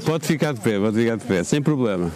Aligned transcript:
Pode 0.00 0.26
ficar 0.26 0.52
de 0.52 0.60
pé, 0.60 0.78
pode 0.78 0.98
ficar 0.98 1.16
de 1.16 1.24
pé, 1.24 1.44
sem 1.44 1.62
problema. 1.62 2.10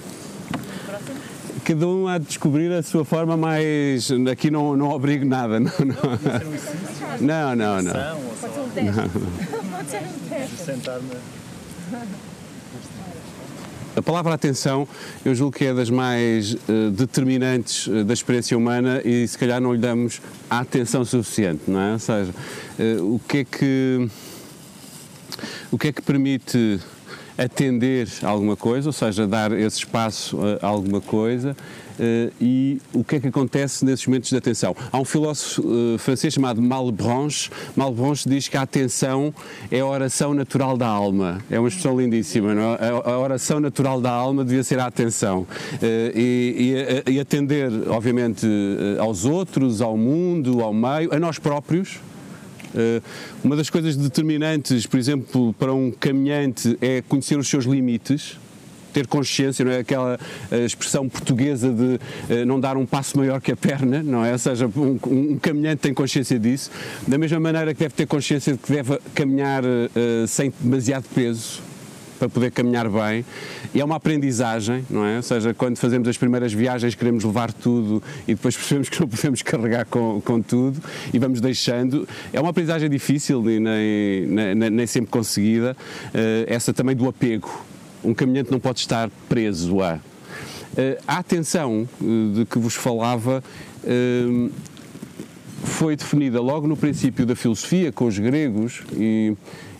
Cada 1.64 1.86
um 1.86 2.08
há 2.08 2.18
de 2.18 2.24
descobrir 2.24 2.72
a 2.72 2.82
sua 2.82 3.04
forma 3.04 3.36
mais. 3.36 4.10
Aqui 4.30 4.50
não, 4.50 4.74
não 4.76 4.88
obrigo 4.88 5.24
nada, 5.26 5.60
não, 5.60 5.70
não. 7.20 7.82
Não. 7.82 8.18
Pode 8.40 8.54
ser 8.54 8.60
um 8.60 8.68
teste. 8.70 9.00
Pode 9.70 9.90
ser 9.90 9.98
um 9.98 10.28
teste. 10.28 10.56
Sentar-me. 10.56 11.10
A 13.96 14.02
palavra 14.02 14.32
atenção, 14.32 14.86
eu 15.24 15.34
julgo 15.34 15.56
que 15.56 15.64
é 15.64 15.74
das 15.74 15.90
mais 15.90 16.54
eh, 16.54 16.90
determinantes 16.92 17.88
eh, 17.88 18.04
da 18.04 18.14
experiência 18.14 18.56
humana 18.56 19.02
e 19.04 19.26
se 19.26 19.36
calhar 19.36 19.60
não 19.60 19.72
lhe 19.72 19.80
damos 19.80 20.22
a 20.48 20.60
atenção 20.60 21.04
suficiente, 21.04 21.62
não 21.66 21.80
é? 21.80 21.92
Ou 21.94 21.98
seja, 21.98 22.34
eh, 22.78 22.96
o 23.00 23.20
que 23.26 23.38
é 23.38 23.44
que 23.44 24.08
o 25.72 25.76
que 25.76 25.88
é 25.88 25.92
que 25.92 26.00
permite 26.00 26.78
atender 27.38 28.08
alguma 28.22 28.56
coisa, 28.56 28.88
ou 28.88 28.92
seja, 28.92 29.26
dar 29.26 29.52
esse 29.52 29.78
espaço 29.78 30.38
a 30.60 30.66
alguma 30.66 31.00
coisa 31.00 31.56
uh, 31.98 32.32
e 32.40 32.80
o 32.92 33.04
que 33.04 33.16
é 33.16 33.20
que 33.20 33.28
acontece 33.28 33.84
nesses 33.84 34.06
momentos 34.06 34.30
de 34.30 34.36
atenção. 34.36 34.74
Há 34.90 34.98
um 34.98 35.04
filósofo 35.04 35.62
uh, 35.62 35.98
francês 35.98 36.34
chamado 36.34 36.60
Malebranche, 36.60 37.50
Malebranche 37.76 38.28
diz 38.28 38.48
que 38.48 38.56
a 38.56 38.62
atenção 38.62 39.32
é 39.70 39.80
a 39.80 39.86
oração 39.86 40.34
natural 40.34 40.76
da 40.76 40.88
alma. 40.88 41.38
É 41.50 41.58
uma 41.58 41.68
expressão 41.68 41.98
lindíssima, 41.98 42.54
não 42.54 42.74
é? 42.74 42.78
A 43.04 43.18
oração 43.18 43.60
natural 43.60 44.00
da 44.00 44.10
alma 44.10 44.44
devia 44.44 44.64
ser 44.64 44.78
a 44.78 44.86
atenção. 44.86 45.46
E, 46.14 47.02
e, 47.06 47.20
atender, 47.20 47.70
obviamente, 47.88 48.46
aos 48.98 49.24
outros, 49.24 49.80
ao 49.80 49.96
mundo, 49.96 50.62
ao 50.62 50.72
meio, 50.72 51.14
a 51.14 51.18
nós 51.18 51.38
próprios, 51.38 51.98
eh, 51.98 52.17
uma 53.42 53.56
das 53.56 53.70
coisas 53.70 53.96
determinantes, 53.96 54.86
por 54.86 54.98
exemplo, 54.98 55.52
para 55.54 55.72
um 55.72 55.90
caminhante 55.90 56.76
é 56.80 57.02
conhecer 57.02 57.38
os 57.38 57.48
seus 57.48 57.64
limites, 57.64 58.36
ter 58.92 59.06
consciência, 59.06 59.64
não 59.64 59.72
é? 59.72 59.78
Aquela 59.78 60.18
eh, 60.50 60.64
expressão 60.64 61.08
portuguesa 61.08 61.70
de 61.70 62.00
uh, 62.32 62.46
não 62.46 62.58
dar 62.58 62.76
um 62.76 62.86
passo 62.86 63.16
maior 63.16 63.40
que 63.40 63.52
a 63.52 63.56
perna, 63.56 64.02
não 64.02 64.24
é? 64.24 64.32
Ou 64.32 64.38
seja, 64.38 64.66
um, 64.66 64.98
um, 65.06 65.38
caminhante 65.38 65.82
tem 65.82 65.94
consciência 65.94 66.38
disso, 66.38 66.70
da 67.06 67.18
mesma 67.18 67.38
maneira 67.38 67.72
que 67.74 67.80
deve 67.80 67.94
ter 67.94 68.06
consciência 68.06 68.54
de 68.54 68.58
que 68.58 68.72
deve 68.72 68.98
caminhar 69.14 69.62
sem 70.26 70.52
demasiado 70.60 71.04
peso, 71.14 71.60
para 72.18 72.28
poder 72.28 72.50
caminhar 72.50 72.88
bem. 72.88 73.24
E 73.74 73.80
é 73.80 73.84
uma 73.84 73.96
aprendizagem, 73.96 74.84
não 74.90 75.04
é? 75.04 75.16
Ou 75.16 75.22
seja, 75.22 75.54
quando 75.54 75.76
fazemos 75.76 76.08
as 76.08 76.16
primeiras 76.16 76.52
viagens 76.52 76.94
queremos 76.94 77.24
levar 77.24 77.52
tudo 77.52 78.02
e 78.26 78.34
depois 78.34 78.56
percebemos 78.58 78.88
que 78.88 79.00
não 79.00 79.08
podemos 79.08 79.42
carregar 79.42 79.86
com, 79.86 80.20
com 80.20 80.42
tudo 80.42 80.80
e 81.12 81.18
vamos 81.18 81.40
deixando. 81.40 82.08
É 82.32 82.40
uma 82.40 82.50
aprendizagem 82.50 82.90
difícil 82.90 83.48
e 83.50 83.60
nem, 83.60 84.54
nem, 84.54 84.70
nem 84.70 84.86
sempre 84.86 85.10
conseguida. 85.10 85.76
Uh, 86.08 86.44
essa 86.46 86.72
também 86.72 86.96
do 86.96 87.08
apego. 87.08 87.48
Um 88.04 88.14
caminhante 88.14 88.50
não 88.50 88.60
pode 88.60 88.80
estar 88.80 89.10
preso 89.28 89.82
a. 89.82 89.94
Uh, 89.94 91.02
a 91.06 91.18
atenção 91.18 91.88
uh, 92.00 92.32
de 92.34 92.44
que 92.44 92.58
vos 92.58 92.74
falava 92.74 93.42
foi 95.62 95.96
definida 95.96 96.40
logo 96.40 96.66
no 96.66 96.76
princípio 96.76 97.24
da 97.24 97.34
filosofia 97.34 97.90
com 97.90 98.06
os 98.06 98.18
gregos 98.18 98.82
e 98.92 99.34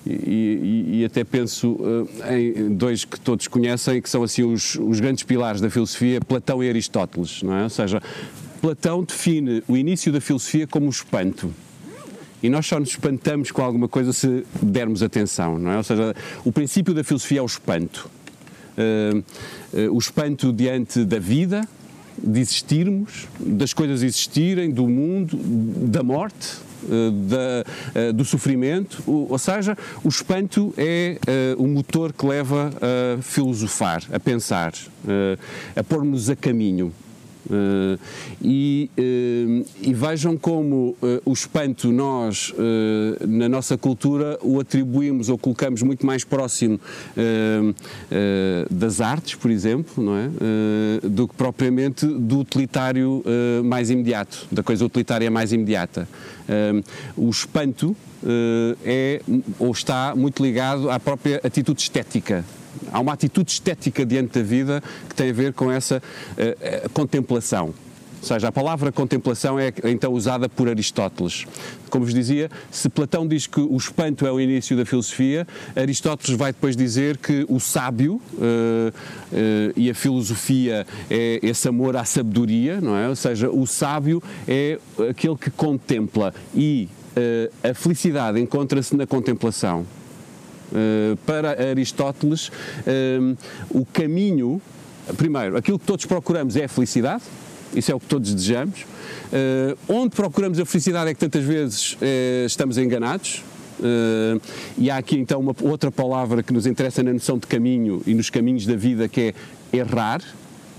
e, 0.09 0.87
e, 0.93 1.01
e, 1.01 1.05
até 1.05 1.23
penso 1.23 1.73
uh, 1.73 2.09
em 2.33 2.75
dois 2.75 3.05
que 3.05 3.21
todos 3.21 3.47
conhecem, 3.47 4.01
que 4.01 4.09
são 4.09 4.23
assim 4.23 4.43
os, 4.43 4.75
os 4.77 5.01
grandes 5.01 5.23
pilares 5.23 5.61
da 5.61 5.69
filosofia, 5.69 6.21
Platão 6.21 6.63
e 6.63 6.69
Aristóteles, 6.69 7.43
não 7.43 7.55
é? 7.55 7.65
Ou 7.65 7.71
seja, 7.71 8.03
Platão 8.63 9.05
define 9.05 9.63
o 9.69 9.77
início 9.77 10.11
da 10.11 10.21
filosofia 10.21 10.67
como 10.67 10.87
o 10.87 10.91
espanto. 10.91 11.53
E 12.43 12.49
nós 12.49 12.67
só 12.67 12.79
nos 12.79 12.91
espantamos 12.91 13.51
com 13.51 13.63
alguma 13.63 13.89
coisa 13.89 14.13
se 14.13 14.45
dermos 14.63 15.03
atenção, 15.03 15.59
não 15.59 15.73
é? 15.73 15.77
Ou 15.77 15.83
seja, 15.83 16.15
o 16.45 16.53
princípio 16.53 16.95
da 16.95 17.05
filosofia 17.05 17.41
é 17.41 17.43
o 17.43 17.47
espanto. 17.47 18.09
Uh, 18.77 19.19
uh, 19.19 19.95
o 19.95 19.99
espanto 19.99 20.53
diante 20.53 21.05
da 21.05 21.19
vida, 21.19 21.69
de 22.17 22.41
existirmos, 22.41 23.29
das 23.39 23.75
coisas 23.75 24.03
existirem, 24.03 24.71
do 24.71 24.89
mundo, 24.89 25.37
da 25.89 26.03
morte, 26.03 26.68
da, 27.29 27.65
eh, 27.95 28.13
do 28.13 28.25
sofrimento, 28.25 29.03
ou 29.07 29.39
seja, 29.39 29.77
o 30.05 30.09
espanto 30.09 30.73
é 30.77 31.19
eh, 31.27 31.55
o 31.59 31.67
motor 31.67 32.13
que 32.13 32.27
leva 32.27 32.71
a 32.81 33.23
filosofar, 33.23 34.03
a 34.13 34.21
pensar, 34.21 34.73
a 35.75 35.85
pôr-nos 35.85 36.31
a 36.31 36.37
caminho. 36.37 36.93
Uh, 37.47 37.99
e, 38.43 38.91
uh, 38.99 39.67
e, 39.81 39.95
vejam 39.95 40.37
como 40.37 40.97
uh, 41.03 41.23
o 41.25 41.33
espanto 41.33 41.91
nós, 41.91 42.53
na 43.27 43.49
nossa 43.49 43.77
cultura, 43.79 44.39
o 44.43 44.61
atribuímos 44.61 45.29
ou 45.29 45.39
colocamos 45.39 45.83
muito 45.83 46.05
mais 46.05 46.25
próximo 46.25 46.81
das 48.71 49.01
artes, 49.01 49.35
por 49.35 49.51
exemplo, 49.51 50.03
não 50.03 50.17
é? 50.17 50.29
do 51.07 51.29
que 51.29 51.35
propriamente 51.35 52.07
do 52.07 52.41
utilitário 52.41 53.23
mais 53.65 53.91
imediato, 53.91 54.47
da 54.51 54.63
coisa 54.63 54.85
utilitária 54.85 55.31
mais 55.31 55.53
imediata. 55.53 56.09
o 57.17 57.29
espanto 57.29 57.97
é 58.85 59.21
ou 59.59 59.71
está 59.71 60.15
muito 60.15 60.43
ligado 60.43 60.91
à 60.91 60.99
própria 60.99 61.41
atitude 61.45 61.81
estética 61.81 62.45
há 62.93 63.01
uma 63.01 63.13
atitude 63.13 63.51
estética 63.51 64.05
diante 64.05 64.39
da 64.39 64.45
vida 64.45 64.83
que 65.09 65.15
tem 65.15 65.31
a 65.31 65.33
ver 65.33 65.53
com 65.53 65.71
essa 65.71 65.99
uh, 65.99 66.89
contemplação. 66.91 67.75
Ou 68.21 68.27
seja, 68.27 68.49
a 68.49 68.53
palavra 68.53 68.91
contemplação 68.91 69.59
é 69.59 69.73
então 69.85 70.13
usada 70.13 70.49
por 70.49 70.69
Aristóteles. 70.69 71.47
Como 71.89 72.05
vos 72.05 72.13
dizia, 72.13 72.51
se 72.71 72.89
Platão 72.89 73.27
diz 73.27 73.47
que 73.47 73.61
o 73.61 73.77
espanto 73.77 74.27
é 74.27 74.33
o 74.33 74.41
início 74.41 74.77
da 74.77 74.85
filosofia, 74.85 75.47
Aristóteles 75.77 76.37
vai 76.37 76.53
depois 76.53 76.77
dizer 76.77 77.17
que 77.17 77.47
o 77.49 77.61
sábio 77.61 78.15
uh, 78.15 78.41
uh, 78.41 79.73
e 79.77 79.89
a 79.89 79.95
filosofia 79.95 80.87
é 81.09 81.39
esse 81.43 81.69
amor 81.69 81.97
à 81.97 82.05
sabedoria, 82.05 82.81
não 82.81 82.97
é? 82.97 83.09
Ou 83.09 83.17
seja, 83.17 83.49
o 83.51 83.67
sábio 83.67 84.23
é 84.47 84.79
aquele 85.09 85.37
que 85.37 85.51
contempla 85.51 86.35
e 86.55 86.89
uh, 87.17 87.71
a 87.71 87.75
felicidade 87.75 88.41
encontra-se 88.41 88.97
na 88.97 89.07
contemplação. 89.07 89.87
Eh, 90.75 91.17
para 91.25 91.71
Aristóteles, 91.71 92.49
uh, 92.49 93.37
o 93.71 93.87
caminho, 93.87 94.61
primeiro, 95.17 95.57
aquilo 95.57 95.79
que 95.79 95.87
todos 95.87 96.05
procuramos 96.05 96.57
é 96.57 96.65
a 96.65 96.69
felicidade, 96.69 97.23
isso 97.75 97.91
é 97.91 97.95
o 97.95 98.01
que 98.01 98.07
todos 98.07 98.35
desejamos. 98.35 98.83
Uh, 98.83 99.79
onde 99.89 100.15
procuramos 100.15 100.59
a 100.59 100.67
felicidade 100.67 101.11
é 101.11 101.15
que 101.15 101.21
tantas 101.21 101.45
vezes 101.45 101.97
estamos 102.47 102.79
enganados. 102.79 103.43
e 104.77 104.91
há 104.91 104.97
aqui 104.97 105.17
então 105.17 105.39
uma 105.39 105.55
outra 105.63 105.91
palavra 105.91 106.43
que 106.43 106.53
nos 106.53 106.67
interessa 106.67 107.03
na 107.03 107.13
noção 107.13 107.39
de 107.39 107.47
caminho 107.47 108.03
e 108.07 108.13
nos 108.13 108.29
caminhos 108.29 108.67
da 108.67 108.75
vida 108.75 109.09
que 109.09 109.33
é 109.73 109.77
errar 109.77 110.21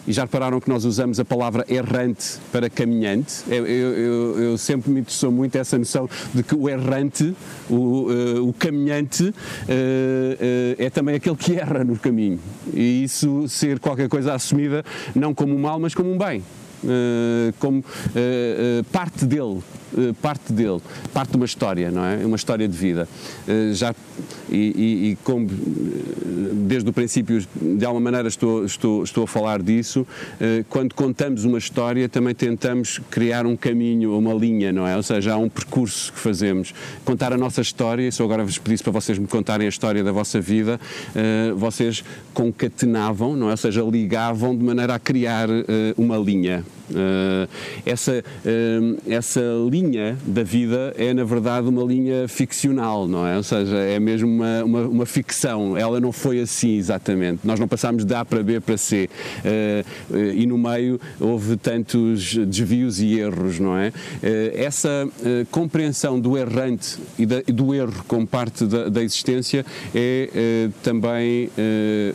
e 0.09 0.13
já 0.13 0.23
repararam 0.23 0.59
que 0.59 0.67
nós 0.67 0.85
usamos 0.85 1.19
a 1.19 1.23
palavra 1.23 1.63
errante 1.69 2.39
para 2.51 2.67
caminhante? 2.67 3.43
Eu, 3.47 3.67
eu, 3.67 4.39
eu 4.39 4.57
sempre 4.57 4.89
me 4.89 5.01
interessou 5.01 5.31
muito 5.31 5.55
essa 5.55 5.77
noção 5.77 6.09
de 6.33 6.41
que 6.41 6.55
o 6.55 6.67
errante, 6.67 7.35
o, 7.69 7.75
uh, 7.75 8.49
o 8.49 8.51
caminhante, 8.51 9.25
uh, 9.25 9.29
uh, 9.29 9.35
é 10.79 10.89
também 10.89 11.13
aquele 11.13 11.35
que 11.35 11.53
erra 11.53 11.83
no 11.83 11.95
caminho. 11.95 12.39
E 12.73 13.03
isso 13.03 13.47
ser 13.47 13.77
qualquer 13.77 14.09
coisa 14.09 14.33
assumida 14.33 14.83
não 15.13 15.31
como 15.31 15.53
um 15.53 15.59
mal, 15.59 15.79
mas 15.79 15.93
como 15.93 16.11
um 16.11 16.17
bem. 16.17 16.43
como 17.59 17.83
parte 18.91 19.25
dele, 19.25 19.61
parte 20.21 20.53
dele, 20.53 20.79
parte 21.13 21.31
de 21.31 21.37
uma 21.37 21.45
história, 21.45 21.91
não 21.91 22.03
é? 22.03 22.25
Uma 22.25 22.35
história 22.35 22.67
de 22.67 22.77
vida. 22.77 23.07
já 23.73 23.93
e, 24.51 24.55
e, 24.55 25.11
e, 25.11 25.15
como 25.23 25.47
desde 26.69 26.89
o 26.89 26.93
princípio 26.93 27.45
de 27.61 27.85
alguma 27.85 28.03
maneira 28.03 28.27
estou, 28.27 28.65
estou, 28.65 29.03
estou 29.03 29.23
a 29.23 29.27
falar 29.27 29.61
disso, 29.61 30.05
eh, 30.39 30.63
quando 30.69 30.93
contamos 30.93 31.45
uma 31.45 31.57
história 31.57 32.09
também 32.09 32.33
tentamos 32.33 32.99
criar 33.09 33.45
um 33.45 33.55
caminho, 33.55 34.17
uma 34.17 34.33
linha, 34.33 34.71
não 34.71 34.87
é? 34.87 34.95
Ou 34.95 35.03
seja, 35.03 35.33
há 35.33 35.37
um 35.37 35.49
percurso 35.49 36.11
que 36.13 36.19
fazemos. 36.19 36.73
Contar 37.05 37.33
a 37.33 37.37
nossa 37.37 37.61
história, 37.61 38.09
eu 38.17 38.25
agora 38.25 38.43
vos 38.43 38.57
pedisse 38.57 38.83
para 38.83 38.91
vocês 38.91 39.17
me 39.17 39.27
contarem 39.27 39.67
a 39.67 39.69
história 39.69 40.03
da 40.03 40.11
vossa 40.11 40.41
vida, 40.41 40.79
eh, 41.15 41.53
vocês 41.55 42.03
concatenavam, 42.33 43.35
não 43.35 43.47
é? 43.47 43.51
Ou 43.51 43.57
seja, 43.57 43.81
ligavam 43.83 44.55
de 44.55 44.63
maneira 44.63 44.95
a 44.95 44.99
criar 44.99 45.49
eh, 45.49 45.93
uma 45.97 46.17
linha. 46.17 46.63
Essa, 47.85 48.23
essa 49.07 49.41
linha 49.69 49.78
da 50.25 50.43
vida 50.43 50.93
é, 50.97 51.13
na 51.13 51.23
verdade, 51.23 51.67
uma 51.67 51.83
linha 51.83 52.27
ficcional, 52.27 53.07
não 53.07 53.25
é? 53.25 53.37
Ou 53.37 53.43
seja, 53.43 53.77
é 53.77 53.99
mesmo 53.99 54.27
uma, 54.27 54.63
uma, 54.63 54.81
uma 54.81 55.05
ficção. 55.05 55.77
Ela 55.77 55.99
não 55.99 56.11
foi 56.11 56.39
assim 56.39 56.75
exatamente. 56.77 57.41
Nós 57.43 57.59
não 57.59 57.67
passámos 57.67 58.05
de 58.05 58.13
A 58.13 58.23
para 58.25 58.43
B 58.43 58.59
para 58.59 58.77
C. 58.77 59.09
Uh, 59.39 60.17
e 60.35 60.45
no 60.45 60.57
meio 60.57 60.99
houve 61.19 61.57
tantos 61.57 62.35
desvios 62.35 62.99
e 62.99 63.19
erros, 63.19 63.59
não 63.59 63.77
é? 63.77 63.91
essa 64.53 65.07
compreensão 65.51 66.19
do 66.19 66.37
errante 66.37 66.97
e, 67.17 67.25
da, 67.25 67.41
e, 67.47 67.51
do 67.51 67.73
erro 67.73 68.03
como 68.07 68.25
parte 68.25 68.65
da, 68.65 68.89
da 68.89 69.03
existência 69.03 69.65
é 69.93 70.69
também 70.83 71.49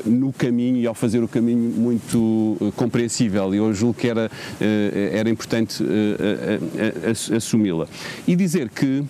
no 0.05 0.32
caminho 0.32 0.78
e 0.78 0.87
ao 0.87 0.94
fazer 0.94 1.22
o 1.22 1.28
caminho 1.28 1.70
muito 1.70 2.56
compreensível. 2.76 3.55
E 3.55 3.58
eu 3.58 3.72
julgo 3.72 3.94
que 3.94 4.08
era 4.08 4.31
era 4.61 5.28
importante 5.31 5.84
eh, 5.84 7.14
assumi-la. 7.55 7.87
E 8.27 8.35
dizer 8.35 8.69
que 8.69 9.05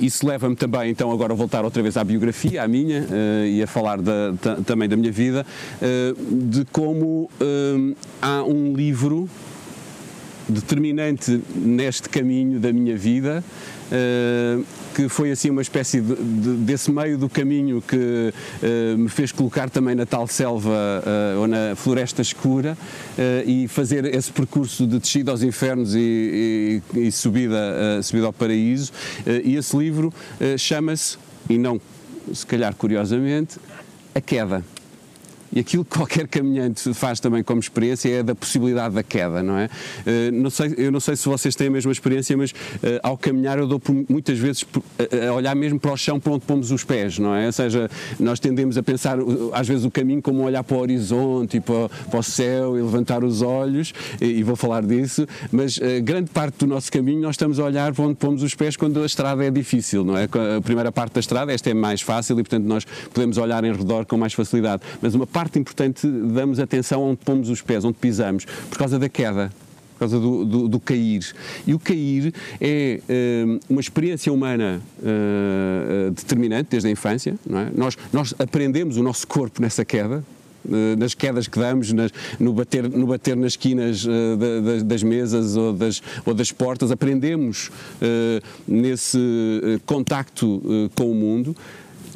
isso 0.00 0.26
leva-me 0.26 0.56
também, 0.56 0.90
então, 0.90 1.12
agora 1.12 1.32
a 1.32 1.36
voltar 1.36 1.64
outra 1.64 1.82
vez 1.82 1.96
à 1.96 2.04
biografia, 2.04 2.62
à 2.62 2.68
minha, 2.68 3.02
uh, 3.02 3.46
e 3.46 3.62
a 3.62 3.66
falar 3.66 4.00
da, 4.00 4.32
também 4.64 4.88
da 4.88 4.96
minha 4.96 5.12
vida, 5.12 5.44
uh, 5.76 6.34
de 6.46 6.64
como 6.72 7.30
uh, 7.40 7.96
há 8.22 8.42
um 8.42 8.72
livro 8.74 9.28
determinante 10.50 11.40
neste 11.54 12.08
caminho 12.08 12.58
da 12.58 12.72
minha 12.72 12.96
vida 12.96 13.42
que 14.94 15.08
foi 15.08 15.30
assim 15.30 15.50
uma 15.50 15.62
espécie 15.62 16.00
de, 16.00 16.14
de, 16.14 16.50
desse 16.58 16.90
meio 16.90 17.18
do 17.18 17.28
caminho 17.28 17.82
que 17.82 17.96
uh, 17.96 18.98
me 18.98 19.08
fez 19.08 19.32
colocar 19.32 19.68
também 19.68 19.94
na 19.94 20.06
tal 20.06 20.26
selva 20.26 20.70
uh, 20.70 21.40
ou 21.40 21.48
na 21.48 21.74
floresta 21.74 22.22
escura 22.22 22.76
e 23.46 23.68
fazer 23.68 24.04
esse 24.04 24.30
percurso 24.30 24.86
de 24.86 24.98
descida 24.98 25.30
aos 25.30 25.42
infernos 25.42 25.94
e, 25.94 26.82
e, 26.94 27.06
e 27.06 27.12
subida, 27.12 28.00
subida 28.02 28.26
ao 28.26 28.32
paraíso. 28.32 28.92
e 29.44 29.56
esse 29.56 29.76
livro 29.76 30.12
chama-se, 30.56 31.18
e 31.48 31.58
não 31.58 31.80
se 32.32 32.46
calhar 32.46 32.74
curiosamente, 32.74 33.58
A 34.14 34.20
Queda. 34.20 34.64
E 35.52 35.60
aquilo 35.60 35.84
que 35.84 35.96
qualquer 35.96 36.28
caminhante 36.28 36.94
faz 36.94 37.18
também 37.18 37.42
como 37.42 37.60
experiência 37.60 38.08
é 38.08 38.22
da 38.22 38.34
possibilidade 38.34 38.94
da 38.94 39.02
queda, 39.02 39.42
não 39.42 39.58
é? 39.58 39.66
Uh, 39.66 40.32
não 40.32 40.50
sei, 40.50 40.74
eu 40.76 40.92
não 40.92 41.00
sei 41.00 41.16
se 41.16 41.28
vocês 41.28 41.56
têm 41.56 41.66
a 41.66 41.70
mesma 41.70 41.90
experiência, 41.90 42.36
mas 42.36 42.50
uh, 42.50 43.00
ao 43.02 43.18
caminhar 43.18 43.58
eu 43.58 43.66
dou 43.66 43.80
muitas 44.08 44.38
vezes 44.38 44.62
por, 44.62 44.82
a, 44.98 45.32
olhar 45.32 45.54
mesmo 45.56 45.80
para 45.80 45.92
o 45.92 45.96
chão 45.96 46.20
para 46.20 46.32
onde 46.32 46.44
pomos 46.44 46.70
os 46.70 46.84
pés, 46.84 47.18
não 47.18 47.34
é? 47.34 47.46
Ou 47.46 47.52
seja, 47.52 47.90
nós 48.18 48.38
tendemos 48.38 48.78
a 48.78 48.82
pensar 48.82 49.18
às 49.52 49.66
vezes 49.66 49.84
o 49.84 49.90
caminho 49.90 50.22
como 50.22 50.42
olhar 50.42 50.62
para 50.62 50.76
o 50.76 50.80
horizonte 50.80 51.56
e 51.56 51.60
para, 51.60 51.88
para 51.88 52.20
o 52.20 52.22
céu 52.22 52.78
e 52.78 52.82
levantar 52.82 53.24
os 53.24 53.42
olhos, 53.42 53.92
e, 54.20 54.26
e 54.26 54.42
vou 54.42 54.54
falar 54.54 54.82
disso, 54.82 55.26
mas 55.50 55.78
grande 56.02 56.30
parte 56.30 56.58
do 56.58 56.66
nosso 56.66 56.90
caminho 56.92 57.20
nós 57.20 57.34
estamos 57.34 57.58
a 57.58 57.64
olhar 57.64 57.92
para 57.92 58.04
onde 58.04 58.14
pomos 58.14 58.42
os 58.42 58.54
pés 58.54 58.76
quando 58.76 59.02
a 59.02 59.06
estrada 59.06 59.44
é 59.44 59.50
difícil, 59.50 60.04
não 60.04 60.16
é? 60.16 60.24
A 60.24 60.60
primeira 60.60 60.92
parte 60.92 61.14
da 61.14 61.20
estrada, 61.20 61.52
esta 61.52 61.70
é 61.70 61.74
mais 61.74 62.00
fácil 62.00 62.38
e 62.38 62.42
portanto 62.42 62.64
nós 62.64 62.84
podemos 63.12 63.36
olhar 63.36 63.64
em 63.64 63.72
redor 63.72 64.04
com 64.06 64.16
mais 64.16 64.32
facilidade, 64.32 64.82
mas 65.02 65.14
uma 65.14 65.26
parte 65.26 65.39
importante 65.58 66.06
damos 66.06 66.58
atenção 66.58 67.02
onde 67.02 67.18
pomos 67.18 67.48
os 67.48 67.62
pés, 67.62 67.84
onde 67.84 67.98
pisamos, 67.98 68.44
por 68.68 68.78
causa 68.78 68.98
da 68.98 69.08
queda 69.08 69.50
por 70.00 70.08
causa 70.08 70.18
do, 70.18 70.44
do, 70.46 70.68
do, 70.68 70.80
cair. 70.80 71.20
E 71.66 71.74
o 71.74 71.78
cair 71.78 72.32
é 72.58 73.00
uh, 73.06 73.60
uma 73.68 73.82
experiência 73.82 74.32
humana 74.32 74.80
uh, 74.98 76.10
determinante 76.12 76.68
desde 76.70 76.88
a 76.88 76.90
infância. 76.90 77.34
É? 77.50 77.78
Nós, 77.78 77.98
nós 78.10 78.34
aprendemos 78.38 78.96
o 78.96 79.02
nosso 79.02 79.26
corpo 79.26 79.60
nessa 79.60 79.84
queda. 79.84 80.24
Uh, 80.64 80.96
nas 80.98 81.14
quedas 81.14 81.46
que 81.48 81.58
damos, 81.58 81.92
nas, 81.92 82.12
no, 82.38 82.54
bater, 82.54 82.88
no 82.88 83.06
bater 83.06 83.36
nas 83.36 83.52
esquinas 83.52 84.04
da, 84.04 84.60
das, 84.60 84.82
das, 84.82 85.02
mesas 85.02 85.56
ou 85.56 85.72
das, 85.72 86.02
ou 86.24 86.34
das 86.34 86.50
portas, 86.50 86.90
aprendemos 86.90 87.70
nesse 88.68 89.18
contacto 89.86 90.90
com 90.94 91.10
o 91.10 91.14
mundo 91.14 91.56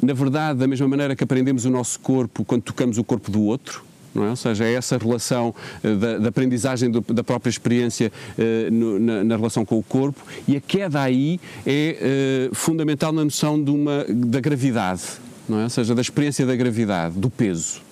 na 0.01 0.13
verdade, 0.13 0.59
da 0.59 0.67
mesma 0.67 0.87
maneira 0.87 1.15
que 1.15 1.23
aprendemos 1.23 1.65
o 1.65 1.69
nosso 1.69 1.99
corpo 1.99 2.43
quando 2.45 2.63
tocamos 2.63 2.97
o 2.97 3.03
corpo 3.03 3.31
do 3.31 3.41
outro, 3.43 3.83
é? 4.23 4.29
Ou 4.29 4.35
seja, 4.35 4.65
é 4.65 4.73
essa 4.73 4.97
relação 4.97 5.53
uh, 5.83 5.95
da, 5.97 6.17
da, 6.17 6.29
aprendizagem 6.29 6.89
do, 6.89 7.01
da 7.01 7.23
própria 7.23 7.49
experiência 7.49 8.11
uh, 8.37 8.71
no, 8.73 8.99
na, 8.99 9.23
na, 9.23 9.35
relação 9.35 9.65
com 9.65 9.77
o 9.77 9.83
corpo 9.83 10.21
e 10.47 10.55
a 10.55 10.61
queda 10.61 11.01
aí 11.01 11.39
é 11.65 12.49
uh, 12.51 12.55
fundamental 12.55 13.11
na 13.11 13.23
noção 13.23 13.61
de 13.61 13.71
uma, 13.71 14.05
da 14.07 14.39
gravidade, 14.39 15.03
é? 15.49 15.63
Ou 15.63 15.69
seja, 15.69 15.93
da 15.93 16.01
experiência 16.01 16.45
da 16.45 16.55
gravidade, 16.55 17.19
do 17.19 17.29
peso. 17.29 17.83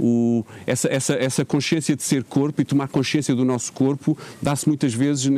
O, 0.00 0.44
essa, 0.66 0.88
essa, 0.88 1.14
essa 1.14 1.44
consciência 1.44 1.94
de 1.94 2.02
ser 2.02 2.24
corpo 2.24 2.60
e 2.60 2.64
tomar 2.64 2.88
consciência 2.88 3.32
do 3.32 3.44
nosso 3.44 3.72
corpo 3.72 4.18
dá-se 4.42 4.66
muitas 4.66 4.92
vezes, 4.92 5.30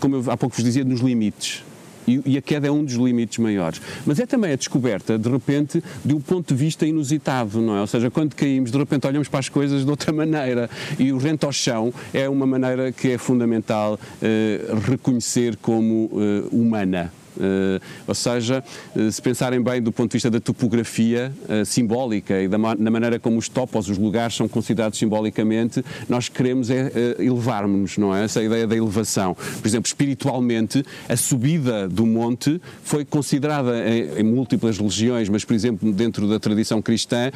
como 0.00 0.16
eu 0.16 0.30
há 0.30 0.36
pouco 0.36 0.56
vos 0.56 0.64
dizia, 0.64 0.82
nos 0.82 1.00
limites 1.00 1.62
e, 2.08 2.22
e, 2.24 2.38
a 2.38 2.42
queda 2.42 2.68
é 2.68 2.70
um 2.70 2.84
dos 2.84 2.94
limites 2.94 3.38
maiores. 3.38 3.80
Mas 4.06 4.18
é 4.18 4.26
também 4.26 4.52
a 4.52 4.56
descoberta, 4.56 5.18
de 5.18 5.28
repente, 5.28 5.82
de 6.04 6.14
um 6.14 6.20
ponto 6.20 6.54
de 6.54 6.58
vista 6.58 6.86
inusitado, 6.86 7.60
não 7.60 7.76
é? 7.76 7.80
Ou 7.80 7.86
seja, 7.86 8.10
quando 8.10 8.34
caímos, 8.34 8.70
de 8.70 8.78
repente 8.78 9.06
olhamos 9.06 9.28
para 9.28 9.40
as 9.40 9.48
coisas 9.48 9.84
de 9.84 9.90
outra 9.90 10.12
maneira 10.12 10.70
e 10.98 11.12
o 11.12 11.18
rento 11.18 11.44
ao 11.44 11.52
chão 11.52 11.92
é 12.12 12.28
uma 12.28 12.46
maneira 12.46 12.90
que 12.90 13.12
é 13.12 13.18
fundamental 13.18 13.94
uh, 13.94 14.90
reconhecer 14.90 15.56
como 15.56 16.10
uh, 16.12 16.48
humana. 16.50 17.12
Uh, 17.38 17.80
ou 18.06 18.14
seja, 18.14 18.64
uh, 18.96 19.12
se 19.12 19.22
pensarem 19.22 19.62
bem 19.62 19.80
do 19.80 19.92
ponto 19.92 20.10
de 20.10 20.14
vista 20.14 20.28
da 20.30 20.40
topografia 20.40 21.32
uh, 21.44 21.64
simbólica 21.64 22.42
e 22.42 22.48
da 22.48 22.58
na 22.58 22.90
maneira 22.90 23.20
como 23.20 23.38
os 23.38 23.48
topos, 23.48 23.88
os 23.88 23.96
lugares 23.96 24.34
são 24.34 24.48
considerados 24.48 24.98
simbolicamente, 24.98 25.84
nós 26.08 26.28
queremos 26.28 26.70
é 26.70 26.90
elevar-nos, 27.18 27.96
não 27.96 28.14
é? 28.14 28.24
Essa 28.24 28.42
ideia 28.42 28.66
da 28.66 28.76
elevação. 28.76 29.34
Por 29.34 29.66
exemplo, 29.66 29.86
espiritualmente, 29.86 30.84
a 31.08 31.16
subida 31.16 31.88
do 31.88 32.04
monte 32.04 32.60
foi 32.82 33.04
considerada 33.04 33.88
em, 33.88 34.20
em 34.20 34.24
múltiplas 34.24 34.76
religiões, 34.76 35.28
mas, 35.28 35.44
por 35.44 35.54
exemplo, 35.54 35.92
dentro 35.92 36.28
da 36.28 36.40
tradição 36.40 36.82
cristã, 36.82 37.30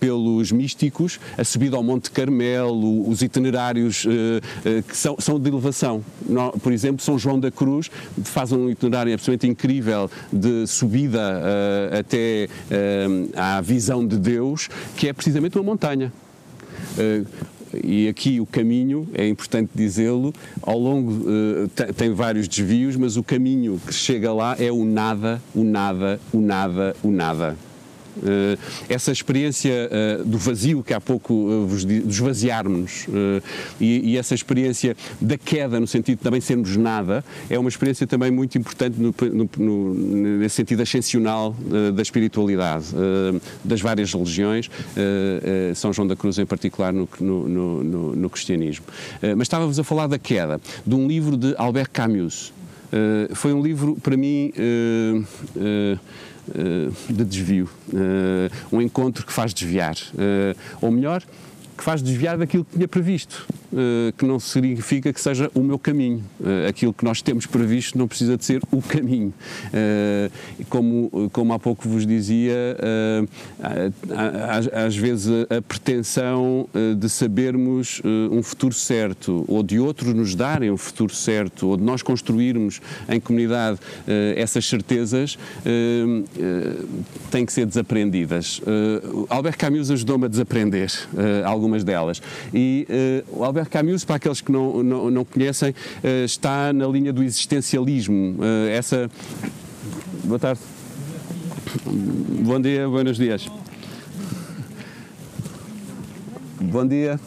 pelos 0.00 0.50
místicos, 0.50 1.20
a 1.36 1.44
subida 1.44 1.76
ao 1.76 1.82
Monte 1.82 2.10
Carmelo, 2.10 3.08
os 3.08 3.22
itinerários 3.22 4.06
que 4.88 4.96
são, 4.96 5.16
são 5.18 5.38
de 5.38 5.48
elevação. 5.48 6.02
por 6.62 6.72
exemplo, 6.72 7.02
São 7.02 7.18
João 7.18 7.38
da 7.38 7.50
Cruz 7.50 7.90
faz 8.24 8.52
um 8.52 8.70
itinerário 8.70 9.12
absolutamente 9.12 9.41
incrível 9.46 10.10
de 10.32 10.66
subida 10.66 11.20
uh, 11.20 11.98
até 11.98 12.48
uh, 12.48 13.30
à 13.36 13.60
visão 13.60 14.06
de 14.06 14.16
Deus, 14.16 14.68
que 14.96 15.08
é 15.08 15.12
precisamente 15.12 15.56
uma 15.58 15.64
montanha. 15.64 16.12
Uh, 16.96 17.26
e 17.82 18.06
aqui 18.06 18.38
o 18.38 18.44
caminho, 18.44 19.08
é 19.14 19.26
importante 19.26 19.70
dizê-lo, 19.74 20.34
ao 20.60 20.78
longo 20.78 21.24
tem 21.96 22.12
vários 22.12 22.46
desvios, 22.46 22.96
mas 22.96 23.16
o 23.16 23.22
caminho 23.22 23.80
que 23.86 23.94
chega 23.94 24.30
lá 24.30 24.54
é 24.58 24.70
o 24.70 24.84
nada, 24.84 25.40
o 25.54 25.64
nada, 25.64 26.20
o 26.34 26.40
nada, 26.42 26.94
o 27.02 27.10
nada. 27.10 27.56
Uh, 28.16 28.58
essa 28.88 29.10
experiência 29.10 29.72
uh, 30.20 30.24
do 30.24 30.36
vazio 30.36 30.82
que 30.82 30.92
há 30.92 31.00
pouco 31.00 31.32
uh, 31.32 31.66
vos 31.66 31.84
disse, 31.84 32.06
esvaziarmos 32.06 33.06
e, 33.80 34.12
e, 34.12 34.18
essa 34.18 34.34
experiência 34.34 34.96
da 35.20 35.38
queda, 35.38 35.80
no 35.80 35.86
sentido 35.86 36.18
de 36.18 36.22
também 36.22 36.40
sermos 36.40 36.76
nada, 36.76 37.24
é 37.48 37.58
uma 37.58 37.68
experiência 37.68 38.06
também 38.06 38.30
muito 38.30 38.58
importante 38.58 39.00
no, 39.00 39.14
no, 39.32 39.50
no, 39.58 39.94
nesse 40.38 40.56
sentido 40.56 40.82
ascensional 40.82 41.56
da 41.94 42.02
espiritualidade 42.02 42.86
das 43.64 43.80
várias 43.80 44.12
religiões, 44.12 44.70
São 45.74 45.92
João 45.92 46.06
da 46.06 46.16
Cruz 46.16 46.38
em 46.38 46.46
particular 46.46 46.92
no, 46.92 47.08
no 47.18 48.30
cristianismo. 48.30 48.84
mas 49.36 49.46
estávamos 49.46 49.78
a 49.78 49.84
falar 49.84 50.06
da 50.06 50.18
queda, 50.18 50.60
de 50.86 50.94
um 50.94 51.06
livro 51.06 51.36
de 51.36 51.54
Albert 51.56 51.90
Camus. 51.92 52.52
foi 53.34 53.52
um 53.52 53.62
livro, 53.62 53.96
para 54.02 54.16
mim, 54.16 54.52
eh, 55.56 55.98
de 57.08 57.24
desvio, 57.24 57.68
eh, 57.94 58.50
um 58.72 58.80
encontro 58.80 59.24
que 59.24 59.32
faz 59.32 59.54
desviar, 59.54 59.96
eh, 60.18 60.54
ou 60.80 60.90
melhor, 60.90 61.22
que 61.76 61.84
faz 61.84 62.02
desviar 62.02 62.36
daquilo 62.36 62.64
que 62.64 62.72
tinha 62.74 62.88
previsto. 62.88 63.46
Eh, 63.74 64.12
que 64.18 64.26
não 64.26 64.38
significa 64.38 65.12
que 65.12 65.20
seja 65.20 65.50
o 65.54 65.60
meu 65.60 65.78
caminho. 65.78 66.22
Eh, 66.44 66.68
aquilo 66.68 66.92
que 66.92 67.04
nós 67.04 67.22
temos 67.22 67.46
previsto 67.46 67.96
não 67.96 68.06
precisa 68.06 68.36
de 68.36 68.44
ser 68.44 68.60
o 68.70 68.82
caminho. 68.82 69.32
Eh, 69.72 70.30
como, 70.68 71.30
como 71.32 71.54
há 71.54 71.58
pouco 71.58 71.88
vos 71.88 72.06
dizia, 72.06 72.76
às 74.72 74.96
vezes 74.96 75.28
a 75.48 75.62
pretensão 75.62 76.68
de 76.98 77.08
sabermos 77.08 78.00
um 78.30 78.42
futuro 78.42 78.74
certo, 78.74 79.44
ou 79.48 79.62
de 79.62 79.78
outros 79.78 80.12
nos 80.14 80.34
darem 80.34 80.70
um 80.70 80.76
futuro 80.76 81.14
certo, 81.14 81.68
ou 81.68 81.76
de 81.76 81.82
nós 81.82 82.02
construirmos 82.02 82.80
em 83.08 83.20
comunidade 83.20 83.78
essas 84.36 84.66
certezas, 84.66 85.38
têm 87.30 87.46
que 87.46 87.52
ser 87.52 87.66
desaprendidas. 87.66 88.60
Albert 89.28 89.56
Camus 89.56 89.90
ajudou-me 89.90 90.26
a 90.26 90.28
desaprender 90.28 90.90
algumas 91.44 91.84
delas. 91.84 92.20
E 92.52 92.86
Albert 93.40 93.61
Albert 93.62 93.70
Camus, 93.70 94.04
para 94.04 94.16
aqueles 94.16 94.40
que 94.40 94.50
não, 94.50 94.82
não, 94.82 95.10
não 95.10 95.24
conhecem, 95.24 95.74
eh, 96.02 96.24
está 96.24 96.72
na 96.72 96.86
linha 96.86 97.12
do 97.12 97.22
existencialismo. 97.22 98.36
Eh, 98.42 98.76
essa. 98.76 99.08
Boa 100.24 100.38
tarde. 100.38 100.60
Bom 101.84 102.60
dia, 102.60 102.88
buenos 102.88 103.16
dias. 103.16 103.48
Bom 106.60 106.86
dia. 106.86 107.20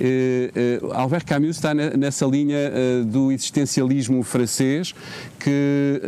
Uh, 0.00 0.86
uh, 0.86 0.92
Albert 0.94 1.24
Camus 1.24 1.56
está 1.56 1.72
nessa 1.74 2.26
linha 2.26 2.58
uh, 2.72 3.04
do 3.04 3.30
existencialismo 3.30 4.22
francês 4.24 4.94
que 5.38 6.00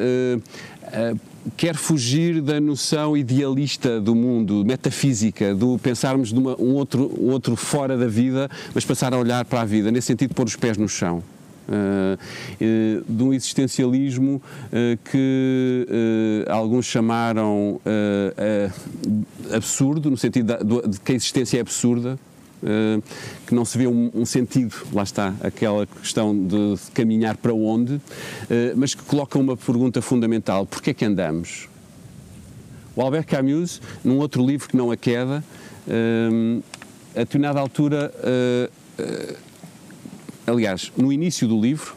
quer 1.57 1.75
fugir 1.77 2.41
da 2.41 2.61
noção 2.61 3.17
idealista 3.17 4.01
do 4.01 4.15
mundo, 4.15 4.65
metafísica, 4.65 5.55
do 5.55 5.79
pensarmos 5.79 6.33
de 6.33 6.39
um, 6.39 6.75
outro, 6.75 7.13
um 7.21 7.31
outro 7.31 7.57
fora 7.57 7.97
da 7.97 8.07
vida, 8.07 8.51
mas 8.75 8.85
passar 8.85 9.13
a 9.13 9.19
olhar 9.19 9.45
para 9.45 9.61
a 9.61 9.65
vida, 9.65 9.91
nesse 9.91 10.09
sentido, 10.09 10.35
pôr 10.35 10.47
os 10.47 10.57
pés 10.57 10.77
no 10.77 10.89
chão. 10.89 11.23
Uh, 11.67 12.19
uh, 12.61 13.05
de 13.09 13.23
um 13.23 13.33
existencialismo 13.33 14.37
uh, 14.37 14.99
que 15.11 16.45
alguns 16.47 16.85
chamaram 16.85 17.81
absurdo, 19.51 20.11
no 20.11 20.17
sentido 20.17 20.59
de, 20.63 21.01
que 21.01 21.13
a 21.13 21.15
existência 21.15 21.57
é 21.57 21.61
absurda, 21.63 22.19
que 23.47 23.55
não 23.55 23.65
se 23.65 23.77
vê 23.77 23.87
um, 23.87 24.11
um, 24.15 24.25
sentido, 24.25 24.75
lá 24.93 25.03
está, 25.03 25.35
aquela 25.43 25.87
questão 25.87 26.35
de 26.37 26.77
caminhar 26.93 27.37
para 27.37 27.53
onde, 27.53 28.01
mas 28.77 28.95
que 28.95 29.03
coloca 29.03 29.39
uma 29.39 29.57
pergunta 29.57 30.01
fundamental: 30.01 30.67
porquê 30.67 30.91
é 30.91 30.95
que 30.95 31.05
andamos? 31.05 31.69
O 32.97 33.03
Albert 33.03 33.27
Camus, 33.27 33.83
num 34.05 34.19
outro 34.19 34.45
livro 34.45 34.69
que 34.69 34.77
não 34.77 34.91
A 34.91 34.97
Queda, 34.97 35.45
a 37.15 37.19
determinada 37.19 37.61
altura, 37.61 38.13
aliás, 40.47 40.93
no 40.97 41.13
início 41.13 41.47
do 41.47 41.61
livro, 41.61 41.95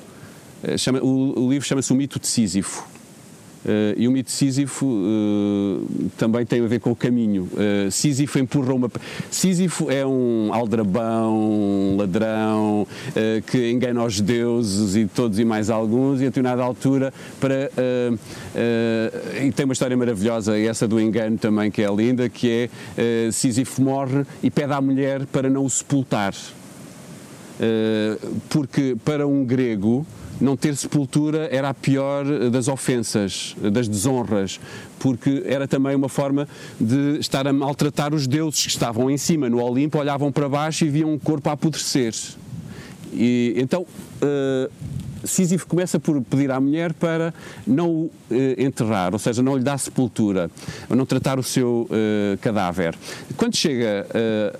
chama, 0.77 0.99
o, 0.99 1.45
o 1.45 1.49
livro 1.49 1.67
chama-se 1.67 1.93
O 1.93 1.95
Mito 1.95 2.19
de 2.19 2.27
Sísifo. 2.27 2.96
Uh, 3.67 3.93
e 3.97 4.07
o 4.07 4.11
mito 4.11 4.31
Sísifo 4.31 4.85
uh, 4.85 6.09
também 6.17 6.45
tem 6.45 6.63
a 6.63 6.67
ver 6.67 6.79
com 6.79 6.91
o 6.91 6.95
caminho. 6.95 7.49
Uh, 7.51 7.91
Sísifo 7.91 8.39
empurra 8.39 8.73
uma. 8.73 8.89
Sísifo 9.29 9.91
é 9.91 10.05
um 10.05 10.53
aldrabão, 10.53 11.37
um 11.37 11.97
ladrão, 11.97 12.87
que 13.47 13.69
engana 13.69 14.03
os 14.03 14.21
deuses 14.21 14.95
e 14.95 15.05
todos 15.05 15.37
e 15.37 15.43
mais 15.43 15.69
alguns, 15.69 16.21
e 16.21 16.23
a 16.23 16.27
determinada 16.27 16.63
altura, 16.63 17.13
para. 17.39 17.69
e 19.45 19.51
tem 19.51 19.65
uma 19.65 19.73
história 19.73 19.97
maravilhosa, 19.97 20.57
essa 20.57 20.87
do 20.87 20.99
engano 20.99 21.37
também, 21.37 21.69
que 21.69 21.81
é 21.81 21.93
linda, 21.93 22.29
que 22.29 22.69
é 22.95 23.31
Sísifo 23.31 23.81
morre 23.81 24.25
e 24.41 24.49
pede 24.49 24.71
à 24.73 24.79
mulher 24.79 25.25
para 25.25 25.49
não 25.49 25.65
o 25.65 25.69
sepultar. 25.69 26.33
porque 28.49 28.95
para 29.03 29.27
um 29.27 29.43
grego 29.43 30.05
não 30.39 30.55
ter 30.55 30.75
sepultura 30.75 31.49
era 31.51 31.69
a 31.69 31.73
pior 31.73 32.25
das 32.49 32.67
ofensas, 32.67 33.55
das 33.71 33.87
desonras, 33.87 34.59
porque 34.99 35.43
era 35.45 35.67
também 35.67 35.95
uma 35.95 36.09
forma 36.09 36.47
de 36.79 37.17
estar 37.19 37.47
a 37.47 37.53
maltratar 37.53 38.13
os 38.13 38.27
deuses 38.27 38.63
que 38.63 38.69
estavam 38.69 39.09
em 39.09 39.17
cima 39.17 39.49
no 39.49 39.63
Olimpo, 39.63 39.97
olhavam 39.97 40.31
para 40.31 40.47
baixo 40.47 40.85
e 40.85 40.89
viam 40.89 41.13
um 41.13 41.19
corpo 41.19 41.49
a 41.49 41.53
apodrecer. 41.53 42.13
E, 43.13 43.53
então, 43.57 43.81
uh, 43.81 44.71
Sísifo 45.27 45.67
começa 45.67 45.99
por 45.99 46.21
pedir 46.21 46.51
à 46.51 46.59
mulher 46.59 46.93
para 46.93 47.33
não 47.65 47.89
o 47.89 48.11
eh, 48.31 48.55
enterrar, 48.57 49.13
ou 49.13 49.19
seja, 49.19 49.41
não 49.41 49.55
lhe 49.55 49.63
dar 49.63 49.77
sepultura, 49.77 50.49
não 50.89 51.05
tratar 51.05 51.39
o 51.39 51.43
seu 51.43 51.87
eh, 51.91 52.37
cadáver. 52.41 52.95
Quando 53.35 53.55
chega 53.55 54.07
eh, 54.13 54.53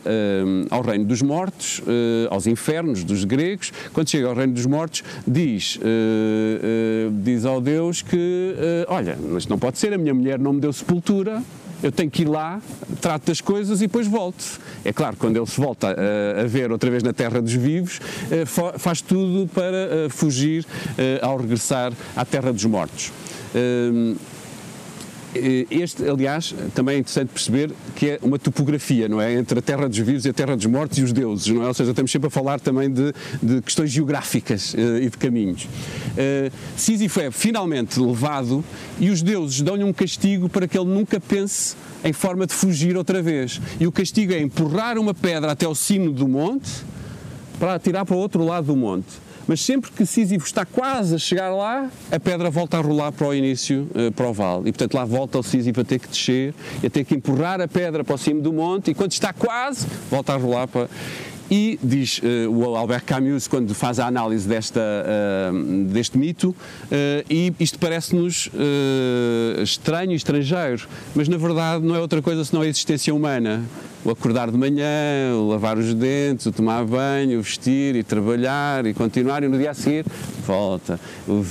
ao 0.69 0.81
reino 0.81 1.05
dos 1.05 1.21
mortos, 1.21 1.81
aos 2.29 2.47
infernos 2.47 3.03
dos 3.03 3.23
gregos, 3.23 3.71
quando 3.93 4.09
chega 4.09 4.27
ao 4.27 4.35
reino 4.35 4.53
dos 4.53 4.65
mortos, 4.65 5.03
diz, 5.25 5.79
diz 7.23 7.45
ao 7.45 7.61
Deus 7.61 8.01
que, 8.01 8.55
olha, 8.87 9.17
isto 9.37 9.49
não 9.49 9.59
pode 9.59 9.77
ser, 9.77 9.93
a 9.93 9.97
minha 9.97 10.13
mulher 10.13 10.39
não 10.39 10.53
me 10.53 10.59
deu 10.59 10.71
sepultura, 10.73 11.41
eu 11.83 11.91
tenho 11.91 12.09
que 12.09 12.23
ir 12.23 12.27
lá, 12.27 12.61
trato 13.01 13.27
das 13.27 13.41
coisas 13.41 13.81
e 13.81 13.87
depois 13.87 14.07
volto. 14.07 14.43
É 14.83 14.91
claro, 14.91 15.15
quando 15.17 15.37
ele 15.37 15.45
se 15.45 15.59
volta 15.59 15.87
a, 15.87 16.41
a 16.41 16.47
ver 16.47 16.71
outra 16.71 16.89
vez 16.89 17.03
na 17.03 17.13
terra 17.13 17.41
dos 17.41 17.53
vivos, 17.53 17.99
eh, 18.31 18.45
faz 18.77 19.01
tudo 19.01 19.47
para 19.47 19.65
eh, 19.65 20.07
fugir 20.09 20.65
eh, 20.97 21.19
ao 21.21 21.37
regressar 21.37 21.93
à 22.15 22.25
terra 22.25 22.51
dos 22.51 22.65
mortos. 22.65 23.11
Eh, 25.35 25.65
este, 25.69 26.07
aliás, 26.07 26.55
também 26.73 26.95
é 26.95 26.99
interessante 26.99 27.29
perceber 27.29 27.71
que 27.95 28.11
é 28.11 28.19
uma 28.21 28.39
topografia, 28.39 29.07
não 29.07 29.21
é? 29.21 29.33
Entre 29.33 29.59
a 29.59 29.61
terra 29.61 29.87
dos 29.87 29.97
vivos 29.97 30.25
e 30.25 30.29
a 30.29 30.33
terra 30.33 30.55
dos 30.55 30.65
mortos 30.65 30.97
e 30.97 31.03
os 31.03 31.11
deuses, 31.11 31.47
não 31.47 31.63
é? 31.63 31.67
Ou 31.67 31.73
seja, 31.73 31.91
estamos 31.91 32.11
sempre 32.11 32.27
a 32.27 32.29
falar 32.31 32.59
também 32.59 32.89
de, 32.89 33.13
de 33.41 33.61
questões 33.61 33.91
geográficas 33.91 34.73
uh, 34.73 34.97
e 35.01 35.09
de 35.09 35.17
caminhos. 35.17 35.63
Uh, 35.63 36.51
Sísifo 36.75 37.19
é 37.19 37.31
finalmente 37.31 37.99
levado 37.99 38.63
e 38.99 39.09
os 39.09 39.21
deuses 39.21 39.61
dão-lhe 39.61 39.83
um 39.83 39.93
castigo 39.93 40.47
para 40.47 40.67
que 40.67 40.77
ele 40.77 40.89
nunca 40.89 41.19
pense 41.19 41.75
em 42.03 42.13
forma 42.13 42.47
de 42.47 42.53
fugir 42.53 42.95
outra 42.95 43.21
vez. 43.21 43.59
E 43.79 43.85
o 43.87 43.91
castigo 43.91 44.33
é 44.33 44.39
empurrar 44.39 44.97
uma 44.97 45.13
pedra 45.13 45.51
até 45.51 45.65
ao 45.65 45.75
cimo 45.75 46.11
do 46.11 46.27
monte 46.27 46.69
para 47.59 47.75
atirar 47.75 48.05
para 48.05 48.15
o 48.15 48.19
outro 48.19 48.43
lado 48.45 48.67
do 48.67 48.75
monte. 48.75 49.26
Mas 49.47 49.61
sempre 49.61 49.89
que 49.91 50.05
Sísifo 50.05 50.45
está 50.45 50.65
quase 50.65 51.15
a 51.15 51.17
chegar 51.17 51.49
lá, 51.49 51.89
a 52.11 52.19
pedra 52.19 52.49
volta 52.49 52.77
a 52.77 52.81
rolar 52.81 53.11
para 53.11 53.27
o 53.27 53.33
início, 53.33 53.87
uh, 53.95 54.11
para 54.11 54.27
o 54.27 54.33
vale. 54.33 54.69
E 54.69 54.71
portanto 54.71 54.93
lá 54.93 55.05
volta 55.05 55.39
o 55.39 55.43
Sísifo 55.43 55.81
a 55.81 55.83
ter 55.83 55.99
que 55.99 56.07
descer, 56.07 56.53
a 56.83 56.89
ter 56.89 57.05
que 57.05 57.15
empurrar 57.15 57.61
a 57.61 57.67
pedra 57.67 58.03
para 58.03 58.15
o 58.15 58.17
cimo 58.17 58.41
do 58.41 58.51
monte, 58.51 58.91
e 58.91 58.93
quando 58.93 59.11
está 59.11 59.31
quase, 59.31 59.87
volta 60.09 60.33
a 60.33 60.37
rolar 60.37 60.67
para. 60.67 60.89
E 61.49 61.79
diz 61.81 62.19
uh, 62.19 62.51
o 62.51 62.75
Albert 62.75 63.05
Camus, 63.05 63.47
quando 63.47 63.73
faz 63.73 63.99
a 63.99 64.07
análise 64.07 64.47
desta, 64.47 64.81
uh, 64.81 65.83
deste 65.85 66.17
mito, 66.17 66.49
uh, 66.49 66.55
e 67.29 67.53
isto 67.59 67.79
parece-nos 67.79 68.49
estranho 69.63 70.11
estrangeiro, 70.11 70.87
mas 71.15 71.27
na 71.27 71.37
verdade 71.37 71.85
não 71.85 71.95
é 71.95 71.99
outra 71.99 72.21
coisa 72.21 72.43
senão 72.43 72.61
a 72.61 72.67
existência 72.67 73.15
humana 73.15 73.63
o 74.03 74.11
acordar 74.11 74.51
de 74.51 74.57
manhã, 74.57 75.33
o 75.35 75.47
lavar 75.49 75.77
os 75.77 75.93
dentes, 75.93 76.45
o 76.45 76.51
tomar 76.51 76.85
banho, 76.85 77.39
o 77.39 77.41
vestir 77.41 77.95
e 77.95 78.03
trabalhar 78.03 78.85
e 78.85 78.93
continuar 78.93 79.43
e 79.43 79.47
no 79.47 79.57
dia 79.57 79.71
a 79.71 79.73
seguir 79.73 80.05
volta, 80.45 80.99
o 81.27 81.43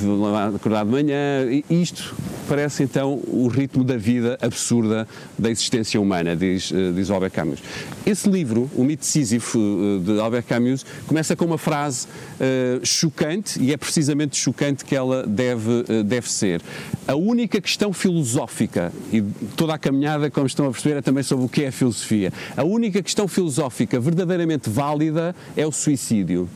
acordar 0.54 0.84
de 0.84 0.90
manhã. 0.90 1.44
E 1.50 1.64
isto 1.68 2.14
parece 2.48 2.82
então 2.82 3.20
o 3.26 3.48
ritmo 3.48 3.84
da 3.84 3.96
vida 3.96 4.38
absurda 4.40 5.06
da 5.38 5.50
existência 5.50 6.00
humana, 6.00 6.34
diz, 6.34 6.72
eh, 6.72 6.92
diz 6.94 7.10
Albert 7.10 7.32
Camus. 7.32 7.60
Esse 8.06 8.28
livro, 8.28 8.70
O 8.74 8.84
Mito 8.84 9.00
de 9.00 9.06
Sísifo, 9.06 9.58
eh, 9.58 10.12
de 10.12 10.20
Albert 10.20 10.44
Camus, 10.44 10.86
começa 11.06 11.36
com 11.36 11.44
uma 11.44 11.58
frase 11.58 12.06
uh, 12.06 12.84
chocante 12.84 13.60
e 13.60 13.72
é 13.72 13.76
precisamente 13.76 14.36
chocante 14.36 14.84
que 14.84 14.94
ela 14.94 15.26
deve, 15.26 15.70
uh, 15.70 16.04
deve 16.04 16.30
ser. 16.30 16.62
A 17.06 17.14
única 17.14 17.60
questão 17.60 17.92
filosófica, 17.92 18.92
e 19.12 19.22
toda 19.56 19.74
a 19.74 19.78
caminhada, 19.78 20.30
como 20.30 20.46
estão 20.46 20.66
a 20.66 20.70
perceber, 20.70 20.98
é 20.98 21.02
também 21.02 21.22
sobre 21.22 21.44
o 21.44 21.48
que 21.48 21.64
é 21.64 21.70
filosofia. 21.70 22.32
A 22.56 22.64
única 22.64 23.02
questão 23.02 23.28
filosófica 23.28 24.00
verdadeiramente 24.00 24.70
válida 24.70 25.34
é 25.56 25.66
o 25.66 25.72
suicídio. 25.72 26.48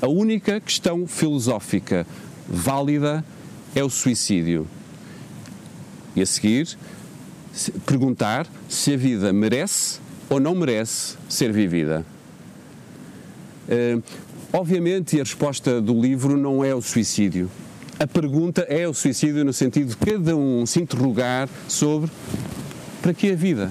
A 0.00 0.08
única 0.08 0.60
questão 0.60 1.06
filosófica 1.06 2.06
válida 2.48 3.24
é 3.74 3.84
o 3.84 3.90
suicídio. 3.90 4.66
E 6.14 6.22
a 6.22 6.26
seguir, 6.26 6.76
perguntar 7.86 8.46
se 8.68 8.94
a 8.94 8.96
vida 8.96 9.32
merece 9.32 10.00
ou 10.28 10.40
não 10.40 10.54
merece 10.54 11.16
ser 11.28 11.52
vivida. 11.52 12.04
Uh, 13.68 14.02
obviamente, 14.52 15.16
a 15.16 15.22
resposta 15.22 15.80
do 15.80 15.98
livro 16.00 16.36
não 16.36 16.64
é 16.64 16.74
o 16.74 16.82
suicídio. 16.82 17.50
A 17.98 18.06
pergunta 18.06 18.62
é 18.62 18.88
o 18.88 18.94
suicídio 18.94 19.44
no 19.44 19.52
sentido 19.52 19.90
de 19.90 19.96
cada 19.96 20.36
um 20.36 20.66
se 20.66 20.80
interrogar 20.80 21.48
sobre 21.68 22.10
para 23.00 23.14
que 23.14 23.30
a 23.30 23.36
vida? 23.36 23.70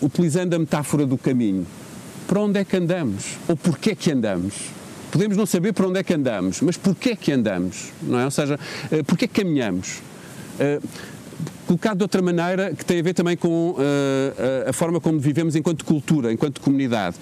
Utilizando 0.00 0.54
a 0.54 0.58
metáfora 0.58 1.06
do 1.06 1.16
caminho, 1.16 1.66
para 2.26 2.40
onde 2.40 2.58
é 2.58 2.64
que 2.64 2.76
andamos? 2.76 3.36
Ou 3.48 3.56
porquê 3.56 3.90
é 3.90 3.94
que 3.94 4.10
andamos? 4.10 4.54
Podemos 5.10 5.36
não 5.36 5.46
saber 5.46 5.72
para 5.72 5.86
onde 5.86 5.98
é 5.98 6.02
que 6.02 6.12
andamos, 6.12 6.60
mas 6.60 6.76
porquê 6.76 7.10
é 7.10 7.16
que 7.16 7.32
andamos? 7.32 7.92
Não 8.02 8.18
é? 8.18 8.24
Ou 8.24 8.30
seja, 8.30 8.58
eh, 8.90 9.02
porquê 9.02 9.26
que 9.28 9.42
caminhamos? 9.42 10.02
Uh, 10.58 10.82
colocado 11.66 11.98
de 11.98 12.04
outra 12.04 12.22
maneira, 12.22 12.72
que 12.72 12.84
tem 12.84 13.00
a 13.00 13.02
ver 13.02 13.14
também 13.14 13.36
com 13.36 13.70
uh, 13.72 14.68
a 14.68 14.72
forma 14.72 15.00
como 15.00 15.18
vivemos 15.18 15.54
enquanto 15.56 15.84
cultura, 15.84 16.32
enquanto 16.32 16.60
comunidade. 16.60 17.16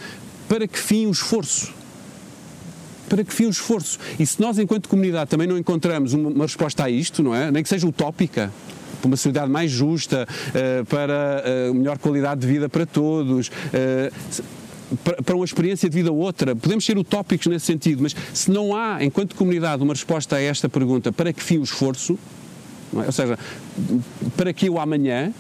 Para 0.49 0.67
que 0.67 0.79
fim 0.79 1.07
o 1.07 1.11
esforço? 1.11 1.73
Para 3.09 3.23
que 3.25 3.33
fim 3.33 3.47
o 3.47 3.51
esforço? 3.51 3.99
E 4.19 4.27
se 4.27 4.41
nós, 4.41 4.59
enquanto 4.59 4.89
comunidade, 4.89 5.31
também 5.31 5.47
não 5.47 5.59
encontramos 5.59 6.13
uma 6.13 6.45
resposta 6.45 6.85
a 6.85 6.91
isto, 6.91 7.23
não 7.23 7.35
é? 7.35 7.51
Nem 7.51 7.63
que 7.63 7.69
seja 7.69 7.87
utópica, 7.87 8.53
para 9.05 9.09
uma 9.09 9.17
sociedade 9.17 9.51
mais 9.51 9.71
justa, 9.71 10.27
eh, 10.55 10.83
para 10.89 11.43
eh, 11.45 11.73
melhor 11.73 11.99
qualidade 11.99 12.41
de 12.41 12.47
vida 12.47 12.69
para 12.69 12.87
todos 12.87 13.51
eh, 13.73 14.11
para 15.25 15.35
uma 15.35 15.45
experiência 15.45 15.89
de 15.89 15.95
vida 15.95 16.13
outra. 16.13 16.55
Podemos 16.55 16.85
ser 16.85 16.97
utópicos 16.97 17.47
nesse 17.47 17.67
sentido, 17.67 18.03
mas 18.03 18.15
se 18.33 18.51
não 18.51 18.77
há, 18.77 19.03
enquanto 19.03 19.35
comunidade, 19.35 19.83
uma 19.83 19.93
resposta 19.93 20.37
a 20.37 20.41
esta 20.41 20.69
pergunta, 20.69 21.11
para 21.11 21.33
que 21.33 21.43
fim 21.43 21.59
o 21.59 21.65
esforço? 21.65 22.19
É? 22.95 23.07
Ou 23.07 23.13
seja, 23.13 23.39
para 24.37 24.53
que 24.53 24.71
o 24.71 24.79
amanhã? 24.79 25.33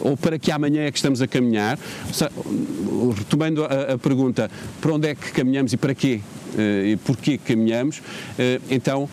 Ou 0.00 0.16
para 0.16 0.38
que 0.38 0.52
amanhã 0.52 0.82
é 0.82 0.90
que 0.90 0.98
estamos 0.98 1.20
a 1.20 1.26
caminhar? 1.26 1.78
Seja, 2.12 2.30
retomando 3.16 3.64
a, 3.64 3.94
a, 3.94 3.98
pergunta, 3.98 4.50
para 4.80 4.92
onde 4.92 5.08
é 5.08 5.14
que 5.14 5.32
caminhamos 5.32 5.72
e 5.72 5.76
para 5.76 5.94
quê? 5.94 6.20
E 6.56 6.96
porquê 7.04 7.38
caminhamos, 7.38 8.02
então 8.70 9.08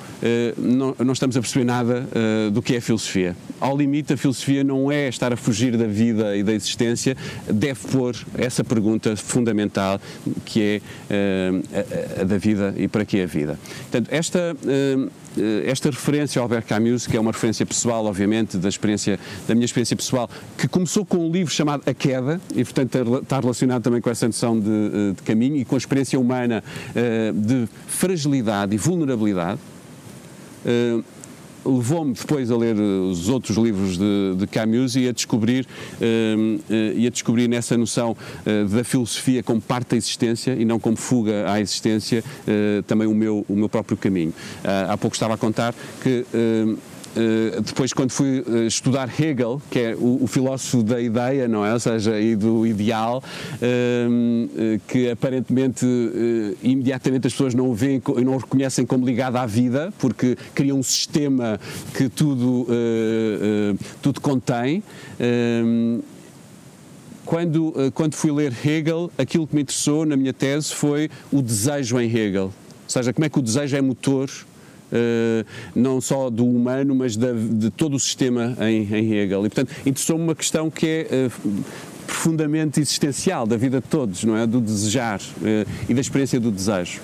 não, 0.57 0.95
não 0.99 1.13
estamos 1.13 1.37
a 1.37 1.41
perceber 1.41 1.65
nada 1.65 2.07
do 2.51 2.61
que 2.61 2.75
é 2.75 2.81
filosofia 2.81 3.35
ao 3.59 3.77
limite, 3.77 4.13
a 4.13 4.17
filosofia 4.17 4.63
não 4.63 4.91
é 4.91 5.07
estar 5.07 5.33
a 5.33 5.37
fugir 5.37 5.75
da 5.75 5.85
vida 5.85 6.35
e 6.35 6.43
da 6.43 6.53
existência, 6.53 7.15
deve 7.51 7.87
pôr 7.87 8.15
essa 8.37 8.63
pergunta 8.63 9.15
fundamental 9.15 9.99
que 10.45 10.61
é 10.61 10.81
uh, 10.81 11.63
a, 12.17 12.21
a, 12.21 12.23
da 12.23 12.37
vida 12.37 12.73
e 12.77 12.87
para 12.87 13.03
que 13.05 13.21
a 13.21 13.25
vida. 13.25 13.59
Portanto, 13.81 14.07
esta. 14.11 14.55
Esta 15.65 15.89
referência 15.91 16.39
ao 16.39 16.43
Albert 16.43 16.65
Camus, 16.65 17.05
que 17.05 17.15
é 17.15 17.19
uma 17.19 17.31
referência 17.31 17.63
pessoal, 17.63 18.03
obviamente, 18.05 18.57
da 18.57 18.67
experiência, 18.67 19.17
da 19.47 19.53
minha 19.53 19.63
experiência 19.63 19.95
pessoal, 19.95 20.29
que 20.57 20.67
começou 20.67 21.05
com 21.05 21.17
um 21.17 21.31
livro 21.31 21.53
chamado 21.53 21.83
A 21.85 21.93
Queda, 21.93 22.41
e 22.53 22.63
portanto 22.65 23.19
está 23.21 23.39
relacionado 23.39 23.83
também 23.83 24.01
com 24.01 24.09
essa 24.09 24.25
noção 24.25 24.59
de, 24.59 25.13
de 25.15 25.21
caminho 25.23 25.55
e 25.55 25.63
com 25.63 25.75
a 25.75 25.77
experiência 25.77 26.19
humana 26.19 26.63
de 27.33 27.67
fragilidade 27.87 28.75
e 28.75 28.77
vulnerabilidade. 28.77 29.59
Levou-me 31.65 32.13
depois 32.13 32.49
a 32.49 32.57
ler 32.57 32.75
os 32.77 33.27
outros 33.27 33.57
livros 33.57 33.97
de, 33.97 34.35
de 34.37 34.47
Camus 34.47 34.95
e 34.95 35.07
a 35.07 35.11
descobrir 35.11 35.67
e 36.95 37.05
a 37.05 37.09
descobrir 37.09 37.47
nessa 37.47 37.77
noção 37.77 38.15
da 38.71 38.83
filosofia 38.83 39.43
como 39.43 39.59
parte 39.59 39.89
da 39.89 39.97
existência 39.97 40.53
e 40.57 40.63
não 40.63 40.79
como 40.79 40.95
fuga 40.95 41.51
à 41.51 41.59
existência 41.59 42.23
também 42.87 43.07
o 43.07 43.13
meu 43.13 43.45
o 43.47 43.55
meu 43.55 43.67
próprio 43.67 43.97
caminho. 43.97 44.33
Há 44.89 44.97
pouco 44.97 45.15
estava 45.15 45.33
a 45.33 45.37
contar 45.37 45.75
que 46.01 46.25
depois 47.63 47.91
quando 47.93 48.11
fui 48.11 48.41
uh, 48.41 48.67
estudar 48.67 49.09
Hegel, 49.19 49.61
que 49.69 49.79
é 49.79 49.95
o, 49.95 50.23
o, 50.23 50.27
filósofo 50.27 50.83
da 50.83 51.01
ideia, 51.01 51.47
não 51.47 51.65
é? 51.65 51.73
Ou 51.73 51.79
seja, 51.79 52.19
e 52.19 52.35
do 52.35 52.65
ideal, 52.65 53.23
uh, 53.55 54.79
que 54.87 55.09
aparentemente 55.09 55.85
imediatamente 56.61 57.27
as 57.27 57.33
pessoas 57.33 57.53
não 57.53 57.69
o 57.69 57.73
veem 57.73 58.01
e 58.17 58.23
não 58.23 58.33
o 58.33 58.37
reconhecem 58.37 58.85
como 58.85 59.05
ligado 59.05 59.37
à 59.37 59.45
vida, 59.45 59.93
porque 59.97 60.37
cria 60.53 60.73
um 60.73 60.83
sistema 60.83 61.59
que 61.95 62.09
tudo, 62.09 62.67
tudo 64.01 64.21
contém. 64.21 64.83
Quando, 67.25 67.73
quando 67.93 68.15
fui 68.15 68.31
ler 68.31 68.53
Hegel, 68.65 69.11
aquilo 69.17 69.47
que 69.47 69.55
me 69.55 69.61
interessou 69.61 70.05
na 70.05 70.15
minha 70.15 70.33
tese 70.33 70.73
foi 70.73 71.09
o 71.31 71.41
desejo 71.41 71.99
em 71.99 72.09
Hegel. 72.09 72.45
Ou 72.45 72.53
seja, 72.87 73.13
como 73.13 73.25
é 73.25 73.29
que 73.29 73.39
o 73.39 73.41
desejo 73.41 73.75
é 73.75 73.81
motor 73.81 74.29
não 75.75 76.01
só 76.01 76.29
do 76.29 76.45
humano, 76.45 76.95
mas 76.95 77.15
da, 77.15 77.31
de 77.33 77.69
todo 77.69 77.95
o 77.95 77.99
sistema 77.99 78.55
em, 78.61 78.81
em 78.93 79.13
Hegel. 79.13 79.45
E, 79.45 79.49
portanto, 79.49 79.75
interessou-me 79.85 80.23
uma 80.23 80.35
questão 80.35 80.69
que 80.69 81.07
é 81.09 81.27
uh, 81.27 81.63
profundamente 82.05 82.79
existencial 82.79 83.45
da 83.45 83.57
vida 83.57 83.79
de 83.81 83.87
todos, 83.87 84.23
não 84.23 84.35
é? 84.35 84.47
Do 84.47 84.59
desejar 84.59 85.19
uh, 85.19 85.69
e 85.87 85.93
da 85.93 86.01
experiência 86.01 86.39
do 86.39 86.51
desejo. 86.51 87.01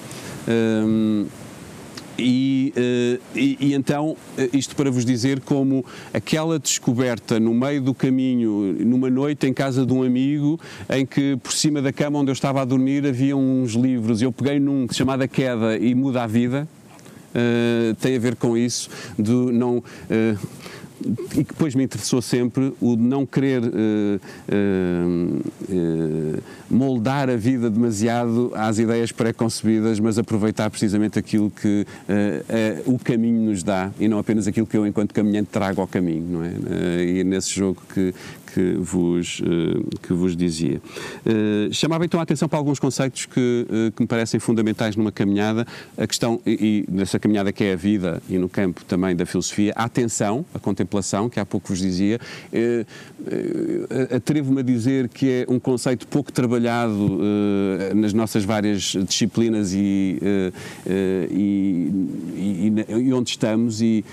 E, 2.18 2.74
e, 3.36 3.58
e, 3.60 3.74
então, 3.74 4.16
isto 4.54 4.76
para 4.76 4.90
vos 4.90 5.04
dizer 5.04 5.42
como 5.42 5.86
aquela 6.14 6.58
descoberta 6.58 7.40
no 7.40 7.54
meio 7.54 7.82
do 7.82 7.94
caminho, 7.94 8.74
numa 8.80 9.10
noite 9.10 9.48
em 9.48 9.54
casa 9.54 9.86
de 9.86 9.92
um 9.92 10.02
amigo, 10.02 10.60
em 10.90 11.06
que 11.06 11.36
por 11.38 11.52
cima 11.52 11.82
da 11.82 11.92
cama 11.92 12.20
onde 12.20 12.32
eu 12.32 12.34
estava 12.34 12.62
a 12.62 12.66
dormir 12.66 13.06
havia 13.06 13.36
uns 13.36 13.74
livros, 13.74 14.22
eu 14.22 14.32
peguei 14.32 14.60
num 14.60 14.88
chamado 14.90 15.28
Queda 15.28 15.78
e 15.78 15.94
Muda 15.94 16.24
a 16.24 16.28
Vida, 16.28 16.68
tem 18.00 18.16
a 18.16 18.20
ver 18.20 18.36
com 18.36 18.58
isso, 18.58 18.90
de 19.18 19.32
não. 19.32 19.78
Uh, 19.78 20.66
e 21.36 21.44
que 21.44 21.54
depois 21.54 21.76
me 21.76 21.84
interessou 21.84 22.22
sempre 22.22 22.74
o 22.80 22.96
de 22.96 23.02
não 23.02 23.26
querer 23.26 23.62
uh, 23.62 24.22
moldar 26.70 27.30
a 27.30 27.36
vida 27.36 27.70
demasiado 27.70 28.54
às 28.56 28.80
ideias 28.80 29.12
pré-concebidas, 29.12 30.00
mas 30.00 30.18
aproveitar 30.18 30.70
precisamente 30.70 31.20
aquilo 31.20 31.52
que 31.52 31.86
o 32.86 32.98
caminho 32.98 33.50
nos 33.50 33.62
dá 33.62 33.92
e 34.00 34.08
não 34.08 34.18
apenas 34.18 34.48
aquilo 34.48 34.66
que 34.66 34.78
eu, 34.78 34.88
enquanto 34.88 35.14
caminhante, 35.14 35.50
trago 35.52 35.82
ao 35.82 35.88
caminho, 35.88 36.26
não 36.26 36.44
é? 36.44 37.04
e 37.04 37.24
nesse 37.26 37.54
jogo 37.54 37.82
que, 37.94 38.14
que 38.56 38.78
vos, 38.80 39.42
eh, 39.44 39.98
que 40.02 40.14
vos 40.14 40.34
dizia. 40.34 40.82
Eh, 41.26 41.68
chamava 41.74 42.06
então 42.06 42.22
a 42.22 42.24
atenção 42.24 42.48
para 42.48 42.58
alguns 42.58 42.80
conceitos 42.80 43.26
que, 43.26 43.68
eh, 43.70 43.92
que 43.94 44.02
me 44.02 44.08
parecem 44.08 44.40
fundamentais 44.40 44.96
numa 44.96 45.12
caminhada, 45.12 45.68
a 45.98 46.08
questão, 46.08 46.40
e, 46.48 46.86
nessa 46.90 47.20
caminhada 47.20 47.52
que 47.52 47.66
é 47.66 47.74
a 47.74 47.76
vida 47.76 48.24
e 48.30 48.38
no 48.38 48.48
campo 48.48 48.86
também 48.86 49.14
da 49.14 49.26
filosofia, 49.26 49.74
a 49.76 49.84
atenção, 49.84 50.46
a 50.54 50.60
contemplação, 50.60 51.30
que 51.30 51.38
há 51.38 51.46
pouco 51.46 51.68
vos 51.68 51.80
dizia, 51.80 52.18
atrevo-me 54.16 54.62
a 54.62 54.64
dizer 54.64 55.10
que 55.10 55.30
é 55.30 55.46
um 55.50 55.60
conceito 55.60 56.08
pouco 56.08 56.32
trabalhado 56.32 57.20
nas 57.96 58.14
nossas 58.14 58.46
várias 58.46 58.96
disciplinas 59.08 59.74
e, 59.74 60.20
e, 61.32 61.92
e, 62.36 62.86
e 63.08 63.14
onde 63.14 63.32
estamos. 63.32 63.82
E, 63.82 64.06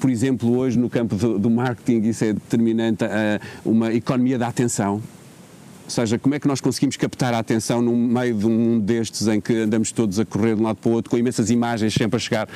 por 0.00 0.10
exemplo, 0.10 0.56
hoje 0.56 0.78
no 0.78 0.90
campo 0.90 1.14
do, 1.14 1.38
do 1.38 1.50
marketing 1.50 2.08
isso 2.08 2.24
é 2.24 2.32
determinante 2.32 3.04
uma 3.64 3.85
uma 3.86 3.94
economia 3.94 4.38
da 4.38 4.48
atenção. 4.48 5.02
Ou 5.84 5.90
seja, 5.90 6.18
como 6.18 6.34
é 6.34 6.40
que 6.40 6.48
nós 6.48 6.60
conseguimos 6.60 6.96
captar 6.96 7.32
a 7.32 7.38
atenção 7.38 7.80
no 7.80 7.96
meio 7.96 8.34
de 8.34 8.44
um 8.44 8.80
destes 8.80 9.28
em 9.28 9.40
que 9.40 9.54
andamos 9.54 9.92
todos 9.92 10.18
a 10.18 10.24
correr 10.24 10.56
de 10.56 10.60
um 10.60 10.64
lado 10.64 10.76
para 10.76 10.90
o 10.90 10.92
outro, 10.92 11.08
com 11.08 11.16
imensas 11.16 11.48
imagens 11.48 11.94
sempre 11.94 12.16
a 12.16 12.18
chegar 12.18 12.48
uh, 12.48 12.50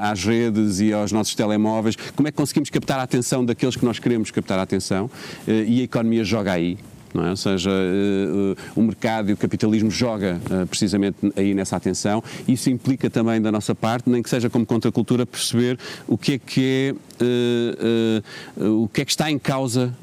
às 0.00 0.24
redes 0.24 0.80
e 0.80 0.90
aos 0.90 1.12
nossos 1.12 1.34
telemóveis? 1.34 1.96
Como 2.16 2.26
é 2.26 2.30
que 2.30 2.36
conseguimos 2.36 2.70
captar 2.70 2.98
a 2.98 3.02
atenção 3.02 3.44
daqueles 3.44 3.76
que 3.76 3.84
nós 3.84 3.98
queremos 3.98 4.30
captar 4.30 4.58
a 4.58 4.62
atenção? 4.62 5.04
Uh, 5.46 5.50
e 5.66 5.82
a 5.82 5.84
economia 5.84 6.24
joga 6.24 6.52
aí 6.52 6.78
é? 7.24 7.30
Ou 7.30 7.36
seja, 7.36 7.70
uh, 7.70 8.52
uh, 8.52 8.56
o 8.74 8.82
mercado 8.82 9.30
e 9.30 9.32
o 9.32 9.36
capitalismo 9.36 9.90
joga 9.90 10.40
uh, 10.50 10.66
precisamente 10.66 11.16
aí 11.36 11.54
nessa 11.54 11.76
atenção. 11.76 12.22
Isso 12.46 12.68
implica 12.70 13.08
também 13.08 13.40
da 13.40 13.52
nossa 13.52 13.74
parte, 13.74 14.10
nem 14.10 14.22
que 14.22 14.30
seja 14.30 14.50
como 14.50 14.66
contracultura, 14.66 15.24
perceber 15.24 15.78
o 16.06 16.18
que 16.18 16.34
é 16.34 16.38
que 16.38 16.94
é 17.20 18.22
o 18.58 18.88
que 18.88 19.00
é 19.00 19.04
que 19.04 19.10
está 19.10 19.30
em 19.30 19.38
causa 19.38 19.94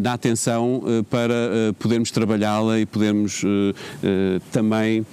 na 0.00 0.14
atenção 0.14 0.82
para 1.10 1.34
podermos 1.78 2.10
trabalhá-la 2.10 2.80
e 2.80 2.86
podermos 2.86 3.42
também 4.50 5.04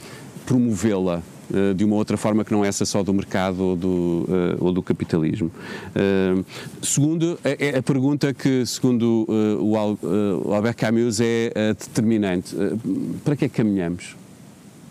promovê-la. 0.45 1.21
Eh, 1.53 1.73
de 1.73 1.83
uma 1.83 1.95
outra 1.95 2.15
forma 2.15 2.45
que 2.45 2.51
não 2.51 2.63
essa 2.63 2.85
só 2.85 3.01
do 3.01 3.13
mercado 3.13 3.63
ou 3.63 3.75
do, 3.75 4.25
eh, 4.29 4.57
ou 4.59 4.71
do 4.71 4.83
capitalismo. 4.83 5.51
Eh, 5.95 6.43
segundo, 6.81 7.39
é, 7.43 7.69
é 7.69 7.77
a 7.77 7.83
pergunta 7.83 8.33
que, 8.33 8.65
segundo 8.65 9.25
o 9.59 9.75
Albert 10.53 10.75
Camus, 10.75 11.19
é 11.19 11.73
determinante. 11.73 12.55
Para 13.23 13.35
que 13.35 13.45
é 13.45 13.49
que 13.49 13.55
caminhamos? 13.55 14.15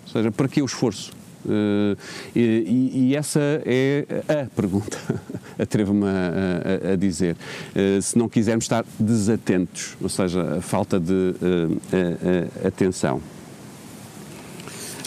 Ou 0.07 0.13
seja, 0.13 0.31
para 0.33 0.49
que 0.49 0.61
o 0.63 0.65
esforço? 0.65 1.13
Uh, 1.45 1.97
e, 2.35 2.91
e, 2.93 3.17
essa 3.17 3.41
é 3.65 4.05
a 4.29 4.47
pergunta, 4.55 4.99
atrevo-me 5.59 6.05
a, 6.05 6.89
a, 6.91 6.93
a, 6.93 6.97
dizer. 6.97 7.37
Uh, 7.75 8.03
se 8.03 8.19
não 8.19 8.29
quisermos 8.29 8.65
estar 8.65 8.85
desatentos, 8.99 9.97
ou 10.01 10.09
seja, 10.09 10.59
a 10.59 10.61
falta 10.61 10.99
de 10.99 11.13
uh, 11.13 12.67
atenção. 12.67 13.23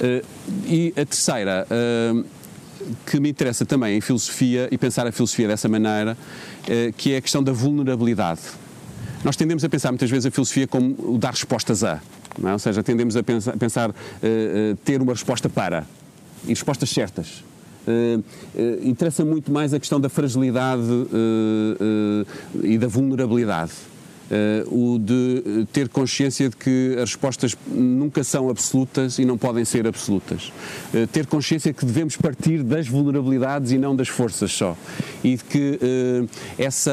Uh, 0.02 0.26
e 0.66 0.94
a 0.98 1.06
terceira, 1.06 1.68
uh, 1.70 2.26
que 3.06 3.20
me 3.20 3.30
interessa 3.30 3.66
também 3.66 3.98
em 3.98 4.02
filosofia 4.02 4.68
e 4.72 4.78
pensar 4.78 5.06
a 5.06 5.12
filosofia 5.12 5.48
dessa 5.48 5.70
maneira, 5.70 6.18
uh, 6.64 6.94
que 6.94 7.14
é 7.14 7.18
a 7.18 7.22
questão 7.22 7.44
da 7.44 7.52
vulnerabilidade. 7.52 8.42
Nós 9.24 9.36
tendemos 9.36 9.64
a 9.64 9.70
pensar 9.70 9.92
muitas 9.92 10.10
vezes 10.10 10.26
a 10.26 10.32
filosofia 10.32 10.66
como 10.66 10.96
o 10.98 11.18
dar 11.20 11.30
respostas 11.32 11.84
a, 11.84 12.02
é? 12.44 12.52
ou 12.52 12.58
seja, 12.58 12.82
tendemos 12.82 13.16
a 13.16 13.22
pensar, 13.22 13.56
pensar 13.56 13.94
ter 14.84 15.00
uma 15.00 15.14
resposta 15.14 15.48
para 15.48 15.86
e 16.46 16.50
respostas 16.50 16.90
certas. 16.90 17.44
Uh, 17.88 18.20
uh, 18.20 18.88
interessa 18.88 19.26
muito 19.26 19.52
mais 19.52 19.74
a 19.74 19.80
questão 19.80 20.00
da 20.00 20.08
fragilidade 20.08 20.84
uh, 20.84 22.26
e 22.64 22.78
da 22.78 22.88
vulnerabilidade. 22.88 23.72
Uh, 24.32 24.94
o 24.94 24.98
de 24.98 25.44
eh, 25.46 25.67
ter 25.74 25.89
consciência 25.89 26.48
de 26.48 26.56
que 26.56 26.96
as 26.96 27.10
respostas 27.10 27.54
nunca 27.67 28.24
são 28.24 28.50
absolutas 28.50 29.20
e 29.20 29.26
não 29.26 29.38
podem 29.38 29.65
ser 29.65 29.86
absolutas. 29.86 30.54
Uh, 30.94 31.06
ter 31.08 31.26
consciência 31.26 31.74
que 31.74 31.86
devemos 31.86 32.15
partir 32.15 32.63
das 32.63 32.88
vulnerabilidades 32.88 33.74
e 33.74 33.78
não 33.78 33.94
das 33.94 34.08
forças 34.08 34.54
só. 34.54 34.78
E 35.22 35.36
de 35.36 35.44
que 35.44 35.80
essa, 36.58 36.91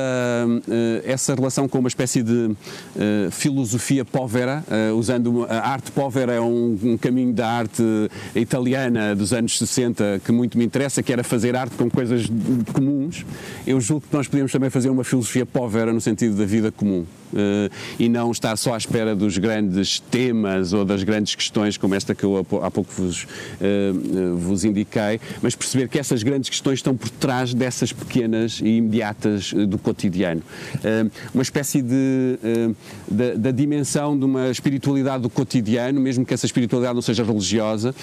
essa 1.05 1.35
relação 1.35 1.67
com 1.67 1.79
uma 1.79 1.89
espécie 1.89 2.23
de 2.23 2.55
filosofia 3.31 4.05
povera, 4.05 4.63
usando 4.95 5.47
a 5.49 5.71
arte 5.71 5.91
povera 5.91 6.35
é 6.35 6.41
um, 6.41 6.79
um, 6.83 6.99
caminho 6.99 7.33
da 7.33 7.49
arte 7.49 7.83
italiana 8.35 9.15
dos 9.15 9.33
anos 9.33 9.57
60 9.59 10.21
que 10.25 10.31
muito 10.31 10.59
me 10.59 10.65
interessa, 10.65 11.03
que 11.03 11.13
era 11.13 11.25
fazer 11.25 11.57
arte 11.57 11.77
com 11.77 11.89
coisas 11.89 12.27
comuns. 12.73 13.25
Eu 13.67 13.81
julgo 13.81 14.05
que 14.09 14.15
nós 14.15 14.29
podemos 14.29 14.53
também 14.53 14.69
fazer 14.69 14.91
uma 14.91 15.05
filosofia 15.05 15.47
povera 15.47 15.93
no 15.93 16.01
sentido 16.01 16.37
da 16.37 16.45
vida 16.45 16.71
comum. 16.71 17.07
Uh, 17.33 17.71
e 17.99 18.09
não 18.09 18.31
estar 18.31 18.57
só 18.57 18.75
à 18.75 18.77
espera 18.77 19.15
dos 19.15 19.37
grandes 19.37 20.01
temas 20.01 20.73
ou 20.73 20.85
das 20.85 21.03
grandes 21.03 21.35
questões 21.35 21.77
como 21.77 21.95
esta 21.95 22.15
que 22.15 22.25
eu 22.25 22.39
há 22.63 22.71
pouco 22.71 22.91
vos, 22.97 23.25
uh, 23.25 24.37
vos 24.37 24.65
indiquei, 24.65 25.21
mas 25.43 25.55
perceber 25.55 25.89
que 25.89 25.99
essas 25.99 26.23
grandes 26.23 26.49
questões 26.49 26.79
estão 26.79 26.97
por 26.97 27.11
trás 27.11 27.53
dessas 27.53 27.93
pequenas 27.93 28.61
e 28.63 28.79
imediatas 28.79 29.53
do 29.53 29.79
cotidiano. 29.79 30.43
Uma 31.35 31.43
espécie 31.43 31.83
de, 31.83 32.39
da, 33.09 33.35
da, 33.35 33.51
dimensão 33.51 34.19
de 34.19 34.25
uma 34.25 34.51
espiritualidade 34.51 35.23
do 35.23 35.31
cotidiano, 35.31 36.01
mesmo 36.01 36.25
que 36.25 36.35
essa 36.35 36.47
espiritualidade 36.47 36.95
não 36.95 37.03
seja 37.03 37.25
religiosa, 37.25 37.95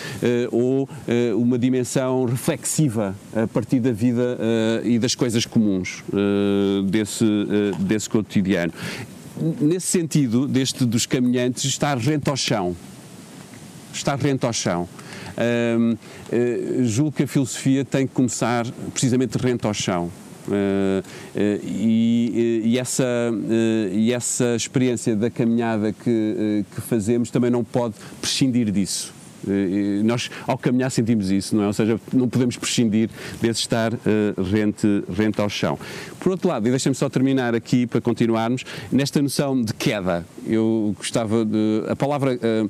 ou 0.52 0.90
uma 1.38 1.58
dimensão 1.58 2.26
reflexiva 2.26 3.16
a 3.36 3.48
partir 3.48 3.80
da 3.80 3.92
vida 3.92 4.38
e 4.84 5.00
das 5.00 5.16
coisas 5.16 5.46
comuns 5.46 6.04
desse, 6.90 7.26
desse 7.80 8.10
cotidiano 8.10 8.74
nesse 9.40 9.88
sentido, 9.88 10.48
deste 10.48 10.86
dos 10.86 11.06
caminhantes, 11.06 11.66
estar 11.66 11.98
rente 11.98 12.30
ao 12.30 12.38
chão. 12.38 12.76
Estar 13.94 14.18
rente 14.18 14.46
ao 14.46 14.54
chão. 14.54 14.88
uh, 15.38 16.84
julgo 16.84 17.12
que 17.12 17.24
a 17.24 17.28
filosofia 17.28 17.84
tem 17.84 18.08
que 18.08 18.14
começar 18.14 18.66
precisamente 18.92 19.38
rente 19.38 19.66
ao 19.66 19.74
chão. 19.74 20.12
Uh, 20.48 20.52
uh, 21.02 21.60
e, 21.64 22.62
e, 22.66 22.80
essa, 22.80 23.04
e 23.92 24.14
essa 24.14 24.56
experiência 24.56 25.16
da 25.16 25.30
caminhada 25.30 25.92
que, 25.92 26.66
que 26.74 26.82
fazemos 26.82 27.32
também 27.32 27.50
não 27.50 27.64
pode 27.64 27.96
prescindir 28.22 28.72
disso. 28.72 29.15
Nós, 30.04 30.30
ao 30.48 30.58
caminhar, 30.58 30.90
sentimos 30.92 31.32
isso, 31.32 31.56
não 31.56 31.64
é? 31.64 31.68
Ou 31.68 31.74
seja, 31.74 32.00
não 32.14 32.28
podemos 32.28 32.58
prescindir 32.58 33.10
desse 33.42 33.62
estar 33.62 33.94
uh, 33.94 33.98
rente, 34.52 35.04
rente 35.16 35.40
ao 35.42 35.50
chão. 35.50 35.78
Por 36.20 36.32
outro 36.32 36.48
lado, 36.48 36.68
e 36.68 36.70
deixem-me 36.70 36.96
só 36.96 37.10
terminar 37.10 37.56
aqui 37.56 37.86
para 37.86 38.02
continuarmos, 38.02 38.64
nesta 38.92 39.22
noção 39.22 39.62
de 39.62 39.74
queda, 39.74 40.26
eu 40.46 40.96
gostava 40.98 41.46
de. 41.46 41.84
A 41.88 41.96
palavra. 41.96 42.36
Uh, 42.36 42.70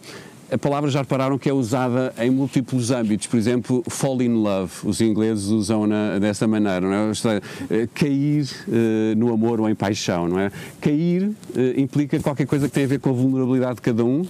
a 0.51 0.57
palavra 0.57 0.89
já 0.89 0.99
repararam 0.99 1.37
que 1.37 1.49
é 1.49 1.53
usada 1.53 2.13
em 2.19 2.29
múltiplos 2.29 2.91
âmbitos, 2.91 3.27
por 3.27 3.37
exemplo, 3.37 3.83
fall 3.89 4.21
in 4.21 4.33
love, 4.33 4.71
os 4.83 5.01
ingleses 5.01 5.45
usam 5.47 5.87
na, 5.87 6.19
dessa 6.19 6.47
maneira, 6.47 6.81
não 6.81 6.93
é? 6.93 7.13
Seja, 7.13 7.41
eh, 7.69 7.87
cair 7.93 8.45
uh, 8.67 9.17
no 9.17 9.33
amor 9.33 9.59
ou 9.59 9.69
em 9.69 9.75
paixão, 9.75 10.27
não 10.27 10.39
é? 10.39 10.51
Cair 10.79 11.23
uh, 11.23 11.33
implica 11.79 12.19
qualquer 12.19 12.45
coisa 12.45 12.67
que 12.67 12.73
tem 12.73 12.83
a 12.83 12.87
ver 12.87 12.99
com 12.99 13.09
a 13.09 13.13
vulnerabilidade 13.13 13.75
de 13.75 13.81
cada 13.81 14.03
um. 14.05 14.23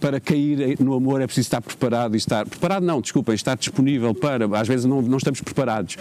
Para 0.00 0.20
cair 0.20 0.76
no 0.80 0.94
amor 0.94 1.20
é 1.20 1.26
preciso 1.26 1.46
estar 1.46 1.60
preparado 1.60 2.14
e 2.14 2.18
estar 2.18 2.46
preparado 2.46 2.84
não, 2.84 3.00
desculpem, 3.00 3.34
estar 3.34 3.56
disponível 3.56 4.14
para. 4.14 4.46
Às 4.58 4.68
vezes 4.68 4.84
não, 4.84 5.00
não 5.00 5.18
estamos 5.18 5.40
preparados, 5.40 5.96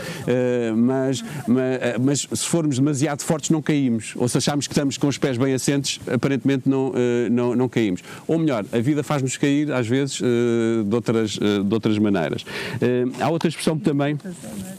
mas, 0.75 1.23
mas, 1.47 2.27
mas, 2.29 2.39
se 2.39 2.45
formos 2.47 2.77
demasiado 2.77 3.21
fortes 3.23 3.49
não 3.49 3.61
caímos, 3.61 4.13
ou 4.15 4.27
se 4.27 4.37
acharmos 4.37 4.67
que 4.67 4.73
estamos 4.73 4.97
com 4.97 5.07
os 5.07 5.17
pés 5.17 5.37
bem 5.37 5.53
assentes, 5.53 5.99
aparentemente 6.11 6.67
não, 6.67 6.93
não, 7.31 7.55
não 7.55 7.69
caímos. 7.69 8.01
Ou 8.27 8.37
melhor, 8.37 8.65
a 8.71 8.79
vida 8.79 8.96
vida 8.97 9.03
faz-nos 9.03 9.37
cair, 9.37 9.71
às 9.71 9.87
vezes, 9.87 10.19
uh, 10.19 10.83
de, 10.83 10.95
outras, 10.95 11.37
uh, 11.37 11.63
de 11.63 11.73
outras 11.73 11.97
maneiras. 11.99 12.41
Uh, 12.41 13.11
há 13.21 13.29
outra 13.29 13.47
expressão 13.47 13.77
também. 13.77 14.17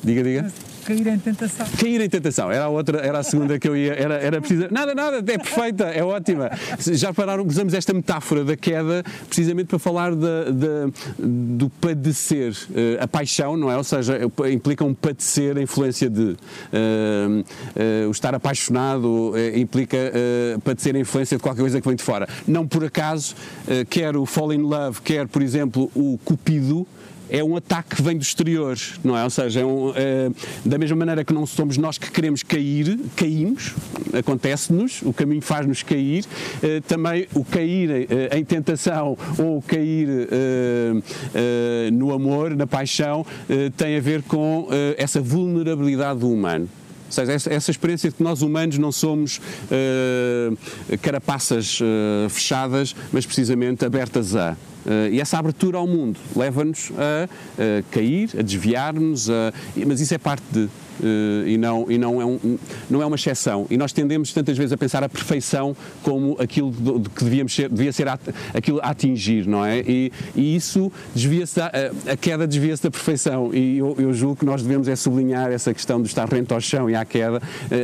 Diga, 0.02 0.22
diga. 0.22 0.52
Cair 0.84 1.06
em 1.06 1.18
tentação. 1.18 1.66
Cair 1.78 2.00
em 2.00 2.08
tentação, 2.08 2.50
era 2.50 2.64
a 2.64 2.68
outra, 2.68 2.98
era 2.98 3.18
a 3.18 3.22
segunda 3.22 3.58
que 3.58 3.68
eu 3.68 3.76
ia, 3.76 3.92
era, 3.94 4.14
era 4.14 4.40
precisa. 4.40 4.68
Nada, 4.70 4.94
nada, 4.94 5.18
é 5.18 5.38
perfeita, 5.38 5.84
é 5.84 6.02
ótima. 6.02 6.50
Já 6.78 7.12
pararam, 7.12 7.44
usamos 7.46 7.74
esta 7.74 7.92
metáfora 7.92 8.44
da 8.44 8.56
queda 8.56 9.04
precisamente 9.26 9.66
para 9.66 9.78
falar 9.78 10.12
de, 10.14 10.92
do 11.18 11.68
padecer, 11.68 12.52
uh, 12.52 13.02
a 13.02 13.08
paixão, 13.08 13.56
não 13.56 13.70
é? 13.70 13.76
Ou 13.76 13.84
seja, 13.84 14.18
implica 14.52 14.84
um 14.84 14.94
padecer 14.94 15.56
a 15.56 15.62
influência 15.62 16.08
de. 16.08 16.22
Uh, 16.22 16.36
uh, 18.04 18.08
o 18.08 18.10
estar 18.10 18.34
apaixonado 18.34 19.32
implica 19.54 19.96
padecer 20.64 20.94
a 20.94 20.98
influência 20.98 21.36
de 21.36 21.42
qualquer 21.42 21.60
coisa 21.60 21.80
que 21.80 21.86
vem 21.86 21.96
de 21.96 22.02
fora. 22.02 22.28
Não 22.46 22.66
por 22.66 22.84
acaso, 22.84 23.34
quer 23.88 24.16
o 24.16 24.26
fall 24.26 24.52
in 24.52 24.62
love, 24.62 25.00
quer, 25.02 25.26
por 25.26 25.42
exemplo, 25.42 25.90
o 25.94 26.18
cupido 26.24 26.86
é 27.30 27.42
um 27.44 27.56
ataque 27.56 27.96
que 27.96 28.02
vem 28.02 28.16
do 28.16 28.22
exterior, 28.22 28.76
não 29.04 29.16
é? 29.16 29.24
Ou 29.24 29.30
seja, 29.30 29.60
é 29.60 29.64
um, 29.64 29.92
é, 29.94 30.30
da 30.64 30.78
mesma 30.78 30.96
maneira 30.96 31.24
que 31.24 31.32
não 31.32 31.46
somos 31.46 31.76
nós 31.76 31.98
que 31.98 32.10
queremos 32.10 32.42
cair, 32.42 32.98
caímos, 33.16 33.74
acontece-nos, 34.12 35.02
o 35.02 35.12
caminho 35.12 35.42
faz-nos 35.42 35.82
cair, 35.82 36.24
é, 36.62 36.80
também 36.80 37.26
o 37.34 37.44
cair 37.44 37.90
é, 37.90 38.38
em 38.38 38.44
tentação 38.44 39.16
ou 39.38 39.62
cair 39.62 40.08
no 41.92 42.12
amor, 42.12 42.54
na 42.56 42.66
paixão, 42.66 43.24
tem 43.76 43.96
a 43.96 44.00
ver 44.00 44.22
com 44.22 44.68
essa 44.96 45.20
vulnerabilidade 45.20 46.20
do 46.20 46.30
humano. 46.30 46.68
Ou 47.06 47.12
seja, 47.12 47.32
essa, 47.32 47.52
essa, 47.52 47.70
experiência 47.70 48.10
de 48.10 48.16
que 48.16 48.22
nós 48.22 48.42
humanos 48.42 48.78
não 48.78 48.92
somos 48.92 49.40
carapaças 51.00 51.78
fechadas, 52.30 52.94
mas 53.12 53.26
precisamente 53.26 53.84
abertas 53.84 54.36
a. 54.36 54.56
Uh, 54.88 55.12
e 55.12 55.20
essa 55.20 55.38
abertura 55.38 55.77
ao 55.77 55.87
mundo 55.87 56.18
leva-nos 56.35 56.90
a, 56.96 57.24
a, 57.24 57.83
cair, 57.90 58.31
a 58.38 58.40
desviar-nos, 58.40 59.29
mas 59.87 60.01
isso 60.01 60.14
é 60.14 60.18
parte 60.18 60.44
de. 60.51 60.61
Uh, 61.01 61.46
e, 61.46 61.57
não, 61.57 61.87
e 61.88 61.96
não, 61.96 62.20
é 62.20 62.24
um, 62.24 62.59
não 62.88 63.03
é 63.03 63.07
uma 63.07 63.14
exceção. 63.14 63.66
E 63.70 63.77
nós 63.77 63.92
tendemos 63.92 64.33
tantas 64.33 64.57
vezes 64.57 64.72
a 64.72 64.77
pensar 64.77 65.05
a 65.05 65.09
perfeição 65.09 65.77
como 66.03 66.37
aquilo 66.40 66.72
que 67.14 67.22
devíamos 67.22 67.55
ser, 67.55 67.68
devia 67.68 67.92
ser 67.92 68.09
a, 68.09 68.18
aquilo 68.55 68.81
a 68.81 68.88
atingir, 68.90 69.46
não 69.46 69.64
é? 69.64 69.81
E, 69.81 70.11
e 70.35 70.57
isso 70.57 70.90
desvia-se, 71.14 71.61
a, 71.61 71.70
a, 72.11 72.16
queda 72.16 72.48
desvia-se 72.48 72.83
da 72.83 72.90
perfeição. 72.90 73.55
E 73.55 73.79
eu, 73.79 73.94
eu, 73.98 74.12
julgo 74.12 74.37
que 74.37 74.44
nós 74.46 74.62
devemos 74.62 74.88
é 74.88 74.96
sublinhar 74.96 75.53
essa 75.53 75.72
questão 75.72 76.01
de 76.03 76.09
estar 76.09 76.29
rente 76.29 76.53
ao 76.53 76.61
chão 76.61 76.88
e 76.88 76.96
à 76.96 77.05
queda, 77.05 77.40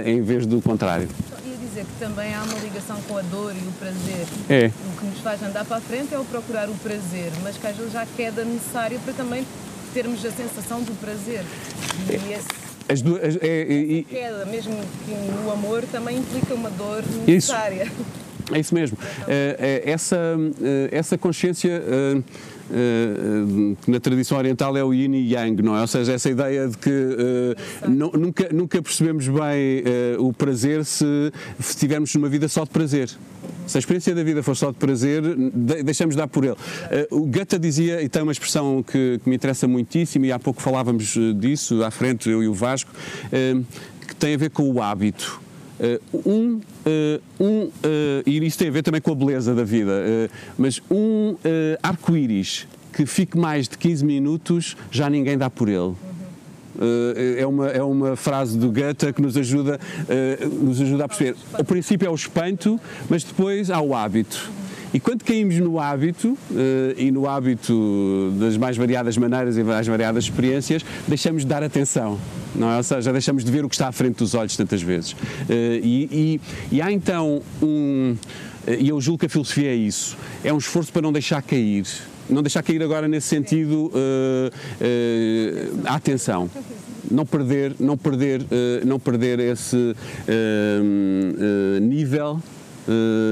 em 0.06 0.22
vez 0.22 0.46
do 0.46 0.60
contrário 0.60 1.08
também 2.04 2.34
há 2.34 2.42
uma 2.42 2.58
ligação 2.58 3.00
com 3.08 3.16
a 3.16 3.22
dor 3.22 3.54
e 3.54 3.66
o 3.66 3.72
prazer. 3.78 4.26
É. 4.50 4.66
O 4.66 5.00
que 5.00 5.06
nos 5.06 5.20
faz 5.20 5.42
andar 5.42 5.64
para 5.64 5.78
a 5.78 5.80
frente 5.80 6.14
é 6.14 6.18
o 6.18 6.24
procurar 6.26 6.68
o 6.68 6.74
prazer, 6.74 7.32
mas 7.42 7.56
que 7.56 7.66
às 7.66 7.74
vezes 7.74 7.96
há 7.96 8.04
queda 8.04 8.44
necessária 8.44 8.98
para 9.02 9.14
também 9.14 9.46
termos 9.94 10.22
a 10.26 10.30
sensação 10.30 10.82
do 10.82 10.92
prazer. 11.00 11.42
E 12.10 12.32
esse 12.32 12.64
as 12.86 13.00
duas, 13.00 13.36
é, 13.36 13.46
é, 13.46 13.98
é, 13.98 14.02
queda, 14.02 14.44
mesmo 14.44 14.74
que 15.06 15.42
no 15.42 15.50
amor, 15.50 15.82
também 15.90 16.18
implica 16.18 16.52
uma 16.52 16.68
dor 16.68 17.02
necessária. 17.26 17.84
Isso. 17.84 18.24
É 18.52 18.60
isso 18.60 18.74
mesmo. 18.74 18.98
É, 19.26 19.82
é, 19.86 19.90
essa, 19.90 20.36
é, 20.62 20.88
essa 20.94 21.16
consciência 21.16 21.82
na 23.86 24.00
tradição 24.00 24.38
oriental 24.38 24.76
é 24.76 24.84
o 24.84 24.92
yin 24.92 25.14
e 25.14 25.32
yang, 25.32 25.62
não 25.62 25.76
é? 25.76 25.80
Ou 25.80 25.86
seja, 25.86 26.12
essa 26.12 26.30
ideia 26.30 26.68
de 26.68 26.78
que 26.78 26.90
nunca, 27.88 28.48
nunca 28.52 28.82
percebemos 28.82 29.28
bem 29.28 29.82
o 30.18 30.32
prazer 30.32 30.84
se 30.84 31.32
estivermos 31.58 32.14
numa 32.14 32.28
vida 32.28 32.48
só 32.48 32.64
de 32.64 32.70
prazer. 32.70 33.10
Se 33.66 33.78
a 33.78 33.80
experiência 33.80 34.14
da 34.14 34.22
vida 34.22 34.42
for 34.42 34.56
só 34.56 34.70
de 34.70 34.76
prazer, 34.76 35.22
deixamos 35.84 36.14
de 36.14 36.18
dar 36.18 36.28
por 36.28 36.44
ele. 36.44 36.56
O 37.10 37.26
Goethe 37.26 37.58
dizia, 37.58 38.02
e 38.02 38.08
tem 38.08 38.22
uma 38.22 38.32
expressão 38.32 38.82
que, 38.82 39.20
que, 39.22 39.28
me 39.28 39.36
interessa 39.36 39.66
muitíssimo, 39.66 40.24
e 40.24 40.32
há 40.32 40.38
pouco 40.38 40.60
falávamos 40.60 41.14
disso 41.38 41.82
à 41.82 41.90
frente, 41.90 42.28
eu 42.28 42.42
e 42.42 42.48
o 42.48 42.54
Vasco, 42.54 42.90
que 44.06 44.16
tem 44.16 44.34
a 44.34 44.38
ver 44.38 44.50
com 44.50 44.68
o 44.70 44.82
hábito. 44.82 45.43
Uh, 45.78 46.28
um, 46.28 46.60
uh, 46.86 47.22
um 47.40 47.64
uh, 47.64 47.70
e 48.24 48.44
isso 48.46 48.56
tem 48.58 48.68
a 48.68 48.70
ver 48.70 48.82
também 48.82 49.00
com 49.00 49.10
a 49.10 49.14
beleza 49.14 49.54
da 49.54 49.64
vida, 49.64 49.92
mas 50.56 50.80
um 50.90 51.36
arco-íris 51.82 52.66
que 52.92 53.04
fique 53.06 53.36
mais 53.36 53.68
de 53.68 53.76
15 53.76 54.04
minutos, 54.04 54.76
já 54.90 55.10
ninguém 55.10 55.36
dá 55.36 55.50
por 55.50 55.68
ele. 55.68 55.94
é, 57.38 57.44
uma, 57.44 57.68
é 57.68 57.82
uma 57.82 58.14
frase 58.14 58.56
do 58.56 58.70
Goethe 58.70 59.12
que 59.12 59.20
nos 59.20 59.36
ajuda, 59.36 59.80
nos 60.62 60.80
ajuda 60.80 61.04
a 61.04 61.08
perceber. 61.08 61.36
O 61.58 61.64
princípio 61.64 62.06
é 62.06 62.10
o 62.10 62.14
espanto, 62.14 62.80
mas 63.08 63.24
depois 63.24 63.68
há 63.68 63.80
o 63.80 63.94
hábito. 63.96 64.48
E 64.94 65.00
quando 65.00 65.24
caímos 65.24 65.56
no 65.58 65.80
hábito, 65.80 66.38
e 66.96 67.10
no 67.10 67.28
hábito 67.28 68.32
das 68.38 68.56
mais 68.56 68.76
variadas 68.76 69.18
maneiras 69.18 69.58
e 69.58 69.64
mais 69.64 69.86
variadas 69.88 70.24
experiências, 70.24 70.84
deixamos 71.08 71.42
de 71.42 71.48
dar 71.48 71.64
atenção 71.64 72.18
não 72.54 72.70
é? 72.70 72.76
Ou 72.76 72.82
seja, 72.82 73.12
deixamos 73.12 73.44
de 73.44 73.50
ver 73.50 73.64
o 73.64 73.68
que 73.68 73.74
está 73.74 73.88
à 73.88 73.92
frente 73.92 74.16
dos 74.16 74.34
olhos 74.34 74.56
tantas 74.56 74.80
vezes. 74.80 75.16
Eh, 75.48 75.80
e, 75.82 76.40
e, 76.70 76.76
e 76.76 76.82
há 76.82 76.92
então 76.92 77.42
um. 77.62 78.16
Eh, 78.66 78.78
e 78.80 78.88
eu 78.88 79.00
julgo 79.00 79.18
que 79.18 79.26
a 79.26 79.28
filosofia 79.28 79.70
é 79.70 79.74
isso: 79.74 80.16
é 80.42 80.52
um 80.52 80.58
esforço 80.58 80.92
para 80.92 81.02
não 81.02 81.12
deixar 81.12 81.42
cair. 81.42 81.86
Não 82.28 82.42
deixar 82.42 82.62
cair 82.62 82.82
agora 82.82 83.06
nesse 83.06 83.28
sentido 83.28 83.90
uh, 83.92 84.48
uh, 84.48 85.82
a 85.84 85.96
atenção 85.96 86.48
não 87.10 87.26
perder, 87.26 87.74
não 87.78 87.98
perder, 87.98 88.40
uh, 88.40 88.46
não 88.86 88.98
perder 88.98 89.38
esse 89.40 89.76
uh, 89.76 89.94
uh, 90.26 91.80
nível 91.80 92.40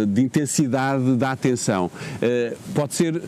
de 0.09 0.23
intensidade 0.23 1.17
da 1.17 1.33
atenção. 1.33 1.91
pode 2.75 2.95
ser 2.95 3.23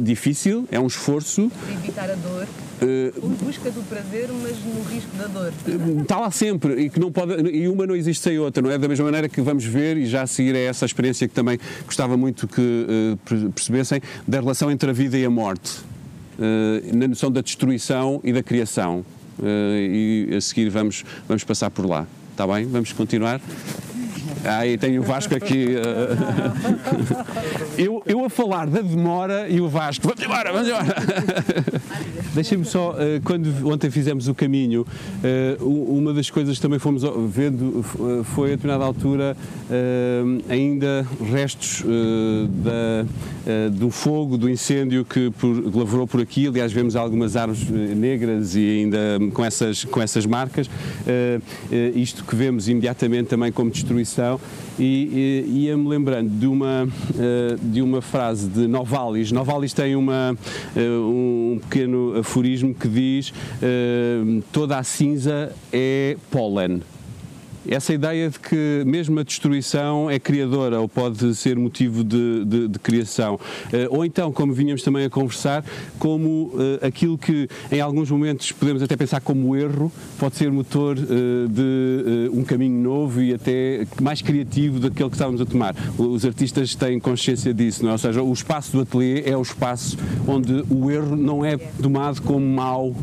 difícil, 0.00 0.66
é 0.70 0.78
um 0.78 0.86
esforço. 0.86 1.50
Evitar 1.70 2.10
a 2.10 2.14
dor. 2.14 2.46
Uh, 2.80 3.28
busca 3.44 3.72
do 3.72 3.82
prazer, 3.88 4.28
mas 4.40 4.56
no 4.64 4.82
risco 4.84 5.10
da 5.16 5.26
dor. 5.26 5.52
Está 6.00 6.20
lá 6.20 6.30
sempre 6.30 6.74
e 6.82 6.88
que 6.88 7.00
não 7.00 7.10
pode 7.10 7.34
e 7.50 7.66
uma 7.66 7.84
não 7.84 7.96
existe 7.96 8.22
sem 8.22 8.38
outra, 8.38 8.62
não 8.62 8.70
é? 8.70 8.78
Da 8.78 8.86
mesma 8.86 9.04
maneira 9.04 9.28
que 9.28 9.40
vamos 9.40 9.64
ver 9.64 9.96
e 9.96 10.06
já 10.06 10.22
a 10.22 10.26
seguir 10.28 10.54
é 10.54 10.64
essa 10.64 10.86
experiência 10.86 11.26
que 11.26 11.34
também 11.34 11.58
gostava 11.84 12.16
muito 12.16 12.46
que 12.46 12.86
uh, 13.20 13.50
percebessem 13.50 14.00
da 14.26 14.38
relação 14.38 14.70
entre 14.70 14.90
a 14.90 14.92
vida 14.92 15.18
e 15.18 15.24
a 15.24 15.30
morte, 15.30 15.80
uh, 16.38 16.96
na 16.96 17.08
noção 17.08 17.32
da 17.32 17.40
destruição 17.40 18.20
e 18.22 18.32
da 18.32 18.44
criação. 18.44 19.04
e 19.42 20.28
a 20.36 20.40
seguir 20.40 20.68
vamos 20.68 21.04
vamos 21.26 21.42
passar 21.42 21.70
por 21.70 21.84
lá. 21.84 22.06
Está 22.30 22.46
bem? 22.46 22.64
Vamos 22.66 22.92
continuar. 22.92 23.40
Aí 24.44 24.78
tenho 24.78 25.02
o 25.02 25.04
Vasco 25.04 25.34
aqui. 25.34 25.68
eu, 27.76 28.02
eu 28.06 28.24
a 28.24 28.30
falar 28.30 28.66
da 28.66 28.80
demora 28.80 29.48
e 29.48 29.60
o 29.60 29.68
Vasco, 29.68 30.06
vamos 30.06 30.22
embora, 30.22 30.52
vamos 30.52 30.68
embora. 30.68 30.94
Deixem-me 32.34 32.64
só, 32.64 32.94
eh, 32.98 33.20
quando 33.24 33.48
ontem 33.66 33.90
fizemos 33.90 34.28
o 34.28 34.34
caminho, 34.34 34.86
eh, 35.24 35.56
uma 35.60 36.12
das 36.12 36.30
coisas 36.30 36.56
que 36.56 36.62
também 36.62 36.78
fomos 36.78 37.02
vendo 37.28 37.84
eh, 37.98 38.22
foi 38.22 38.52
a 38.52 38.56
determinada 38.56 38.84
altura 38.84 39.36
ainda 40.48 41.06
restos 41.30 41.84
da, 42.62 43.04
do 43.70 43.90
fogo, 43.90 44.38
do 44.38 44.48
incêndio 44.48 45.04
que 45.04 45.30
lavrou 45.74 46.06
por 46.06 46.20
aqui. 46.20 46.46
Aliás, 46.46 46.72
vemos 46.72 46.96
algumas 46.96 47.36
árvores 47.36 47.68
negras 47.68 48.54
e 48.54 48.80
ainda 48.80 48.98
com 49.32 49.44
essas, 49.44 49.84
com 49.84 50.00
essas 50.00 50.24
marcas. 50.24 50.70
Isto 51.94 52.24
que 52.24 52.34
vemos 52.34 52.68
imediatamente 52.68 53.28
também 53.28 53.52
como 53.52 53.70
destruição 53.70 54.27
e, 54.78 55.44
e 55.46 55.64
ia-me 55.66 55.88
lembrando 55.88 56.28
de 56.28 56.46
uma, 56.46 56.84
uh, 56.84 57.58
de 57.62 57.82
uma 57.82 58.02
frase 58.02 58.48
de 58.48 58.66
Novalis. 58.66 59.32
Novalis 59.32 59.72
tem 59.72 59.96
uma, 59.96 60.36
uh, 60.76 60.80
um 61.08 61.60
pequeno 61.60 62.18
aforismo 62.18 62.74
que 62.74 62.88
diz 62.88 63.30
uh, 63.30 64.42
toda 64.52 64.78
a 64.78 64.82
cinza 64.82 65.52
é 65.72 66.16
pólen. 66.30 66.80
Essa 67.68 67.92
ideia 67.92 68.30
de 68.30 68.38
que 68.38 68.82
mesmo 68.86 69.20
a 69.20 69.22
destruição 69.22 70.10
é 70.10 70.18
criadora 70.18 70.80
ou 70.80 70.88
pode 70.88 71.34
ser 71.34 71.56
motivo 71.56 72.02
de, 72.02 72.44
de, 72.44 72.68
de 72.68 72.78
criação. 72.78 73.38
ou 73.90 74.04
então, 74.04 74.32
como 74.32 74.52
vinhamos 74.52 74.82
também 74.82 75.04
a 75.04 75.10
conversar, 75.10 75.64
como 75.98 76.52
aquilo 76.82 77.18
que 77.18 77.48
em 77.70 77.80
alguns 77.80 78.10
momentos 78.10 78.52
podemos 78.52 78.82
até 78.82 78.96
pensar 78.96 79.20
como 79.20 79.54
erro, 79.54 79.92
pode 80.18 80.36
ser 80.36 80.50
motor 80.50 80.96
de 80.96 82.30
um 82.32 82.42
caminho 82.42 82.80
novo 82.82 83.20
e 83.20 83.34
até 83.34 83.86
mais 84.00 84.22
criativo 84.22 84.80
daquele 84.80 85.08
que 85.08 85.14
estávamos 85.14 85.40
a 85.40 85.46
tomar. 85.46 85.74
Os 85.98 86.24
artistas 86.24 86.74
têm 86.74 86.98
consciência 86.98 87.52
disso, 87.52 87.82
não 87.82 87.90
é? 87.90 87.92
ou 87.92 87.98
seja, 87.98 88.22
o 88.22 88.32
espaço 88.32 88.72
do 88.72 88.82
ateliê 88.82 89.22
é 89.26 89.36
o 89.36 89.42
espaço 89.42 89.96
onde 90.26 90.64
o 90.70 90.90
erro 90.90 91.16
não 91.16 91.44
é 91.44 91.56
tomado 91.56 92.22
como 92.22 92.46
mau 92.46 92.94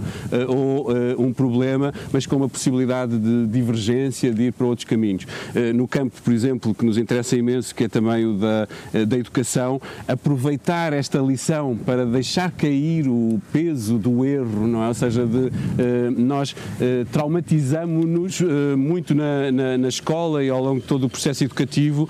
ou 0.47 0.87
um 1.17 1.33
problema, 1.33 1.93
mas 2.11 2.25
como 2.25 2.45
a 2.45 2.49
possibilidade 2.49 3.17
de 3.17 3.47
divergência, 3.47 4.33
de 4.33 4.43
ir 4.43 4.54
para 4.57 4.67
outros 4.67 4.85
caminhos. 4.85 5.23
Uh, 5.23 5.73
no 5.73 5.87
campo, 5.87 6.21
por 6.23 6.33
exemplo, 6.33 6.73
que 6.73 6.85
nos 6.85 6.97
interessa 6.97 7.35
imenso, 7.35 7.73
que 7.73 7.85
é 7.85 7.87
também 7.87 8.25
o 8.25 8.33
da, 8.33 8.67
da 9.05 9.17
educação, 9.17 9.81
aproveitar 10.07 10.93
esta 10.93 11.19
lição 11.19 11.77
para 11.85 12.05
deixar 12.05 12.51
cair 12.51 13.07
o 13.07 13.41
peso 13.51 13.97
do 13.97 14.25
erro, 14.25 14.67
não 14.67 14.83
é? 14.83 14.87
Ou 14.87 14.93
seja, 14.93 15.25
de, 15.25 15.51
nós 16.17 16.55
traumatizamos-nos 17.11 18.41
muito 18.77 19.13
na, 19.13 19.51
na, 19.51 19.77
na, 19.77 19.87
escola 19.87 20.43
e 20.43 20.49
ao 20.49 20.63
longo 20.63 20.81
de 20.81 20.87
todo 20.87 21.05
o 21.05 21.09
processo 21.09 21.43
educativo 21.43 22.09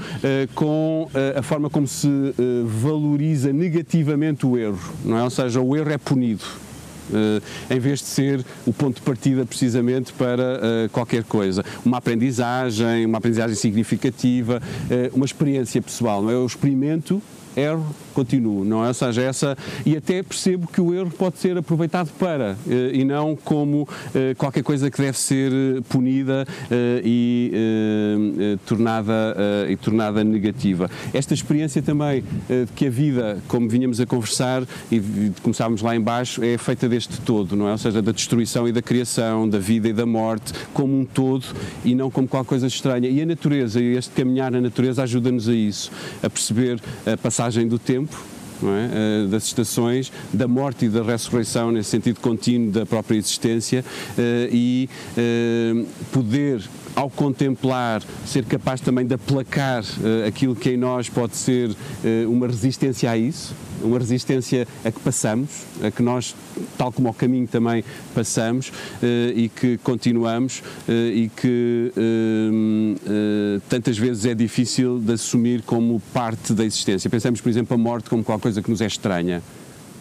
com 0.54 1.10
a 1.36 1.42
forma 1.42 1.70
como 1.70 1.88
se 1.88 2.08
valoriza 2.66 3.52
negativamente 3.52 4.46
o 4.46 4.58
erro, 4.58 4.94
não 5.04 5.18
é? 5.18 5.24
Ou 5.24 5.30
seja, 5.30 5.62
o 5.62 5.76
erro 5.76 5.92
é 5.92 5.98
punido. 5.98 6.65
Uh, 7.10 7.42
em 7.74 7.80
vez 7.80 8.00
de 8.00 8.06
ser 8.06 8.46
o 8.66 8.74
ponto 8.74 8.96
de 8.96 9.02
partida 9.02 9.46
precisamente 9.46 10.12
para 10.14 10.42
uh, 10.42 10.90
qualquer 10.90 11.24
coisa. 11.24 11.64
Uma 11.86 11.98
aprendizagem, 11.98 13.06
uma 13.06 13.20
aprendizagem 13.20 13.56
significativa, 13.56 14.62
uh, 14.62 15.16
uma 15.16 15.26
experiência 15.26 15.82
pessoal, 15.82 16.22
não 16.22 16.32
é? 16.32 16.36
O 16.36 16.46
experimento 16.46 17.22
erro, 17.56 17.86
continuo, 18.14 18.64
não 18.64 18.84
é? 18.84 18.88
Ou 18.88 18.94
seja, 18.94 19.22
essa, 19.22 19.58
e 19.86 19.96
até 19.96 20.24
percebo 20.24 20.68
que 20.68 20.80
o 20.80 20.94
erro 20.94 21.12
pode 21.12 21.38
ser 21.38 21.58
aproveitado 21.58 22.10
para, 22.18 22.58
eh, 22.68 22.92
e 22.94 23.04
não 23.04 23.36
como 23.36 23.88
eh, 24.14 24.34
qualquer 24.38 24.64
coisa 24.64 24.90
que 24.90 25.02
deve 25.02 25.18
ser 25.18 25.52
eh, 25.52 25.82
punida 25.90 26.46
e 27.04 27.52
tornada, 28.66 29.36
e 29.70 29.76
tornada 29.76 30.24
negativa. 30.24 30.90
Esta 31.14 31.34
experiência 31.34 31.82
também 31.82 32.24
de 32.50 32.72
que 32.76 32.88
a 32.88 32.90
vida, 32.90 33.38
como 33.48 33.68
vinhamos 33.68 34.00
a 34.00 34.06
conversar 34.06 34.64
e 34.92 35.32
começámos 35.42 35.82
lá 35.82 35.96
embaixo, 35.96 36.44
é 36.44 36.58
feita 36.58 36.88
deste 36.88 37.20
todo, 37.22 37.56
não 37.56 37.68
é? 37.68 37.72
Ou 37.72 37.78
seja, 37.78 38.02
da 38.02 38.12
destruição 38.12 38.68
e 38.68 38.72
da 38.72 38.82
criação, 38.82 39.48
da 39.48 39.60
vida 39.60 39.88
e 39.90 39.94
da 39.94 40.06
morte, 40.06 40.54
como 40.74 41.00
um 41.00 41.06
todo 41.06 41.46
e 41.84 41.94
não 41.96 42.10
como 42.10 42.28
qualquer 42.28 42.50
coisa 42.50 42.68
estranha. 42.68 43.10
E 43.10 43.22
a 43.22 43.26
natureza, 43.26 43.82
este 43.82 44.12
caminhar 44.12 44.52
na 44.52 44.62
natureza 44.62 45.04
ajuda-nos 45.04 45.48
a 45.48 45.54
isso, 45.54 45.92
a 46.24 46.30
perceber 46.30 46.80
a 47.06 47.18
passar 47.18 47.45
passagem 47.46 47.68
do 47.68 47.78
tempo, 47.78 48.18
é? 48.64 49.26
Eh, 49.26 49.28
das 49.28 49.46
estações, 49.46 50.12
da 50.34 50.48
morte 50.48 50.86
e 50.86 50.90
da 50.90 51.04
ressurreição, 51.04 51.72
nesse 51.72 51.92
sentido 51.92 52.20
contínuo 52.20 52.72
da 52.72 52.86
própria 52.86 53.18
existência, 53.18 53.86
eh, 54.18 54.50
e 54.52 54.90
eh, 55.16 55.86
poder 56.12 56.64
ao 56.96 57.10
contemplar, 57.10 58.02
ser 58.26 58.46
capaz 58.46 58.80
também 58.80 59.06
de 59.06 59.14
aplacar 59.14 59.84
uh, 59.84 60.28
aquilo 60.28 60.56
que 60.56 60.72
em 60.72 60.78
nós 60.78 61.10
pode 61.10 61.36
ser 61.36 61.70
uh, 61.70 61.76
uma 62.32 62.48
resistência 62.48 63.12
a 63.12 63.18
isso, 63.18 63.54
uma 63.82 64.00
resistência 64.00 64.66
a 64.84 64.92
que 64.92 65.00
passamos, 65.02 65.50
a 65.84 65.92
que 65.92 66.02
nós, 66.02 66.34
tal 66.78 66.92
como 66.92 67.10
ao 67.10 67.14
caminho 67.14 67.48
também 67.48 67.84
passamos 68.14 68.70
uh, 68.70 68.74
e 69.36 69.50
que 69.50 69.78
continuamos 69.80 70.64
e 70.88 71.30
que 71.36 71.92
tantas 73.68 73.98
vezes 73.98 74.26
é 74.26 74.34
difícil 74.34 75.00
de 75.00 75.14
assumir 75.14 75.62
como 75.64 76.00
parte 76.14 76.54
da 76.54 76.64
existência. 76.64 77.10
Pensamos, 77.10 77.42
por 77.42 77.50
exemplo, 77.50 77.76
a 77.76 77.78
morte 77.78 78.10
como 78.10 78.24
qualquer 78.24 78.44
coisa 78.44 78.62
que 78.62 78.70
nos 78.70 78.82
é 78.82 78.86
estranha. 78.86 79.42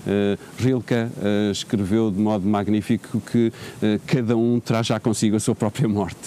Uh, 0.05 0.39
Rilke 0.63 0.95
uh, 0.95 1.51
escreveu 1.51 2.11
de 2.11 2.21
modo 2.21 2.47
magnífico 2.47 3.23
que 3.23 3.49
uh, 3.49 4.01
cada 4.07 4.37
um 4.37 4.61
traz 4.61 4.87
já 4.87 5.01
consigo 5.01 5.37
a 5.37 5.41
sua 5.41 5.55
própria 5.55 5.89
morte. 5.89 6.19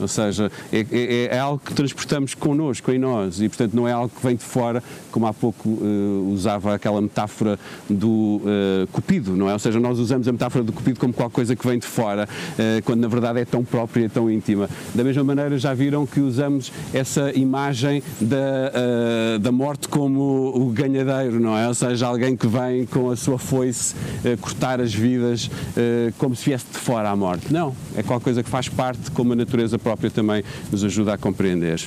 Ou 0.00 0.08
seja, 0.08 0.50
é, 0.72 0.86
é, 0.90 1.36
é, 1.36 1.38
algo 1.38 1.60
que 1.64 1.74
transportamos 1.74 2.34
connosco, 2.34 2.90
em 2.92 2.98
nós, 2.98 3.40
e 3.40 3.48
portanto 3.48 3.74
não 3.74 3.86
é 3.86 3.92
algo 3.92 4.08
que 4.14 4.24
vem 4.24 4.36
de 4.36 4.44
fora, 4.44 4.82
como 5.10 5.26
há 5.26 5.32
pouco 5.32 5.68
uh, 5.68 6.30
usava 6.32 6.74
aquela 6.74 7.00
metáfora 7.00 7.58
do 7.88 8.40
uh, 8.44 8.86
cupido, 8.92 9.36
não 9.36 9.48
é? 9.48 9.52
Ou 9.52 9.58
seja, 9.58 9.80
nós 9.80 9.98
usamos 9.98 10.28
a 10.28 10.32
metáfora 10.32 10.64
do 10.64 10.72
cupido 10.72 11.00
como 11.00 11.12
qualquer 11.12 11.34
coisa 11.34 11.56
que 11.56 11.66
vem 11.66 11.78
de 11.78 11.86
fora, 11.86 12.28
uh, 12.28 12.82
quando 12.84 13.00
na 13.00 13.08
verdade 13.08 13.40
é 13.40 13.44
tão 13.44 13.64
própria 13.64 14.04
e 14.04 14.08
tão 14.08 14.30
íntima. 14.30 14.68
Da 14.94 15.02
mesma 15.02 15.24
maneira, 15.24 15.58
já 15.58 15.74
viram 15.74 16.06
que 16.06 16.20
usamos 16.20 16.72
essa 16.92 17.32
imagem 17.32 18.02
da, 18.20 19.38
da 19.40 19.52
morte 19.52 19.88
como 19.88 20.52
o 20.54 20.70
ganhadeiro, 20.70 21.38
não 21.38 21.56
é? 21.56 21.68
Ou 21.68 21.74
seja, 21.74 22.06
alguém 22.06 22.36
que 22.36 22.46
vem 22.46 22.86
com 22.86 23.10
a 23.10 23.16
sua 23.16 23.38
foice 23.38 23.94
cortar 24.40 24.80
as 24.80 24.92
vidas 24.92 25.50
como 26.18 26.34
se 26.34 26.44
viesse 26.44 26.66
de 26.72 26.78
fora 26.78 27.10
a 27.10 27.16
morte. 27.16 27.52
Não, 27.52 27.74
é 27.96 28.02
qualquer 28.02 28.24
coisa 28.24 28.42
que 28.42 28.50
faz 28.50 28.68
parte, 28.68 29.10
como 29.10 29.32
a 29.32 29.36
natureza 29.36 29.78
própria 29.88 30.10
também 30.10 30.44
nos 30.70 30.84
ajuda 30.84 31.14
a 31.14 31.18
compreender. 31.18 31.80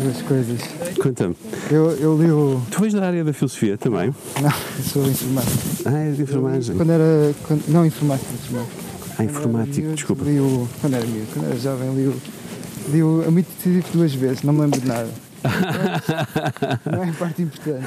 Duas 0.00 0.22
coisas. 0.22 0.60
Conta-me. 1.02 1.36
Eu, 1.70 1.90
eu 1.90 2.22
li 2.22 2.30
o. 2.30 2.62
Tu 2.70 2.84
és 2.86 2.94
da 2.94 3.06
área 3.06 3.22
da 3.22 3.32
filosofia 3.34 3.76
também? 3.76 4.14
Não, 4.40 4.50
sou 4.82 5.06
informático. 5.06 5.58
Ah, 5.84 5.98
és 5.98 6.16
de 6.16 6.22
informática. 6.22 6.76
Quando 6.76 6.92
era. 6.92 7.34
Quando, 7.46 7.68
não, 7.68 7.84
informático, 7.84 8.32
informático. 8.32 8.72
Ah, 9.18 9.24
informático, 9.24 9.92
desculpa. 9.92 10.24
Li 10.24 10.40
o, 10.40 10.68
quando 10.80 10.94
era 10.94 11.04
miúdo, 11.04 11.26
quando 11.34 11.46
era 11.46 11.58
jovem, 11.58 11.94
li 11.94 12.06
o. 12.06 12.16
Li 12.90 13.02
o 13.02 13.24
A 13.28 13.30
Mito 13.30 13.50
Decisivo 13.58 13.86
duas 13.92 14.14
vezes, 14.14 14.42
não 14.44 14.54
me 14.54 14.60
lembro 14.62 14.80
de 14.80 14.88
nada. 14.88 15.10
não 16.90 17.04
é 17.04 17.12
parte 17.12 17.42
importante. 17.42 17.86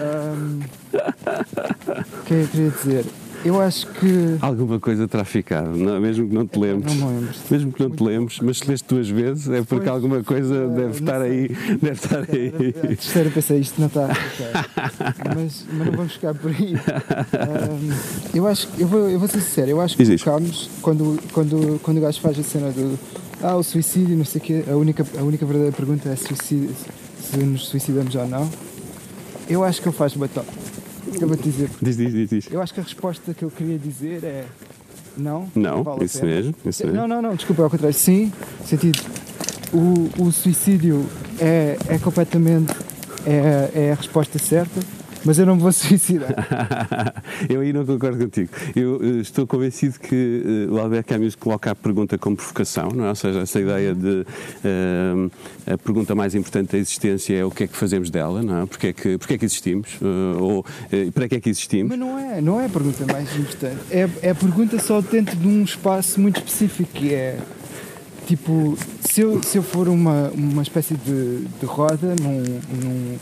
Um, 0.00 0.60
o 2.20 2.24
que 2.24 2.34
é 2.34 2.38
que 2.38 2.42
eu 2.42 2.48
queria 2.48 2.70
dizer? 2.70 3.04
Eu 3.46 3.60
acho 3.60 3.86
que. 3.86 4.38
Alguma 4.40 4.80
coisa 4.80 5.06
terá 5.06 5.24
ficado, 5.24 5.76
não, 5.76 6.00
mesmo 6.00 6.28
que 6.28 6.34
não 6.34 6.44
te 6.44 6.58
lembres. 6.58 6.96
Não 6.96 7.08
me 7.08 7.14
lembro. 7.20 7.34
Mesmo 7.48 7.72
que 7.72 7.80
não 7.80 7.90
te 7.90 8.02
lembres, 8.02 8.40
mas 8.40 8.58
se 8.58 8.68
leste 8.68 8.88
duas 8.88 9.08
vezes 9.08 9.48
é 9.48 9.62
porque 9.62 9.84
pois, 9.84 9.88
alguma 9.88 10.24
coisa 10.24 10.66
uh, 10.66 10.68
deve 10.68 10.98
estar 10.98 11.22
aí. 11.22 11.48
Deve 11.80 11.92
estar 11.92 12.18
aí. 12.18 12.74
A 12.76 12.88
terceira 12.88 13.30
pensei, 13.30 13.60
isto 13.60 13.80
não 13.80 13.86
está. 13.86 14.08
mas, 15.36 15.64
mas 15.72 15.86
não 15.86 15.92
vamos 15.92 16.12
ficar 16.14 16.34
por 16.34 16.50
aí. 16.50 16.74
eu 18.34 18.48
acho 18.48 18.68
eu 18.78 18.88
vou, 18.88 19.08
eu 19.08 19.18
vou 19.20 19.28
ser 19.28 19.40
sincero, 19.40 19.70
eu 19.70 19.80
acho 19.80 19.96
que 19.96 20.02
Existe. 20.02 20.24
quando, 20.82 21.22
quando, 21.30 21.80
quando 21.82 21.98
o 21.98 22.00
gajo 22.00 22.20
faz 22.20 22.36
a 22.40 22.42
cena 22.42 22.72
do. 22.72 22.98
Ah, 23.40 23.54
o 23.54 23.62
suicídio, 23.62 24.16
não 24.16 24.24
sei 24.24 24.40
o 24.40 24.44
quê, 24.44 24.64
a 24.68 24.74
única, 24.74 25.06
a 25.16 25.22
única 25.22 25.46
verdadeira 25.46 25.76
pergunta 25.76 26.08
é 26.08 26.16
suicídio, 26.16 26.74
se 27.20 27.36
nos 27.38 27.68
suicidamos 27.68 28.12
ou 28.16 28.26
não. 28.26 28.50
Eu 29.48 29.62
acho 29.62 29.80
que 29.80 29.88
ele 29.88 29.96
faz 29.96 30.14
batom. 30.14 30.44
Eu 31.20 31.28
vou 31.28 31.36
te 31.36 31.44
dizer. 31.44 31.70
Diz, 31.80 31.96
diz, 31.96 32.12
diz, 32.12 32.30
diz. 32.30 32.48
Eu 32.50 32.60
acho 32.60 32.74
que 32.74 32.80
a 32.80 32.82
resposta 32.82 33.32
que 33.32 33.44
eu 33.44 33.50
queria 33.50 33.78
dizer 33.78 34.24
é 34.24 34.44
não. 35.16 35.48
Não, 35.54 35.82
vale 35.82 36.04
isso, 36.04 36.24
mesmo, 36.24 36.54
isso 36.64 36.84
mesmo. 36.84 36.98
Não, 37.00 37.08
não, 37.08 37.22
não, 37.22 37.34
desculpa, 37.34 37.62
ao 37.62 37.70
contrário. 37.70 37.96
Sim, 37.96 38.32
sentido. 38.64 39.00
O, 39.72 40.22
o 40.22 40.32
suicídio 40.32 41.06
é, 41.40 41.76
é 41.88 41.98
completamente 41.98 42.72
é, 43.26 43.70
é 43.74 43.92
a 43.92 43.94
resposta 43.94 44.38
certa 44.38 44.95
mas 45.26 45.40
eu 45.40 45.44
não 45.44 45.56
me 45.56 45.62
vou 45.62 45.72
suicidar. 45.72 46.32
eu 47.50 47.60
aí 47.60 47.72
não 47.72 47.84
concordo 47.84 48.16
contigo. 48.16 48.48
Eu 48.76 48.96
uh, 48.96 49.20
estou 49.20 49.44
convencido 49.46 49.98
que 49.98 50.68
uh, 50.70 50.74
o 50.74 50.78
Albert 50.78 51.04
Camus 51.04 51.34
coloca 51.34 51.72
a 51.72 51.74
pergunta 51.74 52.16
como 52.16 52.36
provocação, 52.36 52.90
não 52.94 53.06
é? 53.06 53.08
ou 53.08 53.14
seja, 53.14 53.40
essa 53.40 53.60
ideia 53.60 53.92
de 53.92 54.24
uh, 54.24 55.30
a 55.66 55.76
pergunta 55.76 56.14
mais 56.14 56.34
importante 56.36 56.72
da 56.72 56.78
existência 56.78 57.36
é 57.36 57.44
o 57.44 57.50
que 57.50 57.64
é 57.64 57.66
que 57.66 57.76
fazemos 57.76 58.08
dela, 58.08 58.40
não 58.40 58.62
é? 58.62 58.66
Porque 58.66 58.86
é 58.86 58.92
que, 58.92 59.18
porque 59.18 59.34
é 59.34 59.38
que 59.38 59.44
existimos? 59.44 59.98
ou 60.38 60.64
para 61.12 61.28
que 61.28 61.34
é 61.34 61.40
que 61.40 61.50
existimos? 61.50 61.90
Mas 61.90 61.98
não 61.98 62.18
é, 62.18 62.40
não 62.40 62.60
é 62.60 62.66
a 62.66 62.68
pergunta 62.68 63.04
mais 63.12 63.36
importante. 63.36 63.78
É, 63.90 64.08
é 64.22 64.30
a 64.30 64.34
pergunta 64.34 64.78
só 64.78 65.00
dentro 65.00 65.36
de 65.36 65.48
um 65.48 65.64
espaço 65.64 66.20
muito 66.20 66.36
específico 66.36 66.90
que 66.92 67.12
é 67.12 67.38
tipo, 68.26 68.76
se 69.00 69.20
eu, 69.20 69.42
se 69.42 69.58
eu 69.58 69.62
for 69.62 69.88
uma, 69.88 70.30
uma 70.30 70.62
espécie 70.62 70.94
de, 70.94 71.44
de 71.60 71.66
roda 71.66 72.14
num, 72.20 72.42
num 72.82 73.18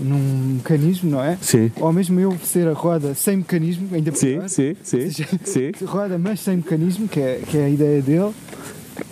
num 0.00 0.54
mecanismo, 0.54 1.10
não 1.10 1.22
é? 1.22 1.36
Sim. 1.40 1.70
Ou 1.80 1.92
mesmo 1.92 2.18
eu 2.20 2.36
ser 2.42 2.68
a 2.68 2.72
roda 2.72 3.14
sem 3.14 3.38
mecanismo, 3.38 3.88
ainda 3.92 4.12
pior. 4.12 4.48
Sim, 4.48 4.76
sim, 4.82 5.10
sim. 5.10 5.24
sim. 5.44 5.72
roda, 5.86 6.18
mas 6.18 6.40
sem 6.40 6.56
mecanismo, 6.56 7.08
que 7.08 7.20
é, 7.20 7.40
que 7.46 7.56
é 7.56 7.64
a 7.64 7.68
ideia 7.68 8.02
dele 8.02 8.32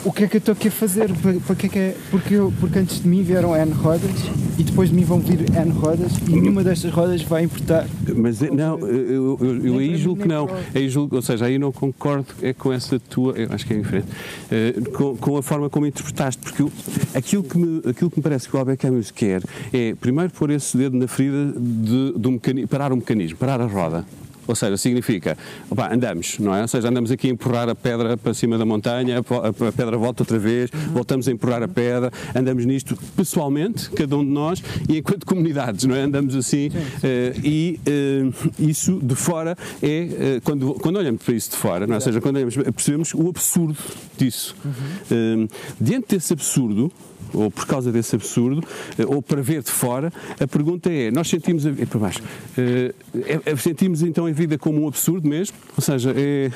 o 0.04 0.12
que 0.12 0.24
é 0.24 0.28
que 0.28 0.36
eu 0.36 0.38
estou 0.38 0.52
aqui 0.52 0.68
a 0.68 0.70
fazer? 0.70 1.10
Para, 1.46 1.56
que 1.56 1.66
é 1.66 1.68
que 1.68 1.78
é? 1.78 1.96
Porque, 2.10 2.34
eu, 2.34 2.52
porque 2.60 2.78
antes 2.78 3.02
de 3.02 3.08
mim 3.08 3.22
vieram 3.22 3.56
N 3.56 3.72
rodas 3.72 4.10
e 4.58 4.62
depois 4.62 4.90
de 4.90 4.94
mim 4.94 5.04
vão 5.04 5.20
vir 5.20 5.40
N 5.56 5.70
rodas 5.72 6.12
e 6.26 6.30
nenhuma 6.30 6.62
destas 6.62 6.92
rodas 6.92 7.22
vai 7.22 7.44
importar. 7.44 7.86
Mas 8.14 8.40
não, 8.40 8.78
eu, 8.80 9.38
eu, 9.40 9.64
eu 9.64 9.78
aí 9.78 9.96
julgo 9.96 10.22
que 10.22 10.28
não. 10.28 10.48
Aí 10.74 10.88
julgo, 10.88 11.16
ou 11.16 11.22
seja, 11.22 11.46
aí 11.46 11.58
não 11.58 11.72
concordo 11.72 12.26
é 12.42 12.52
com 12.52 12.72
essa 12.72 12.98
tua, 12.98 13.34
acho 13.50 13.66
que 13.66 13.74
é 13.74 13.78
diferente, 13.78 14.06
uh, 14.06 14.90
com, 14.90 15.16
com, 15.16 15.36
a 15.36 15.42
forma 15.42 15.68
como 15.70 15.86
interpretaste, 15.86 16.40
porque 16.42 16.62
eu, 16.62 16.72
aquilo, 17.14 17.42
que 17.42 17.58
me, 17.58 17.78
aquilo 17.88 18.10
que 18.10 18.18
me 18.18 18.22
parece 18.22 18.48
que 18.48 18.56
o 18.56 18.58
Albert 18.58 18.78
Camus 18.78 19.10
quer 19.10 19.42
é 19.72 19.94
primeiro 19.94 20.32
pôr 20.32 20.50
esse 20.50 20.76
dedo 20.76 20.96
na 20.96 21.08
ferida 21.08 21.52
de, 21.56 22.18
de 22.18 22.28
um 22.28 22.32
mecanismo, 22.32 22.68
parar 22.68 22.92
o 22.92 22.96
mecanismo, 22.96 23.38
parar 23.38 23.60
a 23.60 23.66
roda. 23.66 24.04
Ou 24.46 24.54
seja, 24.54 24.76
significa, 24.76 25.36
opa, 25.70 25.92
andamos, 25.92 26.38
não 26.38 26.54
é? 26.54 26.62
Ou 26.62 26.68
seja, 26.68 26.88
andamos 26.88 27.10
aqui 27.10 27.28
a 27.28 27.30
empurrar 27.30 27.68
a 27.68 27.74
pedra 27.74 28.16
para 28.16 28.34
cima 28.34 28.58
da 28.58 28.64
montanha, 28.64 29.18
a 29.18 29.72
pedra 29.72 29.96
volta 29.96 30.22
outra 30.22 30.38
vez, 30.38 30.70
voltamos 30.92 31.28
a 31.28 31.32
empurrar 31.32 31.62
a 31.62 31.68
pedra, 31.68 32.10
andamos 32.34 32.64
nisto 32.64 32.96
pessoalmente, 33.16 33.90
cada 33.90 34.16
um 34.16 34.24
de 34.24 34.30
nós, 34.30 34.62
e 34.88 34.98
enquanto 34.98 35.26
comunidades, 35.26 35.84
não 35.84 35.94
é? 35.94 36.02
Andamos 36.02 36.34
assim, 36.34 36.68
uh, 36.68 37.46
e 37.46 37.80
uh, 37.86 38.52
isso 38.58 38.98
de 39.02 39.14
fora 39.14 39.56
é, 39.82 40.36
uh, 40.38 40.40
quando, 40.42 40.74
quando 40.74 40.96
olhamos 40.96 41.22
para 41.22 41.34
isso 41.34 41.50
de 41.50 41.56
fora, 41.56 41.86
não 41.86 41.94
é? 41.94 41.96
ou 41.96 42.00
seja, 42.00 42.20
quando 42.20 42.36
olhamos, 42.36 42.54
percebemos 42.54 43.14
o 43.14 43.28
absurdo 43.28 43.78
disso. 44.16 44.54
Uhum. 44.64 45.48
diante 45.80 46.14
desse 46.14 46.32
absurdo, 46.32 46.92
ou 47.32 47.50
por 47.50 47.66
causa 47.66 47.90
desse 47.90 48.14
absurdo, 48.14 48.62
eh, 48.98 49.04
ou 49.06 49.22
para 49.22 49.42
ver 49.42 49.62
de 49.62 49.70
fora, 49.70 50.12
a 50.38 50.46
pergunta 50.46 50.90
é: 50.90 51.10
nós 51.10 51.28
sentimos 51.28 51.66
a 51.66 51.70
vida. 51.70 51.86
para 51.86 51.98
baixo. 51.98 52.22
Eh, 52.56 52.94
é, 53.26 53.52
é, 53.52 53.56
sentimos 53.56 54.02
então 54.02 54.26
a 54.26 54.32
vida 54.32 54.58
como 54.58 54.82
um 54.82 54.88
absurdo 54.88 55.28
mesmo? 55.28 55.56
Ou 55.76 55.82
seja, 55.82 56.14
é, 56.16 56.50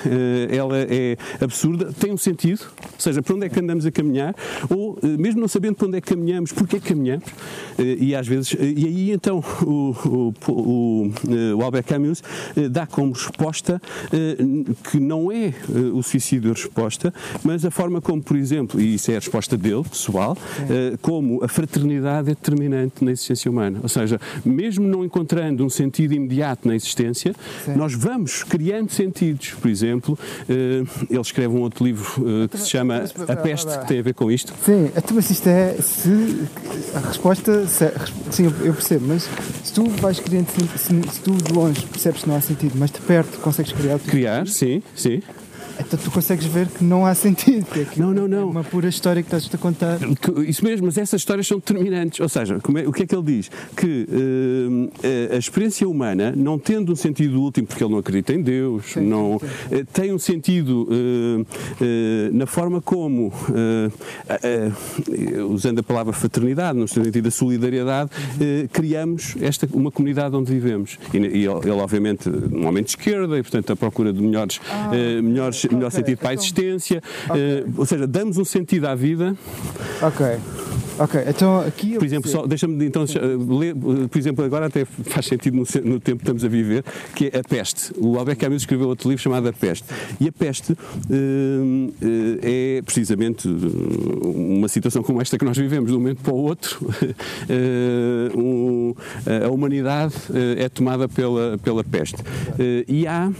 é, 0.50 0.56
ela 0.56 0.78
é 0.78 1.16
absurda, 1.40 1.92
tem 1.92 2.12
um 2.12 2.16
sentido? 2.16 2.60
Ou 2.82 3.00
seja, 3.00 3.22
para 3.22 3.34
onde 3.34 3.46
é 3.46 3.48
que 3.48 3.60
andamos 3.60 3.86
a 3.86 3.90
caminhar? 3.90 4.34
Ou, 4.68 4.98
mesmo 5.18 5.40
não 5.40 5.48
sabendo 5.48 5.76
para 5.76 5.86
onde 5.86 5.98
é 5.98 6.00
que 6.00 6.08
caminhamos, 6.08 6.52
porquê 6.52 6.80
que 6.80 6.88
caminhamos? 6.88 7.26
E 7.78 8.14
às 8.14 8.26
vezes, 8.26 8.54
e 8.58 8.86
aí 8.86 9.10
então 9.10 9.42
o, 9.62 9.94
o, 10.04 10.50
o, 10.50 11.12
o 11.58 11.62
Albert 11.62 11.84
Camus 11.84 12.22
dá 12.70 12.86
como 12.86 13.12
resposta 13.12 13.80
que 14.90 14.98
não 14.98 15.30
é 15.30 15.52
o 15.92 16.02
suicídio 16.02 16.50
a 16.50 16.54
resposta, 16.54 17.12
mas 17.44 17.64
a 17.64 17.70
forma 17.70 18.00
como, 18.00 18.22
por 18.22 18.36
exemplo, 18.36 18.80
e 18.80 18.94
isso 18.94 19.10
é 19.10 19.16
a 19.16 19.18
resposta 19.18 19.56
dele, 19.56 19.82
pessoal, 19.84 20.36
eh, 20.68 20.96
como 21.00 21.42
a 21.42 21.48
fraternidade 21.48 22.30
é 22.30 22.34
determinante 22.34 23.04
na 23.04 23.12
existência 23.12 23.50
humana. 23.50 23.80
Ou 23.82 23.88
seja, 23.88 24.20
mesmo 24.44 24.86
não 24.86 25.04
encontrando 25.04 25.64
um 25.64 25.70
sentido 25.70 26.14
imediato 26.14 26.66
na 26.66 26.74
existência, 26.74 27.34
Sim. 27.64 27.74
nós 27.74 27.94
vamos 27.94 28.42
criando 28.42 28.90
sentidos. 28.90 29.50
Por 29.60 29.70
exemplo, 29.70 30.18
eh, 30.48 30.82
ele 31.10 31.20
escreve 31.20 31.54
um 31.54 31.60
outro 31.60 31.84
livro 31.84 32.06
eh, 32.44 32.48
que 32.48 32.58
se 32.58 32.70
chama 32.70 33.04
A 33.28 33.36
Peste, 33.36 33.78
que 33.78 33.86
tem 33.86 33.98
a 33.98 34.02
ver 34.02 34.14
com 34.14 34.30
isto. 34.30 34.52
Sim, 34.64 34.90
então, 34.96 35.14
mas 35.14 35.30
isto 35.30 35.48
é. 35.48 35.74
Se, 35.74 36.46
a 36.94 37.00
resposta. 37.00 37.66
Se, 37.66 37.92
sim, 38.30 38.44
eu 38.44 38.74
percebo, 38.74 39.06
mas 39.08 39.28
se 39.64 39.72
tu 39.72 39.88
vais 39.88 40.20
criando. 40.20 40.46
Se, 40.76 41.12
se 41.12 41.20
tu 41.20 41.32
de 41.32 41.52
longe 41.52 41.84
percebes 41.86 42.22
que 42.22 42.28
não 42.28 42.36
há 42.36 42.40
sentido, 42.40 42.72
mas 42.76 42.90
de 42.90 43.00
perto 43.00 43.38
consegues 43.40 43.72
criar. 43.72 43.98
Criar, 43.98 44.46
sim, 44.46 44.82
sim. 44.94 45.22
Então 45.78 45.98
tu 46.02 46.10
consegues 46.10 46.46
ver 46.46 46.68
que 46.68 46.82
não 46.82 47.04
há 47.04 47.14
sentido. 47.14 47.66
É 47.76 47.86
não, 48.00 48.12
não, 48.12 48.28
não. 48.28 48.38
É 48.38 48.44
uma 48.44 48.64
pura 48.64 48.88
história 48.88 49.22
que 49.22 49.28
estás-te 49.28 49.54
a 49.54 49.58
contar. 49.58 49.98
Isso 50.46 50.64
mesmo, 50.64 50.86
mas 50.86 50.98
essas 50.98 51.20
histórias 51.20 51.46
são 51.46 51.58
determinantes. 51.58 52.20
Ou 52.20 52.28
seja, 52.28 52.54
é, 52.54 52.88
o 52.88 52.92
que 52.92 53.02
é 53.02 53.06
que 53.06 53.14
ele 53.14 53.24
diz? 53.24 53.50
Que 53.76 54.08
uh, 54.08 55.34
a 55.34 55.36
experiência 55.36 55.88
humana, 55.88 56.32
não 56.36 56.58
tendo 56.58 56.92
um 56.92 56.96
sentido 56.96 57.40
último, 57.40 57.66
porque 57.66 57.82
ele 57.82 57.92
não 57.92 57.98
acredita 57.98 58.32
em 58.32 58.42
Deus, 58.42 58.92
sim, 58.92 59.00
não, 59.00 59.38
sim. 59.38 59.76
Uh, 59.76 59.86
tem 59.92 60.12
um 60.12 60.18
sentido 60.18 60.88
uh, 60.90 61.46
na 62.32 62.46
forma 62.46 62.80
como, 62.80 63.32
usando 65.50 65.80
a 65.80 65.82
palavra 65.82 66.12
fraternidade, 66.12 66.78
no 66.78 66.88
sentido 66.88 67.22
da 67.22 67.30
solidariedade, 67.30 68.10
uhum. 68.40 68.68
criamos 68.72 69.34
esta, 69.40 69.68
uma 69.72 69.90
comunidade 69.90 70.34
onde 70.34 70.52
vivemos. 70.52 70.98
E, 71.12 71.18
e 71.18 71.44
ele, 71.46 71.70
obviamente, 71.70 72.28
um 72.28 72.66
homem 72.66 72.82
de 72.82 72.90
esquerda, 72.90 73.38
e 73.38 73.42
portanto 73.42 73.72
a 73.72 73.76
procura 73.76 74.12
de 74.12 74.20
melhores, 74.20 74.60
ah, 74.70 74.90
melhores 75.22 75.65
melhor 75.74 75.88
okay, 75.88 76.00
sentido 76.00 76.18
para 76.18 76.30
a 76.30 76.32
então- 76.34 76.44
existência, 76.44 77.02
okay. 77.28 77.60
uh, 77.60 77.74
ou 77.76 77.86
seja, 77.86 78.06
damos 78.06 78.38
um 78.38 78.44
sentido 78.44 78.86
à 78.86 78.94
vida. 78.94 79.36
Ok. 80.02 80.26
Ok, 80.98 81.20
então 81.26 81.60
aqui. 81.60 81.94
Por 81.98 82.04
exemplo, 82.04 82.30
só, 82.30 82.46
deixa-me 82.46 82.84
então 82.86 83.04
ler, 83.58 83.74
por 83.74 84.18
exemplo, 84.18 84.44
agora 84.44 84.66
até 84.66 84.84
faz 84.84 85.26
sentido 85.26 85.54
no, 85.54 85.64
no, 85.84 86.00
tempo 86.00 86.18
que 86.18 86.22
estamos 86.22 86.44
a 86.44 86.48
viver, 86.48 86.84
que 87.14 87.30
é 87.32 87.38
a 87.38 87.44
peste. 87.44 87.92
O 87.98 88.18
Albert 88.18 88.38
Camus 88.38 88.62
escreveu 88.62 88.88
outro 88.88 89.08
livro 89.08 89.22
chamado 89.22 89.46
A 89.48 89.52
Peste. 89.52 89.84
E 90.18 90.28
a 90.28 90.32
peste 90.32 90.72
uh, 90.72 91.94
é 92.42 92.80
precisamente 92.82 93.46
uma 93.46 94.68
situação 94.68 95.02
como 95.02 95.20
esta 95.20 95.36
que 95.36 95.44
nós 95.44 95.56
vivemos 95.56 95.90
de 95.90 95.96
um 95.96 96.00
momento 96.00 96.22
para 96.22 96.32
o 96.32 96.38
outro. 96.38 96.78
Uh, 96.86 98.32
um, 98.38 98.94
a 99.44 99.50
humanidade 99.50 100.14
é 100.56 100.68
tomada 100.68 101.08
pela, 101.08 101.58
pela 101.58 101.84
peste. 101.84 102.16
e 102.88 103.06
há 103.06 103.30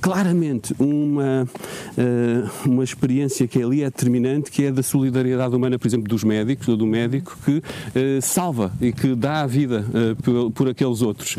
claramente 0.00 0.74
uma, 0.78 1.46
uh, 1.46 2.68
uma 2.68 2.84
experiência 2.84 3.46
que 3.46 3.62
ali 3.62 3.82
é 3.82 3.86
determinante, 3.86 4.50
que 4.50 4.64
é 4.64 4.72
da 4.72 4.82
solidariedade 4.82 5.54
humana, 5.54 5.78
por 5.78 5.86
exemplo, 5.86 6.08
dos 6.08 6.24
médicos 6.24 6.68
ou 6.68 6.76
do 6.76 6.86
médico 6.86 7.36
que 7.44 7.58
uh, 7.58 7.62
salva 8.22 8.72
e 8.80 8.92
que 8.92 9.14
dá 9.14 9.42
a 9.42 9.46
vida 9.46 9.84
uh, 9.88 10.16
por, 10.22 10.50
por, 10.52 10.68
aqueles 10.68 11.02
outros. 11.02 11.36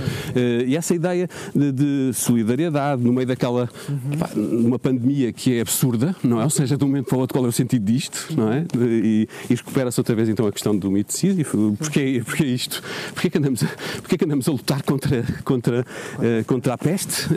e 0.66 0.76
essa 0.76 0.94
ideia 0.94 1.28
de, 1.54 1.72
de, 1.72 2.14
solidariedade 2.14 3.02
no 3.02 3.12
meio 3.12 3.28
daquela 3.28 3.70
uhum. 3.90 4.18
pá, 4.18 4.30
uma 4.36 4.80
pandemia 4.80 5.34
que 5.34 5.58
é 5.58 5.62
absurda, 5.62 6.16
não 6.24 6.40
é? 6.40 6.44
Ou 6.44 6.50
seja, 6.50 6.78
de 6.78 6.84
um 6.84 6.88
momento 6.88 7.08
para 7.08 7.18
o 7.18 7.20
outro, 7.22 7.34
qual 7.34 7.46
é 7.46 7.50
o 7.50 7.52
sentido 7.52 7.86
disto, 7.86 8.28
não 8.36 8.52
é? 8.52 8.66
E, 8.78 9.28
e 9.50 9.56
recupera-se 9.56 10.00
outra 10.00 10.16
vez 10.16 10.30
então 10.30 10.46
a 10.48 10.52
questão 10.52 10.78
do 10.78 10.92
mito 10.92 11.12
de 11.12 11.18
Sísifo. 11.18 11.76
Porquê, 11.78 12.22
porquê 12.26 12.46
isto? 12.46 12.82
Porquê 13.14 13.30
que 13.30 13.38
andamos 13.38 13.64
a, 13.64 13.68
porquê 14.02 14.18
que 14.18 14.26
andamos 14.26 14.48
a 14.48 14.52
lutar 14.52 14.84
contra, 14.84 15.24
contra, 15.44 15.86
contra 16.46 16.74
a 16.74 16.78
peste? 16.78 17.28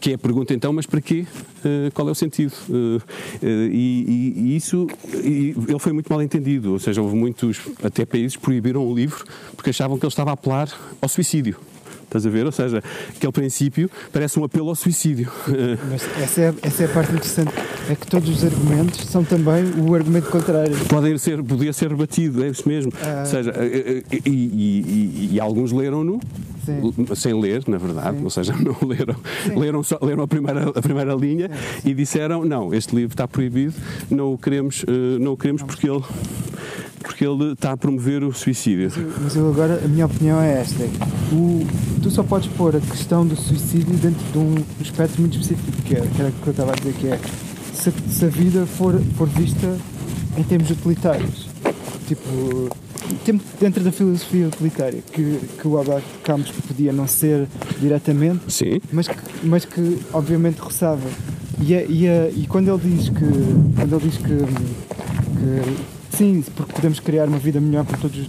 Que 0.00 0.12
é 0.12 0.14
a 0.14 0.18
pergunta 0.18 0.54
então, 0.54 0.72
mas 0.72 0.86
para 0.86 1.00
quê? 1.00 1.26
Uh, 1.58 1.90
qual 1.92 2.08
é 2.08 2.10
o 2.10 2.14
sentido? 2.14 2.52
Uh, 2.68 3.00
e, 3.42 4.34
e, 4.36 4.56
isso, 4.56 4.86
e 5.22 5.54
ele 5.68 5.78
foi 5.78 5.92
muito 5.92 6.10
mal 6.10 6.22
entendido, 6.22 6.72
ou 6.72 6.78
seja, 6.78 7.02
houve 7.02 7.16
muitos, 7.16 7.60
até 7.82 8.04
países 8.04 8.36
proibiram 8.36 8.86
o 8.86 8.94
livro 8.94 9.24
porque 9.54 9.70
achavam 9.70 9.98
que 9.98 10.04
ele 10.04 10.10
estava 10.12 10.30
a 10.30 10.34
apelar 10.34 10.68
ao 11.00 11.08
suicídio. 11.08 11.56
Estás 12.06 12.24
a 12.24 12.30
ver? 12.30 12.46
Ou 12.46 12.52
seja, 12.52 12.82
aquele 13.14 13.32
princípio 13.32 13.90
parece 14.12 14.38
um 14.38 14.44
apelo 14.44 14.68
ao 14.68 14.74
suicídio. 14.74 15.30
Mas 15.90 16.02
essa 16.22 16.40
é, 16.40 16.54
essa 16.62 16.82
é 16.84 16.86
a 16.86 16.88
parte 16.88 17.12
interessante, 17.12 17.52
é 17.90 17.94
que 17.94 18.06
todos 18.06 18.28
os 18.28 18.44
argumentos 18.44 19.04
são 19.06 19.24
também 19.24 19.64
o 19.78 19.94
argumento 19.94 20.30
contrário. 20.30 20.74
Podem 20.88 21.18
ser, 21.18 21.42
podia 21.42 21.72
ser 21.72 21.90
rebatido, 21.90 22.44
é 22.44 22.48
isso 22.48 22.68
mesmo. 22.68 22.92
Ah. 23.02 23.20
Ou 23.20 23.26
seja, 23.26 23.52
e, 23.60 24.04
e, 24.24 24.30
e, 24.30 25.30
e 25.32 25.40
alguns 25.40 25.72
leram-no 25.72 26.20
sem 27.14 27.38
ler, 27.40 27.62
na 27.68 27.78
verdade, 27.78 28.18
Sim. 28.18 28.24
ou 28.24 28.30
seja, 28.30 28.54
não 28.58 28.76
leram, 28.88 29.16
leram, 29.56 29.82
só, 29.82 29.98
leram 30.02 30.24
a, 30.24 30.28
primeira, 30.28 30.70
a 30.70 30.82
primeira 30.82 31.14
linha 31.14 31.48
Sim. 31.48 31.90
e 31.90 31.94
disseram, 31.94 32.44
não, 32.44 32.74
este 32.74 32.94
livro 32.94 33.14
está 33.14 33.28
proibido, 33.28 33.74
não 34.10 34.32
o 34.32 34.38
queremos, 34.38 34.84
não 35.20 35.32
o 35.32 35.36
queremos 35.36 35.62
não. 35.62 35.68
porque 35.68 35.88
ele 35.88 36.02
porque 37.06 37.24
ele 37.24 37.52
está 37.52 37.72
a 37.72 37.76
promover 37.76 38.24
o 38.24 38.32
suicídio. 38.32 38.90
Mas 38.90 38.96
eu, 38.98 39.12
mas 39.22 39.36
eu 39.36 39.48
agora, 39.48 39.80
a 39.82 39.88
minha 39.88 40.06
opinião 40.06 40.40
é 40.40 40.60
esta: 40.60 40.82
é 40.82 40.88
o, 41.32 41.64
tu 42.02 42.10
só 42.10 42.22
podes 42.24 42.48
pôr 42.48 42.74
a 42.74 42.80
questão 42.80 43.24
do 43.24 43.36
suicídio 43.36 43.94
dentro 43.96 44.22
de 44.32 44.38
um 44.38 44.56
aspecto 44.80 45.20
muito 45.20 45.38
específico, 45.38 45.82
que, 45.82 45.94
é, 45.94 46.00
que 46.00 46.20
era 46.20 46.30
o 46.30 46.32
que 46.32 46.46
eu 46.46 46.50
estava 46.50 46.72
a 46.72 46.74
dizer, 46.74 46.94
que 46.94 47.06
é 47.06 47.18
se, 47.72 47.92
se 48.10 48.24
a 48.24 48.28
vida 48.28 48.66
for, 48.66 49.00
for 49.16 49.28
vista 49.28 49.78
em 50.36 50.42
termos 50.42 50.68
utilitários. 50.70 51.46
Tipo, 52.08 52.70
dentro 53.60 53.82
da 53.82 53.92
filosofia 53.92 54.48
utilitária, 54.48 55.00
que, 55.12 55.40
que 55.60 55.68
o 55.68 55.76
Albert 55.76 56.02
Camus 56.24 56.50
podia 56.50 56.92
não 56.92 57.06
ser 57.06 57.46
diretamente, 57.80 58.40
Sim. 58.48 58.80
Mas, 58.92 59.08
que, 59.08 59.16
mas 59.44 59.64
que 59.64 60.00
obviamente 60.12 60.58
roçava. 60.58 61.08
E, 61.60 61.72
e, 61.72 62.06
e 62.36 62.46
quando 62.48 62.68
ele 62.68 62.96
diz 62.96 63.08
que, 63.08 63.24
quando 63.76 63.96
ele 63.96 64.08
diz 64.08 64.16
que, 64.18 64.36
que 65.38 65.95
sim, 66.16 66.44
porque 66.54 66.72
podemos 66.72 67.00
criar 67.00 67.26
uma 67.26 67.38
vida 67.38 67.60
melhor 67.60 67.84
para 67.84 67.98
todos 67.98 68.18
os, 68.18 68.28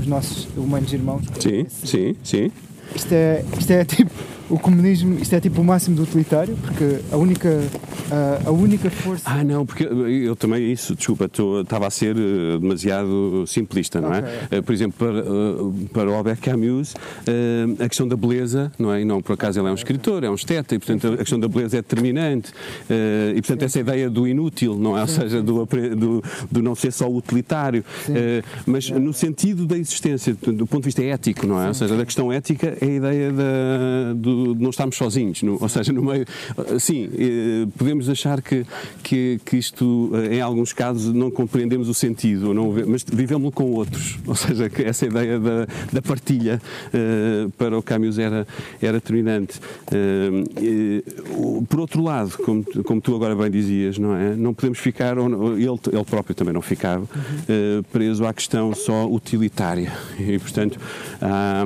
os 0.00 0.06
nossos 0.06 0.48
humanos 0.56 0.92
irmãos. 0.92 1.24
Sim, 1.40 1.66
sim, 1.68 2.16
sim. 2.22 2.52
Isto 2.94 3.12
é, 3.12 3.44
isto 3.58 3.70
é 3.70 3.84
tipo 3.84 4.12
o 4.48 4.58
comunismo, 4.58 5.18
isto 5.18 5.34
é 5.34 5.40
tipo 5.40 5.60
o 5.60 5.64
máximo 5.64 5.96
do 5.96 6.02
utilitário, 6.02 6.56
porque 6.56 7.00
a 7.10 7.16
única, 7.16 7.62
a, 8.10 8.48
a 8.48 8.52
única 8.52 8.90
força. 8.90 9.22
Ah, 9.24 9.42
não, 9.42 9.64
porque 9.64 9.84
eu 9.84 10.36
também, 10.36 10.70
isso, 10.70 10.94
desculpa, 10.94 11.30
estava 11.62 11.86
a 11.86 11.90
ser 11.90 12.16
eh, 12.16 12.58
demasiado 12.58 13.44
simplista, 13.46 14.00
não 14.00 14.12
é? 14.12 14.18
okay. 14.18 14.58
é? 14.58 14.60
Por 14.60 14.72
exemplo, 14.72 14.98
para, 14.98 15.18
eh, 15.18 15.88
para 15.92 16.10
o 16.10 16.14
Albert 16.14 16.40
Camus, 16.40 16.94
a 17.78 17.88
questão 17.88 18.06
da 18.06 18.16
beleza, 18.16 18.70
não 18.78 18.92
é? 18.92 19.00
E 19.00 19.04
não, 19.04 19.22
por 19.22 19.32
acaso 19.32 19.58
ele 19.58 19.68
é 19.68 19.70
um 19.70 19.74
escritor, 19.74 20.24
é 20.24 20.30
um 20.30 20.34
esteta, 20.34 20.74
e 20.74 20.78
portanto 20.78 21.14
a 21.14 21.16
questão 21.16 21.40
da 21.40 21.48
beleza 21.48 21.78
é 21.78 21.82
determinante. 21.82 22.52
E 23.34 23.40
portanto 23.40 23.62
essa 23.62 23.80
ideia 23.80 24.10
do 24.10 24.28
inútil, 24.28 24.76
não 24.78 24.96
é? 24.96 25.02
Ou 25.02 25.08
seja, 25.08 25.42
do, 25.42 25.66
do, 25.96 26.22
do 26.50 26.62
não 26.62 26.74
ser 26.74 26.92
só 26.92 27.08
utilitário, 27.10 27.84
mas 28.66 28.90
no 28.90 29.12
sentido 29.12 29.66
da 29.66 29.76
existência, 29.76 30.34
do 30.34 30.66
ponto 30.66 30.82
de 30.82 30.86
vista 30.86 31.02
ético, 31.02 31.46
não 31.46 31.60
é? 31.60 31.68
Ou 31.68 31.74
seja, 31.74 31.96
da 31.96 32.04
questão 32.04 32.32
ética 32.32 32.76
é 32.80 32.84
a 32.84 32.94
ideia 32.94 33.32
da, 33.32 34.12
do 34.14 34.33
não 34.34 34.70
estarmos 34.70 34.96
sozinhos, 34.96 35.42
no, 35.42 35.58
ou 35.60 35.68
seja, 35.68 35.92
no 35.92 36.02
meio, 36.02 36.24
sim, 36.78 37.08
eh, 37.18 37.66
podemos 37.76 38.08
achar 38.08 38.42
que, 38.42 38.66
que, 39.02 39.40
que 39.44 39.56
isto, 39.56 40.12
em 40.30 40.40
alguns 40.40 40.72
casos, 40.72 41.12
não 41.14 41.30
compreendemos 41.30 41.88
o 41.88 41.94
sentido, 41.94 42.52
não, 42.52 42.72
mas 42.86 43.04
vivemos 43.04 43.52
com 43.54 43.70
outros. 43.72 44.18
Ou 44.26 44.34
seja, 44.34 44.68
que 44.68 44.82
essa 44.82 45.06
ideia 45.06 45.38
da, 45.38 45.66
da 45.92 46.02
partilha 46.02 46.60
uh, 46.88 47.50
para 47.52 47.78
o 47.78 47.82
Camus 47.82 48.18
era, 48.18 48.46
era 48.80 48.94
determinante. 48.94 49.60
Por 51.68 51.80
outro 51.80 52.02
lado, 52.02 52.36
como, 52.38 52.64
como 52.84 53.00
tu 53.00 53.14
agora 53.14 53.34
bem 53.34 53.50
dizias, 53.50 53.98
não 53.98 54.14
é? 54.16 54.34
Não 54.34 54.54
podemos 54.54 54.78
ficar, 54.78 55.16
ele, 55.16 55.64
ele 55.92 56.04
próprio 56.04 56.34
também 56.34 56.52
não 56.54 56.62
ficava, 56.62 57.06
preso 57.92 58.26
à 58.26 58.32
questão 58.32 58.74
só 58.74 59.06
utilitária. 59.06 59.92
E, 60.18 60.38
portanto. 60.38 60.78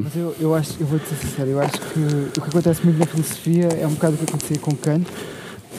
Mas 0.03 0.17
eu, 0.17 0.35
eu 0.41 0.55
acho, 0.55 0.77
eu 0.81 0.87
vou-te 0.87 1.07
ser 1.07 1.17
sincero, 1.17 1.51
eu 1.51 1.61
acho 1.61 1.73
que 1.81 2.41
acontece 2.59 2.85
muito 2.85 2.99
na 2.99 3.07
filosofia 3.07 3.69
é 3.81 3.87
um 3.87 3.95
bocado 3.95 4.15
o 4.15 4.19
que 4.19 4.25
acontecia 4.25 4.59
com 4.59 4.75
Kant. 4.75 5.07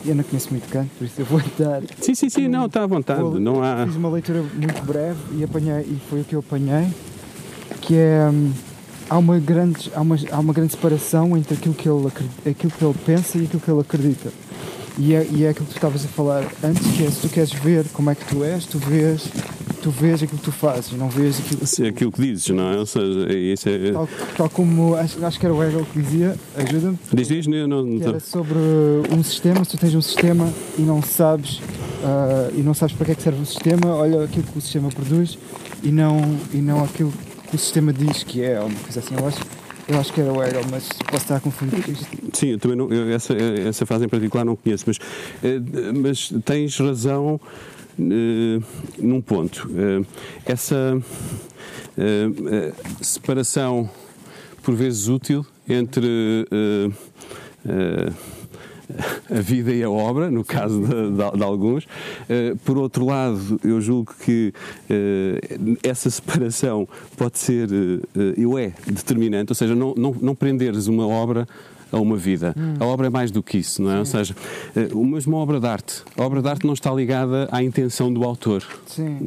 Eu 0.05 0.15
não 0.15 0.23
conheço 0.23 0.49
muito 0.51 0.67
Kant, 0.69 0.89
por 0.97 1.03
isso 1.03 1.19
eu 1.19 1.25
vou 1.25 1.41
dar. 1.57 1.81
Sim, 1.99 2.15
sim, 2.15 2.29
sim, 2.29 2.47
não, 2.47 2.67
está 2.67 2.83
à 2.83 2.87
vontade. 2.87 3.21
Vou, 3.21 3.39
não 3.39 3.61
há... 3.61 3.85
Fiz 3.85 3.97
uma 3.97 4.09
leitura 4.09 4.41
muito 4.41 4.81
breve 4.85 5.19
e, 5.33 5.43
apanhei, 5.43 5.81
e 5.81 6.01
foi 6.09 6.21
o 6.21 6.23
que 6.23 6.35
eu 6.35 6.39
apanhei, 6.39 6.87
que 7.81 7.95
é. 7.95 8.29
Hum, 8.31 8.51
há 9.09 9.17
uma 9.17 9.37
grande, 9.39 9.91
há 9.93 10.01
uma, 10.01 10.17
há 10.31 10.39
uma 10.39 10.53
grande 10.53 10.71
separação 10.71 11.35
entre 11.35 11.55
aquilo 11.55 11.73
que, 11.73 11.89
ele, 11.89 12.07
aquilo 12.49 12.71
que 12.71 12.85
ele 12.85 12.95
pensa 13.05 13.37
e 13.37 13.43
aquilo 13.43 13.59
que 13.59 13.69
ele 13.69 13.81
acredita. 13.81 14.31
E 14.97 15.13
é, 15.13 15.27
e 15.31 15.43
é 15.43 15.49
aquilo 15.49 15.65
que 15.65 15.73
tu 15.73 15.77
estavas 15.77 16.05
a 16.05 16.07
falar 16.07 16.45
antes, 16.63 16.85
que 16.95 17.05
é 17.05 17.09
se 17.09 17.21
tu 17.21 17.29
queres 17.29 17.51
ver 17.51 17.85
como 17.91 18.09
é 18.09 18.15
que 18.15 18.25
tu 18.25 18.43
és, 18.43 18.65
tu 18.65 18.77
vês, 18.79 19.29
tu 19.81 19.89
vês 19.89 20.21
aquilo 20.21 20.37
que 20.39 20.45
tu 20.45 20.51
fazes, 20.51 20.91
não 20.93 21.09
vês 21.09 21.39
aquilo 21.39 21.59
que, 21.61 21.67
Sim, 21.67 21.87
aquilo 21.87 22.11
que 22.11 22.21
dizes, 22.21 22.49
não 22.49 22.71
é? 22.71 22.77
Ou 22.77 22.85
seja, 22.85 23.33
isso 23.33 23.69
é... 23.69 23.91
Tal, 23.91 24.09
tal 24.37 24.49
como, 24.49 24.95
acho, 24.95 25.23
acho 25.25 25.39
que 25.39 25.45
era 25.45 25.55
o 25.55 25.63
Hegel 25.63 25.85
que 25.85 26.01
dizia, 26.01 26.35
ajuda-me. 26.55 26.99
Diz, 27.13 27.27
diz, 27.27 27.47
não, 27.47 27.67
não, 27.67 27.83
não 27.83 28.07
era 28.07 28.19
sobre 28.19 28.57
um 29.11 29.23
sistema, 29.23 29.63
se 29.63 29.71
tu 29.71 29.77
tens 29.77 29.95
um 29.95 30.01
sistema 30.01 30.51
e 30.77 30.81
não 30.81 31.01
sabes, 31.01 31.57
uh, 31.57 32.53
e 32.55 32.61
não 32.61 32.73
sabes 32.73 32.95
para 32.95 33.05
que 33.05 33.11
é 33.11 33.15
que 33.15 33.21
serve 33.21 33.41
o 33.41 33.45
sistema, 33.45 33.95
olha 33.95 34.23
aquilo 34.23 34.43
que 34.43 34.57
o 34.57 34.61
sistema 34.61 34.89
produz 34.89 35.37
e 35.83 35.91
não, 35.91 36.37
e 36.53 36.57
não 36.57 36.83
aquilo 36.83 37.13
que 37.49 37.55
o 37.55 37.59
sistema 37.59 37.93
diz 37.93 38.23
que 38.23 38.43
é, 38.43 38.59
ou 38.59 38.67
uma 38.67 38.79
coisa 38.79 38.99
assim, 38.99 39.15
eu 39.17 39.27
acho 39.27 39.39
eu 39.89 39.99
acho 39.99 40.13
que 40.13 40.21
era 40.21 40.31
o 40.31 40.43
Hegel, 40.43 40.61
mas 40.69 40.87
posso 41.09 41.23
estar 41.23 41.37
a 41.37 41.39
confundir 41.39 41.79
isto. 41.89 42.05
Sim, 42.33 42.49
eu 42.49 42.59
também 42.59 42.77
não, 42.77 42.89
eu, 42.91 43.11
essa, 43.11 43.33
essa 43.33 43.87
fase 43.87 44.05
em 44.05 44.07
particular 44.07 44.45
não 44.45 44.55
conheço, 44.55 44.83
mas, 44.85 44.99
eh, 45.43 45.59
mas 45.99 46.31
tens 46.45 46.77
razão 46.77 47.41
num 47.99 49.21
ponto. 49.21 49.69
Uh, 49.69 50.05
essa 50.45 50.97
uh, 50.97 53.03
separação, 53.03 53.89
por 54.63 54.75
vezes 54.75 55.07
útil, 55.07 55.45
entre 55.67 56.47
a 59.29 59.39
vida 59.39 59.71
e 59.71 59.83
a 59.83 59.89
obra, 59.89 60.31
no 60.31 60.43
caso 60.43 60.81
de, 60.81 60.87
de, 60.87 61.37
de 61.37 61.43
alguns. 61.43 61.83
Uh, 61.83 62.57
por 62.65 62.77
outro 62.77 63.05
lado, 63.05 63.59
eu 63.63 63.79
julgo 63.79 64.13
que 64.23 64.53
uh, 64.89 65.77
essa 65.83 66.09
separação 66.09 66.87
pode 67.15 67.37
ser, 67.37 67.69
uh, 67.71 68.01
eu 68.35 68.57
é, 68.57 68.73
determinante, 68.87 69.51
ou 69.51 69.55
seja, 69.55 69.75
não, 69.75 69.93
não, 69.95 70.15
não 70.19 70.35
prenderes 70.35 70.87
uma 70.87 71.07
obra 71.07 71.47
a 71.91 71.97
uma 71.97 72.15
vida. 72.15 72.53
Hum. 72.57 72.75
A 72.79 72.85
obra 72.85 73.07
é 73.07 73.09
mais 73.09 73.31
do 73.31 73.41
que 73.41 73.57
isso, 73.57 73.81
não 73.81 73.89
é? 73.89 73.93
Sim. 73.93 73.99
Ou 73.99 74.05
seja, 74.05 74.35
o 74.93 75.05
mesmo 75.05 75.35
obra 75.35 75.59
de 75.59 75.67
arte. 75.67 76.03
A 76.17 76.23
obra 76.23 76.41
de 76.41 76.47
arte 76.47 76.65
não 76.65 76.73
está 76.73 76.91
ligada 76.93 77.47
à 77.51 77.63
intenção 77.63 78.11
do 78.13 78.23
autor. 78.23 78.63
Sim. 78.85 79.19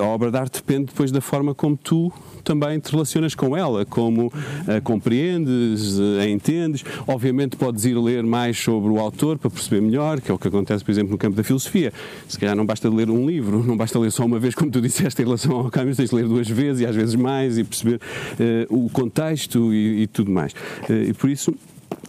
a 0.00 0.04
obra 0.04 0.30
de 0.30 0.36
arte 0.36 0.54
depende 0.54 0.86
depois 0.86 1.10
da 1.10 1.20
forma 1.20 1.54
como 1.54 1.76
tu 1.76 2.12
também 2.48 2.80
te 2.80 2.90
relacionas 2.90 3.34
com 3.34 3.54
ela, 3.54 3.84
como 3.84 4.32
a 4.66 4.80
compreendes, 4.80 6.00
a 6.18 6.26
entendes. 6.26 6.82
Obviamente 7.06 7.56
podes 7.56 7.84
ir 7.84 7.94
ler 7.98 8.22
mais 8.24 8.58
sobre 8.58 8.90
o 8.90 8.98
autor 8.98 9.36
para 9.36 9.50
perceber 9.50 9.82
melhor, 9.82 10.18
que 10.18 10.30
é 10.30 10.34
o 10.34 10.38
que 10.38 10.48
acontece, 10.48 10.82
por 10.82 10.90
exemplo, 10.90 11.12
no 11.12 11.18
campo 11.18 11.36
da 11.36 11.44
filosofia. 11.44 11.92
Se 12.26 12.38
calhar 12.38 12.56
não 12.56 12.64
basta 12.64 12.88
ler 12.88 13.10
um 13.10 13.26
livro, 13.28 13.62
não 13.68 13.76
basta 13.76 13.98
ler 13.98 14.10
só 14.10 14.24
uma 14.24 14.38
vez, 14.38 14.54
como 14.54 14.70
tu 14.70 14.80
disseste 14.80 15.20
em 15.20 15.26
relação 15.26 15.56
ao 15.56 15.70
Camus, 15.70 15.98
tens 15.98 16.08
de 16.08 16.16
ler 16.16 16.26
duas 16.26 16.48
vezes 16.48 16.80
e 16.80 16.86
às 16.86 16.96
vezes 16.96 17.14
mais 17.14 17.58
e 17.58 17.64
perceber 17.64 17.96
uh, 18.00 18.74
o 18.74 18.88
contexto 18.88 19.74
e, 19.74 20.04
e 20.04 20.06
tudo 20.06 20.30
mais. 20.30 20.52
Uh, 20.88 21.10
e 21.10 21.12
por 21.12 21.28
isso 21.28 21.54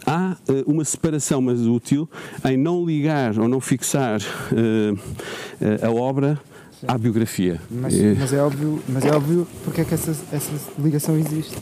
há 0.06 0.36
uh, 0.48 0.70
uma 0.70 0.86
separação, 0.86 1.42
mas 1.42 1.60
útil, 1.66 2.08
em 2.48 2.56
não 2.56 2.84
ligar 2.86 3.38
ou 3.38 3.46
não 3.46 3.60
fixar 3.60 4.20
uh, 4.20 4.94
uh, 4.94 5.86
a 5.86 5.90
obra 5.90 6.40
à 6.86 6.98
biografia. 6.98 7.60
Mas, 7.70 7.98
é... 7.98 8.14
mas, 8.18 8.32
é 8.32 8.42
óbvio, 8.42 8.82
mas 8.88 9.04
é 9.04 9.10
óbvio 9.10 9.46
porque 9.64 9.82
é 9.82 9.84
que 9.84 9.94
essa, 9.94 10.10
essa 10.32 10.52
ligação 10.78 11.16
existe. 11.18 11.56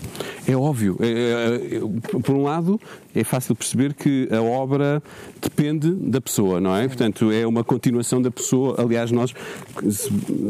É 0.47 0.57
óbvio. 0.57 0.97
É, 1.01 1.07
é, 1.07 1.77
é, 1.77 1.81
por 2.21 2.35
um 2.35 2.43
lado, 2.43 2.81
é 3.15 3.23
fácil 3.23 3.55
perceber 3.55 3.93
que 3.93 4.29
a 4.33 4.41
obra 4.41 5.03
depende 5.43 5.91
da 5.91 6.21
pessoa, 6.21 6.59
não 6.61 6.75
é? 6.75 6.83
Sim. 6.83 6.89
Portanto, 6.89 7.31
é 7.31 7.47
uma 7.47 7.63
continuação 7.63 8.23
da 8.23 8.31
pessoa. 8.31 8.77
Aliás, 8.79 9.11
nós, 9.11 9.35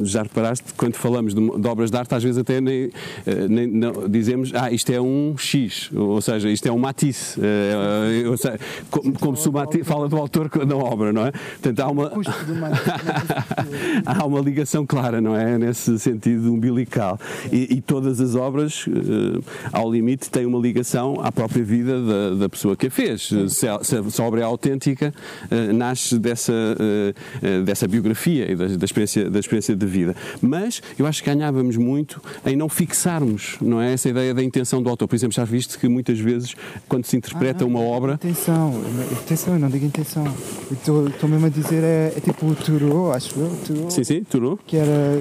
já 0.02 0.22
reparaste, 0.22 0.72
quando 0.76 0.94
falamos 0.94 1.34
de, 1.34 1.40
de 1.40 1.66
obras 1.66 1.90
de 1.90 1.96
arte, 1.96 2.14
às 2.14 2.22
vezes 2.22 2.38
até 2.38 2.60
nem, 2.60 2.92
eh, 3.26 3.48
nem 3.48 3.66
não, 3.66 4.08
dizemos, 4.08 4.52
ah, 4.54 4.70
isto 4.70 4.92
é 4.92 5.00
um 5.00 5.36
X, 5.36 5.90
ou 5.92 6.20
seja, 6.20 6.48
isto 6.48 6.66
é 6.66 6.72
um 6.72 6.78
Matisse. 6.78 7.40
É, 7.40 8.22
é, 8.32 8.36
seja, 8.36 8.60
como, 8.90 9.12
como 9.18 9.36
se 9.36 9.48
o 9.48 9.52
Matisse 9.52 9.84
fala 9.84 10.08
do 10.08 10.16
autor 10.16 10.48
da 10.64 10.76
obra, 10.76 11.12
não 11.12 11.26
é? 11.26 11.32
Portanto, 11.32 11.80
há 11.80 11.90
uma, 11.90 12.12
há 14.06 14.24
uma 14.24 14.40
ligação 14.40 14.57
clara, 14.86 15.20
não 15.20 15.36
é? 15.36 15.58
Nesse 15.58 15.98
sentido 15.98 16.52
umbilical. 16.52 17.18
E, 17.52 17.76
e 17.76 17.80
todas 17.80 18.20
as 18.20 18.34
obras, 18.34 18.86
uh, 18.86 19.44
ao 19.72 19.90
limite, 19.90 20.30
têm 20.30 20.46
uma 20.46 20.58
ligação 20.58 21.20
à 21.20 21.30
própria 21.30 21.62
vida 21.62 22.00
da, 22.02 22.34
da 22.34 22.48
pessoa 22.48 22.76
que 22.76 22.86
a 22.86 22.90
fez. 22.90 23.30
Se 23.48 23.68
a, 23.68 23.82
se 23.82 23.96
a 23.96 24.24
obra 24.24 24.40
é 24.40 24.44
autêntica, 24.44 25.12
uh, 25.44 25.72
nasce 25.72 26.18
dessa, 26.18 26.52
uh, 26.52 27.64
dessa 27.64 27.86
biografia 27.86 28.50
e 28.50 28.56
da, 28.56 28.66
da, 28.66 28.84
experiência, 28.84 29.30
da 29.30 29.38
experiência 29.38 29.76
de 29.76 29.86
vida. 29.86 30.14
Mas 30.40 30.82
eu 30.98 31.06
acho 31.06 31.22
que 31.22 31.30
ganhávamos 31.30 31.76
muito 31.76 32.20
em 32.44 32.56
não 32.56 32.68
fixarmos 32.68 33.56
não 33.60 33.80
é, 33.80 33.92
essa 33.92 34.08
ideia 34.08 34.34
da 34.34 34.42
intenção 34.42 34.82
do 34.82 34.88
autor. 34.88 35.08
Por 35.08 35.14
exemplo, 35.14 35.34
já 35.34 35.44
viste 35.44 35.78
que 35.78 35.88
muitas 35.88 36.18
vezes, 36.18 36.54
quando 36.88 37.04
se 37.04 37.16
interpreta 37.16 37.64
ah, 37.64 37.66
uma 37.66 37.80
obra. 37.80 38.14
Intenção, 38.14 38.74
intenção, 39.12 39.54
eu 39.54 39.60
não 39.60 39.68
digo 39.68 39.86
intenção. 39.86 40.24
Estou 40.70 41.28
mesmo 41.28 41.46
a 41.46 41.48
dizer, 41.48 41.82
é, 41.82 42.12
é 42.16 42.20
tipo 42.20 42.46
o 42.46 42.54
Thoreau, 42.54 43.12
acho 43.12 43.38
eu. 43.38 43.50
Thoreau, 43.66 43.90
sim, 43.90 44.04
sim, 44.04 44.24
Que, 44.56 44.76
era, 44.76 45.20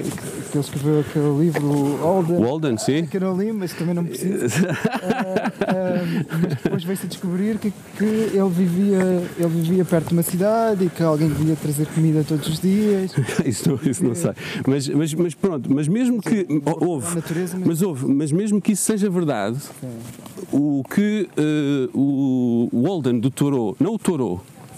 que 0.50 0.56
ele 0.56 0.64
escreveu 0.64 1.00
aquele 1.00 1.38
livro, 1.38 1.98
Walden. 2.02 2.36
Walden, 2.36 2.78
sim. 2.78 3.06
Que 3.06 3.16
eu 3.16 3.20
não 3.20 3.36
li, 3.36 3.52
mas 3.52 3.72
também 3.72 3.94
não 3.94 4.04
preciso. 4.04 4.44
uh, 4.44 4.68
uh, 4.68 6.38
mas 6.42 6.54
depois 6.62 6.84
veio-se 6.84 7.06
a 7.06 7.08
descobrir 7.08 7.58
que, 7.58 7.72
que 7.96 8.04
ele, 8.04 8.48
vivia, 8.50 9.22
ele 9.38 9.48
vivia 9.48 9.84
perto 9.84 10.08
de 10.08 10.12
uma 10.14 10.22
cidade 10.22 10.84
e 10.84 10.90
que 10.90 11.02
alguém 11.02 11.28
vinha 11.28 11.56
trazer 11.56 11.86
comida 11.86 12.24
todos 12.26 12.48
os 12.48 12.60
dias. 12.60 13.12
isso 13.44 13.68
não, 13.68 13.90
isso 13.90 14.04
não 14.04 14.14
sei. 14.14 14.32
Mas, 14.66 14.88
mas, 14.88 15.14
mas 15.14 15.34
pronto, 15.34 15.72
mas 15.72 15.88
mesmo 15.88 16.20
que. 16.20 16.46
Sim, 16.46 16.62
houve, 16.80 17.14
natureza, 17.14 17.56
mas... 17.58 17.68
mas 17.68 17.82
houve, 17.82 18.06
mas 18.06 18.32
mesmo 18.32 18.60
que 18.60 18.72
isso 18.72 18.84
seja 18.84 19.10
verdade, 19.10 19.58
Sim. 19.58 19.88
o 20.52 20.82
que 20.84 21.28
uh, 21.36 21.98
o 21.98 22.68
Walden 22.72 23.20
do 23.20 23.30
Thoreau, 23.30 23.76
não 23.80 23.94
o 23.94 23.98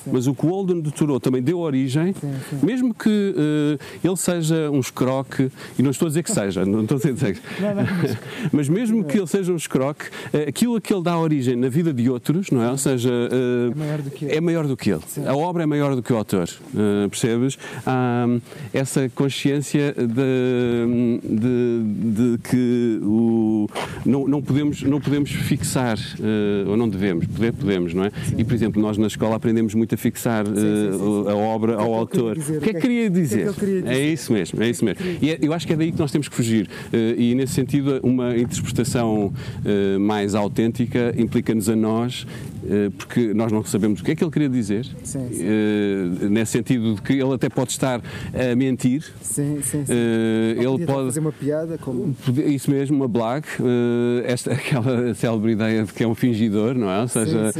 Mas 0.07 0.27
o 0.27 0.35
que 0.35 0.47
o 0.47 0.51
Walden 0.51 0.81
de 0.81 0.93
também 1.21 1.43
deu 1.43 1.59
origem, 1.59 2.13
sim, 2.13 2.35
sim. 2.51 2.67
mesmo 2.67 2.95
que 2.95 3.09
uh, 3.09 4.07
ele 4.07 4.17
seja 4.17 4.71
um 4.71 4.81
escroque, 4.81 5.51
e 5.79 5.83
não 5.83 5.91
estou 5.91 6.07
a 6.07 6.09
dizer 6.09 6.23
que 6.23 6.31
seja, 6.31 6.65
não 6.65 6.83
estou 6.83 6.97
a 6.97 7.01
dizer 7.01 7.35
que 7.35 7.63
não, 7.63 7.75
mas... 7.75 8.17
mas 8.53 8.69
mesmo 8.69 9.05
que 9.05 9.19
ele 9.19 9.27
seja 9.27 9.53
um 9.53 9.57
escroque, 9.57 10.07
uh, 10.07 10.49
aquilo 10.49 10.77
a 10.77 10.81
que 10.81 10.93
ele 10.93 11.03
dá 11.03 11.19
origem 11.19 11.57
na 11.57 11.69
vida 11.69 11.93
de 11.93 12.09
outros, 12.09 12.51
não 12.51 12.63
é? 12.63 12.71
Ou 12.71 12.79
seja, 12.79 13.11
uh, 13.11 13.73
é 13.73 13.75
maior 13.75 14.03
do 14.03 14.11
que 14.11 14.25
ele. 14.25 14.35
É 14.35 14.41
maior 14.41 14.67
do 14.67 14.77
que 14.77 14.91
ele. 14.91 15.03
A 15.27 15.37
obra 15.37 15.63
é 15.63 15.67
maior 15.67 15.95
do 15.97 16.03
que 16.03 16.13
o 16.13 16.17
autor, 16.17 16.49
percebes? 17.09 17.59
Há 17.87 18.27
um, 18.29 18.41
essa 18.73 19.09
consciência 19.11 19.95
de, 19.95 21.21
de, 21.23 22.35
de 22.37 22.39
que 22.39 23.01
o, 23.03 23.69
não, 24.05 24.27
não, 24.27 24.43
podemos, 24.43 24.83
não 24.83 25.01
podemos 25.01 25.31
fixar, 25.31 25.99
ou 26.67 26.77
não 26.77 26.89
devemos, 26.89 27.27
poder 27.27 27.53
podemos, 27.53 27.95
não 27.95 28.05
é? 28.05 28.13
E, 28.37 28.45
por 28.45 28.55
exemplo, 28.55 28.81
nós 28.81 28.97
na 28.99 29.07
escola 29.07 29.37
aprendemos 29.37 29.75
muito 29.75 29.90
a 29.95 29.99
fixar 29.99 30.47
sim, 30.47 30.55
sim, 30.55 30.99
sim, 30.99 31.29
a 31.29 31.35
obra 31.37 31.75
ao 31.77 31.95
autor. 31.95 32.37
O 32.37 32.61
que 32.61 32.71
é 32.71 32.75
que 32.75 32.81
queria 32.81 33.11
dizer? 33.11 33.49
É 33.87 33.99
isso 33.99 34.33
mesmo, 34.33 34.63
é 34.63 34.69
isso 34.69 34.85
mesmo. 34.85 35.05
E 35.21 35.31
é, 35.31 35.39
eu 35.41 35.53
acho 35.53 35.67
que 35.67 35.73
é 35.73 35.77
daí 35.77 35.93
que 35.93 35.99
nós 35.99 36.11
temos 36.11 36.29
que 36.29 36.35
fugir. 36.35 36.69
Eh, 36.93 37.15
e 37.17 37.35
nesse 37.35 37.55
sentido, 37.55 38.01
uma 38.03 38.37
interpretação 38.37 39.33
eh, 39.65 39.99
mais 39.99 40.35
autêntica 40.35 41.15
implica-nos 41.17 41.69
a 41.69 41.77
nós 41.77 42.27
eh, 42.60 42.60
porque 42.99 43.33
nós 43.35 43.51
não 43.53 43.65
sabemos 43.65 44.01
o 44.01 44.05
que 44.05 44.13
é 44.13 44.15
que 44.15 44.23
ele 44.23 44.31
queria 44.31 44.49
dizer, 44.49 44.87
sim, 45.03 45.29
sim. 45.33 45.45
Uh, 45.45 46.29
nesse 46.29 46.53
sentido 46.53 46.95
de 46.95 47.03
que 47.03 47.13
ele 47.15 47.35
até 47.35 47.49
pode 47.49 47.71
estar 47.73 48.01
a 48.01 48.57
mentir. 48.57 49.05
Sim, 49.21 49.61
sim, 49.63 49.85
sim. 49.85 49.93
Uh, 49.93 50.75
ele 50.75 50.87
pode 50.87 51.07
fazer 51.07 51.21
uma 51.21 51.33
piada, 51.33 51.79
como 51.79 52.15
isso 52.47 52.71
mesmo, 52.71 52.97
uma 52.97 53.09
blague, 53.09 53.47
uh, 53.61 54.23
esta 54.25 54.53
aquela 54.55 55.15
célebre 55.15 55.53
ideia 55.53 55.85
de 55.85 55.93
que 55.93 56.03
é 56.05 56.07
um 56.07 56.15
fingidor, 56.15 56.75
não 56.75 56.91
é? 56.91 57.01
Ou 57.01 57.09
seja, 57.09 57.53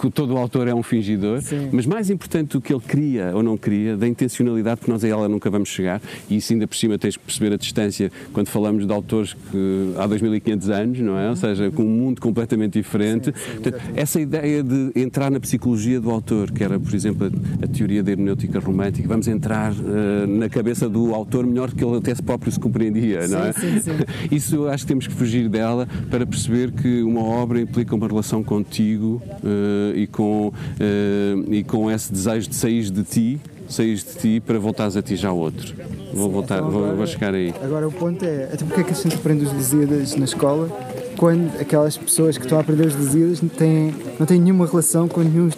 que 0.00 0.10
todo 0.10 0.34
o 0.34 0.38
autor 0.38 0.68
é 0.68 0.74
um 0.74 0.82
fingidor. 0.82 1.40
Mas 1.72 1.86
mais 1.86 2.10
importante 2.10 2.52
do 2.52 2.60
que 2.60 2.72
ele 2.72 2.82
queria 2.82 3.34
ou 3.34 3.42
não 3.42 3.56
queria, 3.56 3.96
da 3.96 4.06
intencionalidade, 4.06 4.78
porque 4.78 4.90
nós 4.90 5.04
a 5.04 5.08
ela 5.08 5.28
nunca 5.28 5.50
vamos 5.50 5.68
chegar. 5.68 6.00
E 6.28 6.36
isso 6.36 6.52
ainda 6.52 6.66
por 6.66 6.76
cima 6.76 6.98
tens 6.98 7.16
que 7.16 7.24
perceber 7.24 7.52
a 7.54 7.56
distância 7.56 8.10
quando 8.32 8.48
falamos 8.48 8.86
de 8.86 8.92
autores 8.92 9.34
que 9.34 9.92
há 9.96 10.08
2.500 10.08 10.70
anos, 10.70 11.00
não 11.00 11.18
é? 11.18 11.30
Ou 11.30 11.36
seja, 11.36 11.70
com 11.70 11.84
um 11.84 11.88
mundo 11.88 12.20
completamente 12.20 12.74
diferente. 12.74 13.32
Portanto, 13.32 13.80
essa 13.94 14.20
ideia 14.24 14.62
de 14.62 14.90
entrar 14.96 15.30
na 15.30 15.38
psicologia 15.38 16.00
do 16.00 16.10
autor, 16.10 16.50
que 16.50 16.64
era, 16.64 16.78
por 16.78 16.94
exemplo, 16.94 17.26
a, 17.26 17.64
a 17.64 17.68
teoria 17.68 18.02
da 18.02 18.10
hermenêutica 18.10 18.58
romântica. 18.58 19.06
Vamos 19.06 19.28
entrar 19.28 19.72
uh, 19.72 20.26
na 20.26 20.48
cabeça 20.48 20.88
do 20.88 21.14
autor 21.14 21.46
melhor 21.46 21.68
do 21.68 21.76
que 21.76 21.84
ele 21.84 21.96
até 21.96 22.14
próprio 22.14 22.50
se 22.50 22.58
compreendia, 22.58 23.22
sim, 23.22 23.32
não 23.32 23.44
é? 23.44 23.52
Sim, 23.52 23.80
sim. 23.80 23.92
Isso 24.34 24.66
acho 24.68 24.84
que 24.84 24.88
temos 24.88 25.06
que 25.06 25.14
fugir 25.14 25.48
dela 25.48 25.86
para 26.10 26.26
perceber 26.26 26.72
que 26.72 27.02
uma 27.02 27.22
obra 27.22 27.60
implica 27.60 27.94
uma 27.94 28.08
relação 28.08 28.42
contigo 28.42 29.22
uh, 29.42 29.96
e, 29.96 30.06
com, 30.06 30.48
uh, 30.48 31.52
e 31.52 31.62
com 31.62 31.90
esse 31.90 32.12
desejo 32.12 32.48
de 32.48 32.54
sair 32.54 32.90
de 32.90 33.02
ti 33.02 33.40
sair 33.68 33.94
de 33.94 34.04
ti 34.04 34.40
para 34.40 34.58
voltares 34.58 34.96
a 34.96 35.02
ti 35.02 35.16
já 35.16 35.32
outro. 35.32 35.74
Vou 36.12 36.30
voltar, 36.30 36.56
então 36.56 36.68
agora, 36.68 36.86
vou, 36.88 36.96
vou, 36.96 37.06
chegar 37.06 37.34
aí. 37.34 37.52
Agora 37.62 37.88
o 37.88 37.92
ponto 37.92 38.24
é, 38.24 38.44
até 38.52 38.64
porque 38.64 38.80
é 38.80 38.84
que 38.84 38.92
a 38.92 38.94
gente 38.94 39.14
aprende 39.14 39.44
os 39.44 39.52
Lusíadas 39.52 40.16
na 40.16 40.24
escola 40.24 40.68
quando 41.16 41.58
aquelas 41.60 41.96
pessoas 41.96 42.36
que 42.36 42.44
estão 42.44 42.58
a 42.58 42.60
aprender 42.60 42.86
os 42.86 42.96
Lusíadas 42.96 43.40
não 43.40 43.48
têm, 43.48 43.94
não 44.18 44.26
têm 44.26 44.40
nenhuma 44.40 44.66
relação 44.66 45.08
com 45.08 45.20
nenhum 45.20 45.48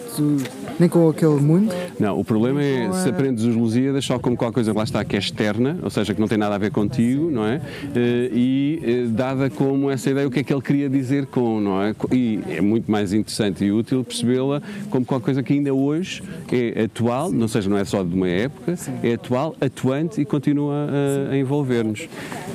nem 0.79 0.87
com 0.87 1.09
aquele 1.09 1.39
mundo? 1.39 1.73
Não, 1.99 2.19
o 2.19 2.23
problema 2.23 2.61
é 2.61 2.91
se 2.91 3.09
aprendes 3.09 3.43
os 3.43 3.55
Lusíadas 3.55 4.05
só 4.05 4.19
como 4.19 4.35
qualquer 4.37 4.53
coisa 4.55 4.71
que 4.71 4.77
lá 4.77 4.83
está 4.83 5.03
que 5.03 5.15
é 5.15 5.19
externa, 5.19 5.77
ou 5.81 5.89
seja, 5.89 6.13
que 6.13 6.19
não 6.19 6.27
tem 6.27 6.37
nada 6.37 6.55
a 6.55 6.57
ver 6.57 6.71
contigo, 6.71 7.29
não 7.29 7.45
é? 7.45 7.61
Eh, 7.95 8.29
e 8.33 8.81
eh, 8.83 9.05
dada 9.09 9.49
como 9.49 9.89
essa 9.89 10.09
ideia, 10.09 10.27
o 10.27 10.31
que 10.31 10.39
é 10.39 10.43
que 10.43 10.53
ele 10.53 10.61
queria 10.61 10.89
dizer 10.89 11.25
com, 11.27 11.59
não 11.59 11.81
é? 11.81 11.95
E 12.11 12.39
é 12.49 12.61
muito 12.61 12.89
mais 12.91 13.13
interessante 13.13 13.63
e 13.63 13.71
útil 13.71 14.03
percebê-la 14.03 14.61
como 14.89 15.05
qualquer 15.05 15.25
coisa 15.25 15.43
que 15.43 15.53
ainda 15.53 15.73
hoje 15.73 16.23
é 16.51 16.83
atual, 16.83 17.31
ou 17.33 17.47
seja, 17.47 17.69
não 17.69 17.77
é 17.77 17.85
só 17.85 18.03
de 18.03 18.13
uma 18.13 18.27
época, 18.27 18.75
é 19.03 19.13
atual, 19.13 19.55
atuante 19.59 20.21
e 20.21 20.25
continua 20.25 20.87
a, 21.29 21.33
a 21.33 21.37
envolver-nos. 21.37 22.07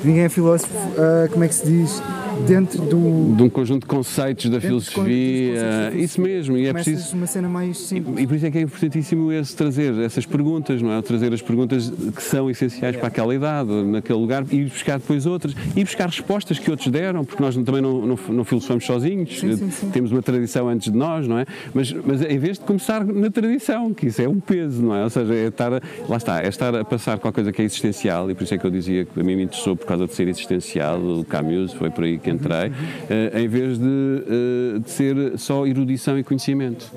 Ninguém 0.03 0.23
é 0.23 0.29
filósofo, 0.29 0.73
uh, 0.73 1.29
como 1.31 1.43
é 1.43 1.47
que 1.47 1.55
se 1.55 1.65
diz? 1.65 2.01
Dentro 2.47 2.81
do. 2.81 3.35
De 3.35 3.43
um 3.43 3.49
conjunto 3.49 3.81
de 3.81 3.87
conceitos 3.87 4.49
da 4.49 4.59
filosofia, 4.59 5.93
isso 5.95 6.19
mesmo, 6.19 6.57
e 6.57 6.65
é 6.65 6.73
preciso. 6.73 7.15
uma 7.15 7.27
cena 7.27 7.47
mais 7.47 7.77
simples 7.77 8.12
e 8.17 8.27
por 8.27 8.35
isso 8.35 8.45
é 8.45 8.51
que 8.51 8.57
é 8.57 8.61
importantíssimo 8.61 9.31
esse 9.31 9.55
trazer 9.55 9.93
essas 9.99 10.25
perguntas, 10.25 10.81
não 10.81 10.91
é? 10.91 11.01
Trazer 11.01 11.33
as 11.33 11.41
perguntas 11.41 11.91
que 12.15 12.23
são 12.23 12.49
essenciais 12.49 12.95
para 12.95 13.07
aquela 13.07 13.33
idade, 13.33 13.71
naquele 13.83 14.19
lugar, 14.19 14.45
e 14.51 14.65
buscar 14.65 14.99
depois 14.99 15.25
outras, 15.25 15.55
e 15.75 15.83
buscar 15.83 16.07
respostas 16.07 16.59
que 16.59 16.69
outros 16.69 16.89
deram, 16.89 17.23
porque 17.23 17.41
nós 17.41 17.55
também 17.55 17.81
não, 17.81 18.05
não, 18.05 18.19
não 18.29 18.43
filosofamos 18.43 18.85
sozinhos, 18.85 19.39
sim, 19.39 19.55
sim, 19.55 19.71
sim. 19.71 19.89
temos 19.89 20.11
uma 20.11 20.21
tradição 20.21 20.67
antes 20.67 20.91
de 20.91 20.97
nós, 20.97 21.27
não 21.27 21.37
é? 21.37 21.45
Mas, 21.73 21.91
mas 21.91 22.21
em 22.21 22.37
vez 22.37 22.57
de 22.57 22.65
começar 22.65 23.05
na 23.05 23.29
tradição, 23.29 23.93
que 23.93 24.07
isso 24.07 24.21
é 24.21 24.27
um 24.27 24.39
peso, 24.39 24.81
não 24.81 24.95
é? 24.95 25.03
Ou 25.03 25.09
seja, 25.09 25.33
é 25.33 25.47
estar, 25.47 25.73
a, 25.73 25.81
lá 26.07 26.17
está, 26.17 26.41
é 26.41 26.47
estar 26.47 26.75
a 26.75 26.83
passar 26.83 27.19
com 27.19 27.27
a 27.27 27.31
coisa 27.31 27.51
que 27.51 27.61
é 27.61 27.65
existencial, 27.65 28.29
e 28.29 28.35
por 28.35 28.43
isso 28.43 28.53
é 28.53 28.57
que 28.57 28.65
eu 28.65 28.71
dizia 28.71 29.05
que 29.05 29.19
a 29.19 29.23
mim 29.23 29.35
me 29.35 29.43
interessou 29.43 29.75
por 29.75 29.85
causa 29.85 30.07
de 30.07 30.13
ser 30.13 30.27
existencial, 30.27 30.99
o 30.99 31.25
Camus, 31.25 31.73
foi 31.73 31.89
por 31.89 32.03
aí 32.03 32.17
que 32.17 32.29
entrei, 32.29 32.69
uh, 32.69 33.37
em 33.37 33.47
vez 33.47 33.77
de, 33.77 33.85
uh, 33.85 34.79
de 34.79 34.89
ser 34.89 35.37
só 35.37 35.65
erudição 35.65 36.17
e 36.17 36.23
conhecimento. 36.23 36.91